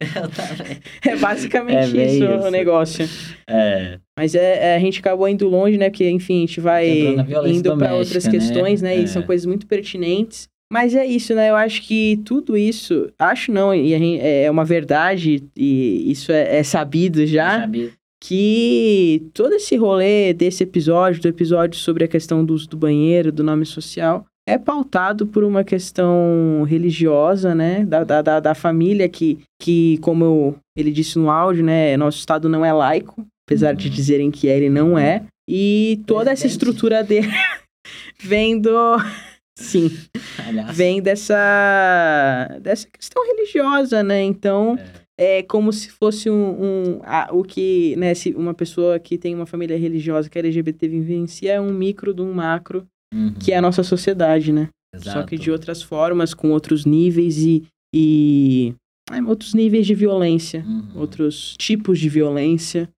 Eu 0.00 0.28
também. 0.34 0.78
É 1.06 1.16
basicamente 1.16 1.96
É 2.00 2.06
isso, 2.06 2.24
isso. 2.24 2.46
o 2.48 2.50
negócio. 2.50 3.08
É. 3.48 3.98
Mas 4.18 4.34
é, 4.34 4.72
é, 4.72 4.76
a 4.76 4.78
gente 4.80 4.98
acabou 4.98 5.28
indo 5.28 5.48
longe, 5.48 5.76
né? 5.78 5.90
Porque, 5.90 6.08
enfim, 6.10 6.38
a 6.38 6.40
gente 6.46 6.60
vai 6.60 6.88
indo 7.46 7.62
doméstica, 7.62 7.94
outras 7.98 8.24
né? 8.24 8.30
questões, 8.32 8.82
né? 8.82 8.96
É. 8.96 8.98
E 9.00 9.06
são 9.08 9.22
coisas 9.22 9.46
muito 9.46 9.66
pertinentes. 9.66 10.48
Mas 10.72 10.94
é 10.94 11.04
isso, 11.06 11.34
né? 11.34 11.50
Eu 11.50 11.56
acho 11.56 11.82
que 11.82 12.20
tudo 12.24 12.56
isso, 12.56 13.08
acho 13.18 13.52
não, 13.52 13.72
e 13.72 13.90
gente- 13.96 14.20
é 14.20 14.50
uma 14.50 14.64
verdade, 14.64 15.44
e 15.56 16.10
isso 16.10 16.32
é, 16.32 16.56
é 16.56 16.62
sabido 16.64 17.24
já, 17.26 17.60
Sabe? 17.60 17.92
Que 18.26 19.28
todo 19.34 19.52
esse 19.54 19.76
rolê 19.76 20.32
desse 20.32 20.62
episódio, 20.62 21.20
do 21.20 21.28
episódio 21.28 21.78
sobre 21.78 22.04
a 22.04 22.08
questão 22.08 22.44
do 22.44 22.54
uso 22.54 22.68
do 22.68 22.76
banheiro, 22.76 23.30
do 23.30 23.44
nome 23.44 23.66
social, 23.66 24.24
é 24.48 24.56
pautado 24.58 25.26
por 25.26 25.44
uma 25.44 25.62
questão 25.62 26.64
religiosa, 26.66 27.54
né? 27.54 27.84
Da, 27.84 28.02
da, 28.04 28.40
da, 28.40 28.54
família 28.54 29.08
que, 29.08 29.38
que, 29.60 29.98
como 29.98 30.24
eu- 30.24 30.56
ele 30.76 30.90
disse 30.90 31.18
no 31.18 31.30
áudio, 31.30 31.62
né? 31.64 31.96
Nosso 31.98 32.18
Estado 32.18 32.48
não 32.48 32.64
é 32.64 32.72
laico, 32.72 33.26
apesar 33.46 33.74
de 33.74 33.88
Uhum. 33.88 33.94
dizerem 33.94 34.30
que 34.30 34.46
ele 34.46 34.70
não 34.70 34.98
é. 34.98 35.22
E 35.48 36.00
toda 36.06 36.30
essa 36.32 36.42
Presidente. 36.42 36.50
estrutura 36.52 37.04
dele 37.04 37.28
vem 38.22 38.58
do... 38.58 38.70
Sim, 39.56 39.88
Aliás. 40.48 40.76
vem 40.76 41.00
dessa, 41.00 42.58
dessa 42.60 42.88
questão 42.90 43.24
religiosa, 43.24 44.02
né? 44.02 44.20
Então, 44.22 44.76
é 44.78 45.03
como 45.48 45.72
se 45.72 45.90
fosse 45.90 46.28
um, 46.28 46.34
um 46.62 47.00
a- 47.04 47.28
o 47.32 47.42
que, 47.44 47.94
né, 47.96 48.14
se 48.14 48.34
uma 48.34 48.52
pessoa 48.54 48.98
que 48.98 49.16
tem 49.16 49.34
uma 49.34 49.46
família 49.46 49.78
religiosa 49.78 50.28
que 50.28 50.36
é 50.38 50.40
LGBT 50.40 50.88
vivencia 50.88 51.52
é 51.52 51.60
um 51.60 51.72
micro 51.72 52.12
de 52.12 52.20
um 52.22 52.32
macro, 52.32 52.86
Uhum. 53.14 53.32
que 53.34 53.52
é 53.52 53.56
a 53.56 53.62
nossa 53.62 53.82
sociedade, 53.84 54.52
né? 54.52 54.68
Só 54.96 55.22
que 55.22 55.36
de 55.36 55.50
outras 55.50 55.82
formas, 55.82 56.34
com 56.34 56.50
outros 56.50 56.84
níveis 56.84 57.38
e, 57.38 57.62
e 57.94 58.74
é, 59.12 59.22
outros 59.22 59.54
níveis 59.54 59.86
de 59.86 59.94
violência, 59.94 60.64
Uhum. 60.66 61.00
outros 61.00 61.54
tipos 61.58 61.98
de 62.00 62.08
violência. 62.08 62.88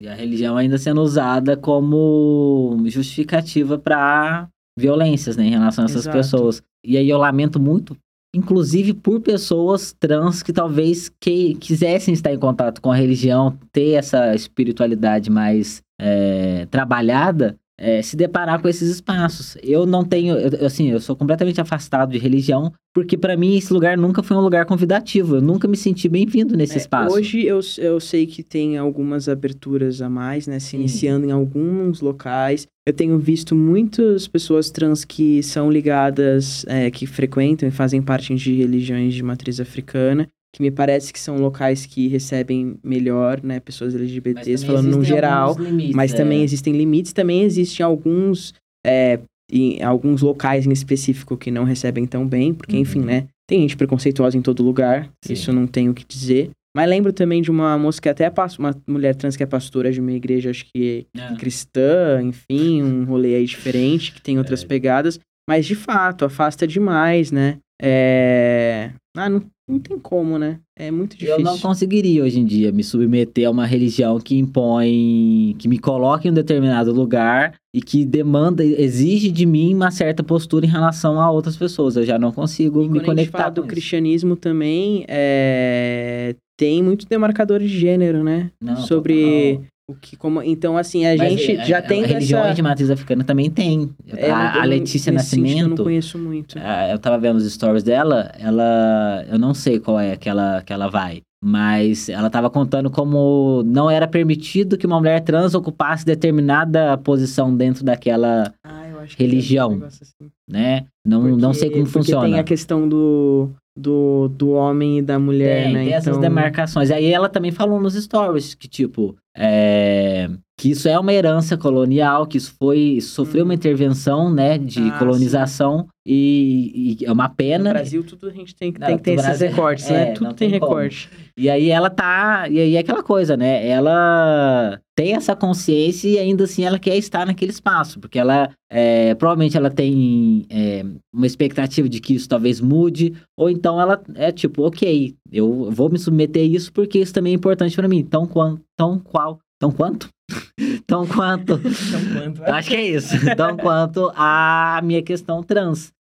E 0.00 0.06
a 0.06 0.14
religião 0.14 0.56
ainda 0.56 0.76
sendo 0.78 1.00
usada 1.02 1.56
como 1.56 2.76
justificativa 2.86 3.78
para 3.78 4.48
violências, 4.78 5.36
né, 5.36 5.44
em 5.46 5.50
relação 5.50 5.84
a 5.84 5.86
essas 5.86 6.02
Exato. 6.02 6.16
pessoas. 6.16 6.62
E 6.84 6.96
aí 6.96 7.08
eu 7.08 7.18
lamento 7.18 7.58
muito, 7.58 7.96
inclusive 8.36 8.92
por 8.92 9.20
pessoas 9.20 9.94
trans 9.98 10.42
que 10.42 10.52
talvez 10.52 11.10
que, 11.20 11.54
quisessem 11.54 12.12
estar 12.12 12.32
em 12.32 12.38
contato 12.38 12.82
com 12.82 12.92
a 12.92 12.96
religião, 12.96 13.58
ter 13.72 13.92
essa 13.92 14.34
espiritualidade 14.34 15.30
mais 15.30 15.82
é, 15.98 16.66
trabalhada, 16.70 17.56
é, 17.78 18.00
se 18.02 18.16
deparar 18.16 18.60
com 18.60 18.68
esses 18.68 18.88
espaços. 18.90 19.56
Eu 19.62 19.84
não 19.86 20.04
tenho, 20.04 20.34
eu- 20.36 20.66
assim, 20.66 20.90
eu 20.90 21.00
sou 21.00 21.14
completamente 21.14 21.60
afastado 21.60 22.10
de 22.12 22.18
religião, 22.18 22.72
porque 22.94 23.16
para 23.18 23.36
mim 23.36 23.56
esse 23.56 23.72
lugar 23.72 23.98
nunca 23.98 24.22
foi 24.22 24.36
um 24.36 24.40
lugar 24.40 24.64
convidativo. 24.64 25.36
Eu 25.36 25.42
nunca 25.42 25.68
me 25.68 25.76
senti 25.76 26.08
bem-vindo 26.08 26.56
nesse 26.56 26.74
É, 26.74 26.76
espaço. 26.78 27.14
Hoje 27.14 27.44
eu, 27.44 27.60
eu 27.78 28.00
sei 28.00 28.26
que 28.26 28.42
tem 28.42 28.78
algumas 28.78 29.28
aberturas 29.28 30.00
a 30.00 30.08
mais, 30.08 30.46
né? 30.46 30.58
Se 30.58 30.70
Sim. 30.70 30.76
iniciando 30.78 31.26
em 31.26 31.30
alguns 31.30 32.00
locais. 32.00 32.66
Eu 32.88 32.92
tenho 32.94 33.18
visto 33.18 33.54
muitas 33.54 34.28
pessoas 34.28 34.70
trans 34.70 35.04
que 35.04 35.42
são 35.42 35.70
ligadas, 35.70 36.64
é, 36.68 36.88
que 36.90 37.04
frequentam 37.06 37.68
e 37.68 37.72
fazem 37.72 38.00
parte 38.00 38.32
de 38.34 38.54
religiões 38.54 39.12
de 39.12 39.22
matriz 39.24 39.58
africana, 39.60 40.28
que 40.56 40.62
me 40.62 40.70
parece 40.70 41.12
que 41.12 41.20
são 41.20 41.36
locais 41.36 41.84
que 41.84 42.08
recebem 42.08 42.78
melhor, 42.82 43.42
né? 43.42 43.60
Pessoas 43.60 43.94
LGBTs, 43.94 44.64
falando 44.64 44.96
no 44.96 45.04
geral. 45.04 45.54
limites, 45.58 45.94
Mas 45.94 46.14
é. 46.14 46.16
também 46.16 46.42
existem 46.42 46.72
limites, 46.74 47.12
também 47.12 47.42
existem 47.42 47.84
alguns, 47.84 48.54
é, 48.86 49.18
em 49.52 49.82
alguns 49.82 50.22
locais 50.22 50.66
em 50.66 50.72
específico 50.72 51.36
que 51.36 51.50
não 51.50 51.64
recebem 51.64 52.06
tão 52.06 52.26
bem, 52.26 52.54
porque, 52.54 52.74
enfim, 52.78 53.00
Uhum. 53.00 53.04
né? 53.04 53.26
Tem 53.46 53.60
gente 53.60 53.76
preconceituosa 53.76 54.36
em 54.38 54.40
todo 54.42 54.62
lugar, 54.62 55.10
Sim. 55.22 55.34
isso 55.34 55.52
não 55.52 55.66
tenho 55.66 55.92
o 55.92 55.94
que 55.94 56.06
dizer. 56.06 56.48
Mas 56.74 56.88
lembro 56.88 57.12
também 57.12 57.42
de 57.42 57.50
uma 57.50 57.76
moça 57.78 58.00
que 58.00 58.08
até 58.08 58.24
é 58.24 58.30
pas- 58.30 58.58
uma 58.58 58.74
mulher 58.86 59.14
trans 59.14 59.36
que 59.36 59.42
é 59.42 59.46
pastora 59.46 59.92
de 59.92 60.00
uma 60.00 60.12
igreja, 60.12 60.48
acho 60.50 60.64
que 60.74 61.06
É. 61.16 61.34
cristã, 61.36 62.22
enfim, 62.22 62.82
um 62.82 63.04
rolê 63.04 63.34
aí 63.34 63.44
diferente, 63.44 64.12
que 64.12 64.22
tem 64.22 64.38
outras 64.38 64.62
É. 64.64 64.66
pegadas. 64.66 65.20
Mas, 65.48 65.66
de 65.66 65.74
fato, 65.74 66.24
afasta 66.24 66.66
demais, 66.66 67.30
né? 67.30 67.58
É... 67.80 68.90
Ah, 69.16 69.28
não, 69.28 69.42
não 69.68 69.80
tem 69.80 69.98
como, 69.98 70.38
né? 70.38 70.60
É 70.76 70.90
muito 70.90 71.16
difícil. 71.16 71.38
Eu 71.38 71.44
não 71.44 71.58
conseguiria 71.58 72.22
hoje 72.22 72.38
em 72.38 72.44
dia 72.44 72.70
me 72.70 72.84
submeter 72.84 73.48
a 73.48 73.50
uma 73.50 73.66
religião 73.66 74.18
que 74.20 74.38
impõe, 74.38 75.56
que 75.58 75.66
me 75.66 75.78
coloque 75.78 76.28
em 76.28 76.30
um 76.30 76.34
determinado 76.34 76.92
lugar 76.92 77.54
e 77.74 77.80
que 77.80 78.04
demanda, 78.04 78.64
exige 78.64 79.30
de 79.30 79.44
mim 79.44 79.74
uma 79.74 79.90
certa 79.90 80.22
postura 80.22 80.64
em 80.64 80.68
relação 80.68 81.20
a 81.20 81.30
outras 81.30 81.56
pessoas. 81.56 81.96
Eu 81.96 82.04
já 82.04 82.18
não 82.18 82.30
consigo 82.30 82.80
E 82.80 82.88
me 82.88 83.00
quando 83.00 83.02
a 83.02 83.06
conectar 83.06 83.50
do 83.50 83.62
isso. 83.62 83.68
cristianismo 83.68 84.36
também, 84.36 85.04
é... 85.08 86.36
tem 86.56 86.82
muito 86.82 87.06
demarcador 87.08 87.58
de 87.58 87.68
gênero, 87.68 88.22
né? 88.22 88.52
Não, 88.60 88.76
Sobre 88.76 89.54
total. 89.56 89.66
O 89.88 89.94
que 89.94 90.16
como 90.16 90.42
então 90.42 90.76
assim 90.76 91.06
a 91.06 91.16
Mas, 91.16 91.30
gente 91.40 91.52
é, 91.58 91.64
já 91.64 91.78
é, 91.78 91.82
tem 91.82 92.04
religiões 92.04 92.46
essa 92.46 92.54
de 92.54 92.62
matriz 92.62 92.90
africana 92.90 93.22
também 93.22 93.48
tem. 93.48 93.88
É, 94.16 94.26
a, 94.26 94.28
eu 94.28 94.34
a 94.34 94.54
não- 94.62 94.64
Letícia 94.64 95.12
nesse 95.12 95.30
sentido, 95.30 95.46
Eu 95.46 95.54
não 95.54 95.58
Nascimento, 95.68 95.84
conheço 95.84 96.18
muito. 96.18 96.58
ah, 96.60 96.88
eu 96.90 96.98
tava 96.98 97.18
vendo 97.18 97.36
os 97.36 97.52
stories 97.52 97.84
dela, 97.84 98.32
ela, 98.38 99.24
eu 99.30 99.38
não 99.38 99.54
sei 99.54 99.78
qual 99.78 100.00
é 100.00 100.16
que 100.16 100.28
ela, 100.28 100.60
que 100.66 100.72
ela 100.72 100.88
vai, 100.88 101.22
mas 101.42 102.08
ela 102.08 102.28
tava 102.28 102.50
contando 102.50 102.90
como 102.90 103.62
não 103.64 103.88
era 103.88 104.08
permitido 104.08 104.76
que 104.76 104.86
uma 104.86 104.98
mulher 104.98 105.20
trans 105.20 105.54
ocupasse 105.54 106.04
determinada 106.04 106.98
posição 106.98 107.56
dentro 107.56 107.84
daquela, 107.84 108.52
Ah, 108.64 108.82
religião. 109.16 109.80
assim. 109.86 110.04
né? 110.50 110.86
Não, 111.06 111.22
não 111.22 111.38
Porque- 111.50 111.54
sei 111.60 111.70
como 111.70 111.86
funciona. 111.86 112.26
tem 112.26 112.38
a 112.40 112.42
questão 112.42 112.88
do, 112.88 113.50
do, 113.76 114.28
do 114.28 114.50
homem 114.50 114.98
e 114.98 115.02
da 115.02 115.18
mulher, 115.18 115.64
Tem, 115.64 115.74
né? 115.74 115.84
tem 115.84 115.92
essas 115.92 116.08
então, 116.08 116.20
demarcações. 116.20 116.90
Aí 116.90 117.12
ela 117.12 117.28
também 117.28 117.50
falou 117.52 117.78
nos 117.80 117.94
stories 117.94 118.54
que, 118.54 118.66
tipo, 118.66 119.14
é, 119.36 120.28
que 120.58 120.70
isso 120.70 120.88
é 120.88 120.98
uma 120.98 121.12
herança 121.12 121.56
colonial, 121.56 122.26
que 122.26 122.38
isso 122.38 122.54
foi. 122.58 122.98
sofreu 123.02 123.42
Uhum. 123.42 123.48
uma 123.50 123.54
intervenção, 123.54 124.32
né, 124.32 124.56
de 124.58 124.80
Ah, 124.90 124.98
colonização, 124.98 125.86
e, 126.08 126.96
e 127.00 127.04
é 127.04 127.10
uma 127.10 127.26
No 127.28 127.34
pena. 127.34 127.70
Brasil, 127.70 128.04
tudo 128.04 128.28
a 128.28 128.30
gente 128.30 128.54
tem, 128.54 128.72
que- 128.72 128.78
Não, 128.78 128.86
tem 128.86 128.96
que 128.96 129.02
ter 129.02 129.10
no 129.12 129.16
esses 129.16 129.26
Brasil- 129.26 129.48
recortes, 129.48 129.86
é, 129.90 129.92
né? 129.92 130.12
Tudo 130.12 130.34
tem, 130.34 130.50
tem 130.50 130.60
como. 130.60 130.72
recorte. 130.74 131.10
E 131.36 131.50
aí 131.50 131.68
ela 131.70 131.90
tá. 131.90 132.46
E 132.48 132.60
aí 132.60 132.76
é 132.76 132.78
aquela 132.78 133.02
coisa, 133.02 133.36
né? 133.36 133.66
Ela 133.66 134.80
tem 134.96 135.14
essa 135.14 135.34
consciência 135.36 136.08
e 136.08 136.18
ainda 136.18 136.44
assim 136.44 136.64
ela 136.64 136.78
quer 136.78 136.96
estar 136.96 137.26
naquele 137.26 137.50
espaço, 137.50 137.98
porque 138.00 138.18
ela 138.18 138.48
é, 138.70 139.14
provavelmente 139.16 139.56
ela 139.56 139.68
tem 139.70 140.46
é, 140.48 140.84
uma 141.12 141.26
expectativa 141.26 141.88
de 141.88 142.00
que 142.00 142.14
isso 142.14 142.28
talvez 142.28 142.60
mude, 142.60 143.12
ou 143.36 143.50
então 143.50 143.78
ela 143.80 144.00
é 144.14 144.32
tipo, 144.32 144.62
ok, 144.66 145.14
eu 145.30 145.70
vou 145.70 145.90
me 145.90 145.98
submeter 145.98 146.42
a 146.42 146.46
isso 146.46 146.72
porque 146.72 146.98
isso 146.98 147.12
também 147.12 147.32
é 147.32 147.36
importante 147.36 147.74
pra 147.76 147.88
mim. 147.88 148.02
Tão 148.04 148.26
quanto. 148.26 148.62
Tão 148.78 148.98
qual. 148.98 149.38
Tão 149.58 149.70
quanto? 149.72 150.08
tão 150.86 151.06
quanto. 151.06 151.54
Então, 151.54 152.12
quanto? 152.12 152.42
Acho 152.44 152.68
que 152.70 152.76
é 152.76 152.82
isso. 152.86 153.14
Tão 153.36 153.56
quanto 153.56 154.10
a 154.14 154.80
minha 154.82 155.02
questão 155.02 155.42
trans. 155.42 155.92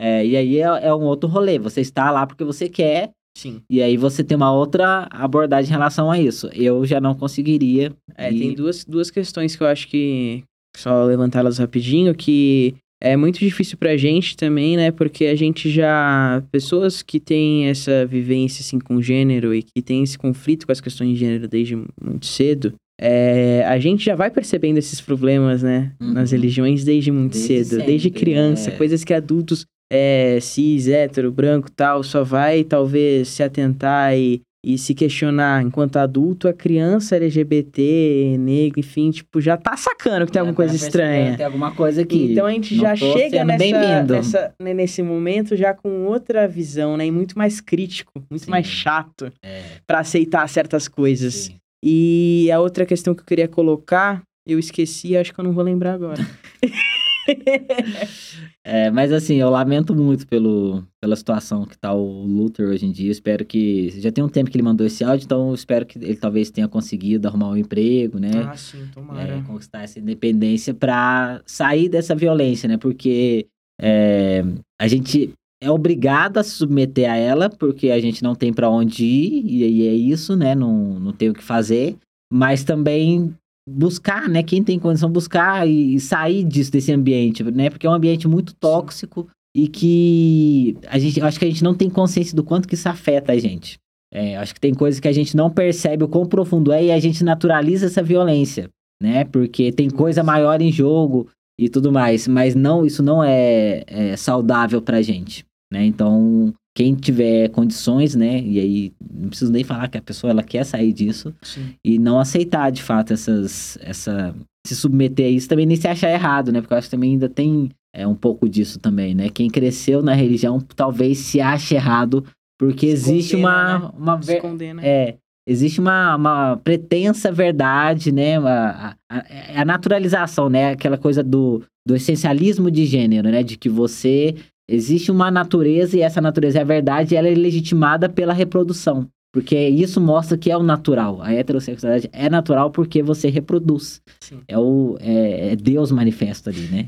É, 0.00 0.24
e 0.24 0.34
aí 0.36 0.58
é, 0.58 0.62
é 0.86 0.94
um 0.94 1.02
outro 1.02 1.28
rolê. 1.28 1.58
Você 1.58 1.82
está 1.82 2.10
lá 2.10 2.26
porque 2.26 2.42
você 2.42 2.68
quer, 2.70 3.10
Sim. 3.36 3.60
e 3.68 3.82
aí 3.82 3.98
você 3.98 4.24
tem 4.24 4.34
uma 4.36 4.50
outra 4.52 5.06
abordagem 5.10 5.68
em 5.68 5.72
relação 5.72 6.10
a 6.10 6.18
isso. 6.18 6.48
Eu 6.54 6.86
já 6.86 7.00
não 7.00 7.14
conseguiria. 7.14 7.92
É, 8.16 8.32
e- 8.32 8.38
tem 8.38 8.54
duas, 8.54 8.84
duas 8.84 9.10
questões 9.10 9.54
que 9.54 9.62
eu 9.62 9.66
acho 9.66 9.86
que. 9.88 10.42
Só 10.76 11.04
levantá-las 11.04 11.58
rapidinho, 11.58 12.14
que 12.14 12.74
é 13.02 13.16
muito 13.16 13.40
difícil 13.40 13.76
pra 13.76 13.96
gente 13.96 14.36
também, 14.36 14.76
né? 14.76 14.90
Porque 14.92 15.26
a 15.26 15.34
gente 15.34 15.68
já. 15.68 16.42
Pessoas 16.52 17.02
que 17.02 17.18
têm 17.18 17.66
essa 17.66 18.06
vivência 18.06 18.62
assim 18.62 18.78
com 18.78 19.02
gênero 19.02 19.52
e 19.54 19.62
que 19.62 19.82
têm 19.82 20.02
esse 20.02 20.16
conflito 20.16 20.64
com 20.66 20.72
as 20.72 20.80
questões 20.80 21.10
de 21.10 21.16
gênero 21.16 21.48
desde 21.48 21.76
muito 21.76 22.24
cedo. 22.26 22.72
é, 23.02 23.64
a 23.66 23.78
gente 23.78 24.04
já 24.04 24.14
vai 24.14 24.30
percebendo 24.30 24.76
esses 24.76 25.00
problemas, 25.00 25.62
né? 25.62 25.92
Uhum. 26.00 26.12
Nas 26.12 26.32
religiões 26.32 26.84
desde 26.84 27.10
muito 27.10 27.32
desde 27.32 27.48
cedo, 27.48 27.68
sempre, 27.70 27.86
desde 27.86 28.10
criança, 28.10 28.70
é. 28.70 28.76
coisas 28.76 29.02
que 29.02 29.14
adultos 29.14 29.64
é, 29.90 30.38
cis, 30.40 30.88
hétero, 30.88 31.32
branco 31.32 31.70
tal, 31.70 32.02
só 32.02 32.22
vai 32.22 32.64
talvez 32.64 33.28
se 33.28 33.42
atentar 33.42 34.16
e 34.16 34.42
e 34.62 34.76
se 34.76 34.94
questionar 34.94 35.62
enquanto 35.62 35.96
adulto, 35.96 36.46
a 36.46 36.52
criança 36.52 37.16
LGBT, 37.16 38.36
negro, 38.38 38.78
enfim, 38.78 39.10
tipo, 39.10 39.40
já 39.40 39.56
tá 39.56 39.74
sacando 39.74 40.26
que 40.26 40.32
tem 40.32 40.40
alguma 40.40 40.54
coisa 40.54 40.76
estranha. 40.76 41.34
Tem 41.34 41.46
alguma 41.46 41.74
coisa 41.74 42.04
que. 42.04 42.32
Então 42.32 42.44
a 42.44 42.52
gente 42.52 42.76
já 42.76 42.94
chega 42.94 43.42
nessa, 43.42 44.02
nessa, 44.02 44.54
né, 44.60 44.74
nesse 44.74 45.02
momento 45.02 45.56
já 45.56 45.72
com 45.72 46.04
outra 46.04 46.46
visão, 46.46 46.96
né? 46.98 47.06
E 47.06 47.10
muito 47.10 47.38
mais 47.38 47.58
crítico, 47.58 48.12
muito 48.30 48.44
Sim. 48.44 48.50
mais 48.50 48.66
chato 48.66 49.32
é. 49.42 49.62
para 49.86 50.00
aceitar 50.00 50.46
certas 50.46 50.86
coisas. 50.86 51.34
Sim. 51.34 51.54
E 51.82 52.50
a 52.52 52.60
outra 52.60 52.84
questão 52.84 53.14
que 53.14 53.22
eu 53.22 53.26
queria 53.26 53.48
colocar, 53.48 54.20
eu 54.46 54.58
esqueci, 54.58 55.16
acho 55.16 55.32
que 55.32 55.40
eu 55.40 55.44
não 55.44 55.52
vou 55.52 55.64
lembrar 55.64 55.94
agora. 55.94 56.20
é, 58.64 58.90
mas 58.90 59.12
assim, 59.12 59.36
eu 59.36 59.50
lamento 59.50 59.94
muito 59.94 60.26
pelo, 60.26 60.84
pela 61.00 61.16
situação 61.16 61.64
que 61.64 61.78
tá 61.78 61.92
o 61.92 62.24
Luther 62.24 62.68
hoje 62.68 62.86
em 62.86 62.92
dia. 62.92 63.10
espero 63.10 63.44
que. 63.44 63.90
Já 64.00 64.10
tem 64.10 64.22
um 64.22 64.28
tempo 64.28 64.50
que 64.50 64.56
ele 64.56 64.64
mandou 64.64 64.86
esse 64.86 65.04
áudio, 65.04 65.24
então 65.24 65.54
espero 65.54 65.86
que 65.86 65.98
ele 65.98 66.16
talvez 66.16 66.50
tenha 66.50 66.68
conseguido 66.68 67.28
arrumar 67.28 67.50
um 67.50 67.56
emprego, 67.56 68.18
né? 68.18 68.30
Ah, 68.46 68.56
sim, 68.56 68.86
tomara. 68.92 69.36
É, 69.36 69.42
conquistar 69.42 69.82
essa 69.82 69.98
independência 69.98 70.74
para 70.74 71.42
sair 71.46 71.88
dessa 71.88 72.14
violência, 72.14 72.68
né? 72.68 72.76
Porque 72.76 73.46
é, 73.80 74.44
a 74.80 74.88
gente 74.88 75.32
é 75.62 75.70
obrigado 75.70 76.38
a 76.38 76.42
se 76.42 76.50
submeter 76.50 77.10
a 77.10 77.16
ela, 77.16 77.50
porque 77.50 77.90
a 77.90 78.00
gente 78.00 78.22
não 78.22 78.34
tem 78.34 78.52
para 78.52 78.70
onde 78.70 79.04
ir, 79.04 79.44
e 79.46 79.64
aí 79.64 79.88
é 79.88 79.94
isso, 79.94 80.34
né? 80.36 80.54
Não, 80.54 80.98
não 80.98 81.12
tem 81.12 81.28
o 81.28 81.34
que 81.34 81.42
fazer. 81.42 81.96
Mas 82.32 82.62
também 82.62 83.34
buscar, 83.68 84.28
né? 84.28 84.42
Quem 84.42 84.62
tem 84.62 84.78
condição 84.78 85.10
buscar 85.10 85.68
e, 85.68 85.98
sair 86.00 86.44
disso, 86.44 86.70
desse 86.70 86.92
ambiente, 86.92 87.42
né? 87.44 87.70
Porque 87.70 87.86
é 87.86 87.90
um 87.90 87.94
ambiente 87.94 88.26
muito 88.26 88.54
tóxico 88.54 89.28
e 89.54 89.68
que 89.68 90.76
a 90.86 90.98
gente, 90.98 91.20
acho 91.20 91.38
que 91.38 91.44
a 91.44 91.48
gente 91.48 91.64
não 91.64 91.74
tem 91.74 91.90
consciência 91.90 92.34
do 92.36 92.44
quanto 92.44 92.68
que 92.68 92.74
isso 92.74 92.88
afeta 92.88 93.32
a 93.32 93.38
gente. 93.38 93.78
É, 94.12 94.36
acho 94.36 94.54
que 94.54 94.60
tem 94.60 94.74
coisas 94.74 95.00
que 95.00 95.08
a 95.08 95.12
gente 95.12 95.36
não 95.36 95.50
percebe 95.50 96.02
o 96.02 96.08
quão 96.08 96.26
profundo 96.26 96.72
é 96.72 96.86
e 96.86 96.90
a 96.90 96.98
gente 96.98 97.22
naturaliza 97.22 97.86
essa 97.86 98.02
violência, 98.02 98.68
né? 99.00 99.24
Porque 99.24 99.70
tem 99.70 99.88
coisa 99.88 100.22
maior 100.22 100.60
em 100.60 100.72
jogo 100.72 101.28
e 101.58 101.68
tudo 101.68 101.92
mais, 101.92 102.26
mas 102.26 102.54
não, 102.54 102.84
isso 102.84 103.02
não 103.02 103.22
é, 103.22 103.84
é 103.86 104.16
saudável 104.16 104.82
pra 104.82 105.02
gente, 105.02 105.44
né? 105.72 105.84
Então, 105.84 106.52
quem 106.74 106.94
tiver 106.94 107.48
condições, 107.48 108.14
né? 108.14 108.40
E 108.40 108.58
aí 108.58 108.92
não 109.12 109.28
preciso 109.28 109.52
nem 109.52 109.64
falar 109.64 109.88
que 109.88 109.98
a 109.98 110.02
pessoa 110.02 110.30
ela 110.30 110.42
quer 110.42 110.64
sair 110.64 110.92
disso 110.92 111.34
Sim. 111.42 111.74
e 111.84 111.98
não 111.98 112.18
aceitar 112.18 112.70
de 112.70 112.82
fato 112.82 113.12
essas 113.12 113.78
essa 113.80 114.34
se 114.66 114.76
submeter 114.76 115.26
a 115.26 115.30
isso 115.30 115.48
também 115.48 115.66
nem 115.66 115.76
se 115.76 115.88
achar 115.88 116.10
errado, 116.10 116.52
né? 116.52 116.60
Porque 116.60 116.72
eu 116.72 116.78
acho 116.78 116.88
que 116.88 116.96
também 116.96 117.12
ainda 117.12 117.28
tem 117.28 117.70
é 117.94 118.06
um 118.06 118.14
pouco 118.14 118.48
disso 118.48 118.78
também, 118.78 119.14
né? 119.14 119.28
Quem 119.28 119.50
cresceu 119.50 120.02
na 120.02 120.14
religião 120.14 120.60
talvez 120.76 121.18
se 121.18 121.40
ache 121.40 121.74
errado 121.74 122.24
porque 122.58 122.96
se 122.96 123.10
existe 123.12 123.36
condena, 123.36 123.48
uma 123.48 123.78
né? 123.78 123.90
uma 123.98 124.16
ver... 124.16 124.42
é 124.82 125.16
existe 125.48 125.80
uma, 125.80 126.14
uma 126.14 126.56
pretensa 126.58 127.32
verdade, 127.32 128.12
né? 128.12 128.38
A, 128.38 128.94
a, 129.10 129.60
a, 129.60 129.64
naturalização, 129.64 130.48
né? 130.48 130.72
Aquela 130.72 130.96
coisa 130.96 131.24
do, 131.24 131.62
do 131.86 131.96
essencialismo 131.96 132.70
de 132.70 132.86
gênero, 132.86 133.28
né? 133.28 133.42
De 133.42 133.56
que 133.56 133.68
você 133.68 134.36
Existe 134.72 135.10
uma 135.10 135.30
natureza 135.30 135.96
e 135.96 136.00
essa 136.00 136.20
natureza 136.20 136.58
é 136.58 136.62
a 136.62 136.64
verdade 136.64 137.14
e 137.14 137.16
ela 137.16 137.28
é 137.28 137.34
legitimada 137.34 138.08
pela 138.08 138.32
reprodução. 138.32 139.08
Porque 139.32 139.56
isso 139.56 140.00
mostra 140.00 140.36
que 140.36 140.50
é 140.50 140.56
o 140.56 140.62
natural. 140.62 141.20
A 141.22 141.32
heterossexualidade 141.32 142.08
é 142.12 142.28
natural 142.28 142.70
porque 142.70 143.02
você 143.02 143.28
reproduz. 143.28 144.00
Sim. 144.20 144.40
É, 144.46 144.58
o, 144.58 144.96
é, 145.00 145.52
é 145.52 145.56
Deus 145.56 145.90
manifesto 145.92 146.50
ali, 146.50 146.62
né? 146.68 146.86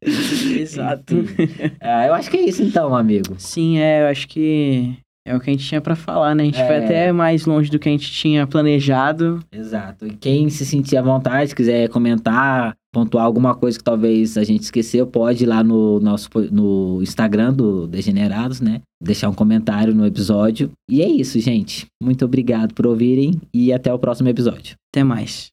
Exato. 0.58 1.16
ah, 1.80 2.06
eu 2.06 2.14
acho 2.14 2.30
que 2.30 2.36
é 2.36 2.46
isso 2.46 2.62
então, 2.62 2.94
amigo. 2.94 3.34
Sim, 3.38 3.78
é, 3.78 4.02
eu 4.02 4.06
acho 4.08 4.28
que 4.28 4.96
é 5.26 5.36
o 5.36 5.40
que 5.40 5.50
a 5.50 5.52
gente 5.52 5.66
tinha 5.66 5.80
para 5.80 5.94
falar, 5.94 6.34
né? 6.34 6.42
A 6.42 6.46
gente 6.46 6.60
é... 6.60 6.66
foi 6.66 6.76
até 6.76 7.12
mais 7.12 7.44
longe 7.46 7.70
do 7.70 7.78
que 7.78 7.88
a 7.88 7.92
gente 7.92 8.10
tinha 8.10 8.46
planejado. 8.46 9.40
Exato. 9.52 10.06
E 10.06 10.16
quem 10.16 10.48
se 10.50 10.64
sentir 10.66 10.96
à 10.96 11.02
vontade, 11.02 11.54
quiser 11.54 11.88
comentar, 11.88 12.74
pontuar 12.92 13.24
alguma 13.24 13.54
coisa 13.54 13.78
que 13.78 13.84
talvez 13.84 14.36
a 14.36 14.44
gente 14.44 14.62
esqueceu, 14.62 15.06
pode 15.06 15.44
ir 15.44 15.46
lá 15.46 15.62
no 15.62 16.00
nosso 16.00 16.28
no 16.50 17.00
Instagram 17.02 17.52
do 17.52 17.86
Degenerados, 17.86 18.60
né? 18.60 18.80
Deixar 19.02 19.28
um 19.28 19.34
comentário 19.34 19.94
no 19.94 20.06
episódio. 20.06 20.70
E 20.90 21.00
é 21.00 21.08
isso, 21.08 21.38
gente. 21.40 21.86
Muito 22.02 22.24
obrigado 22.24 22.74
por 22.74 22.86
ouvirem 22.86 23.40
e 23.54 23.72
até 23.72 23.92
o 23.92 23.98
próximo 23.98 24.28
episódio. 24.28 24.74
Até 24.92 25.04
mais. 25.04 25.50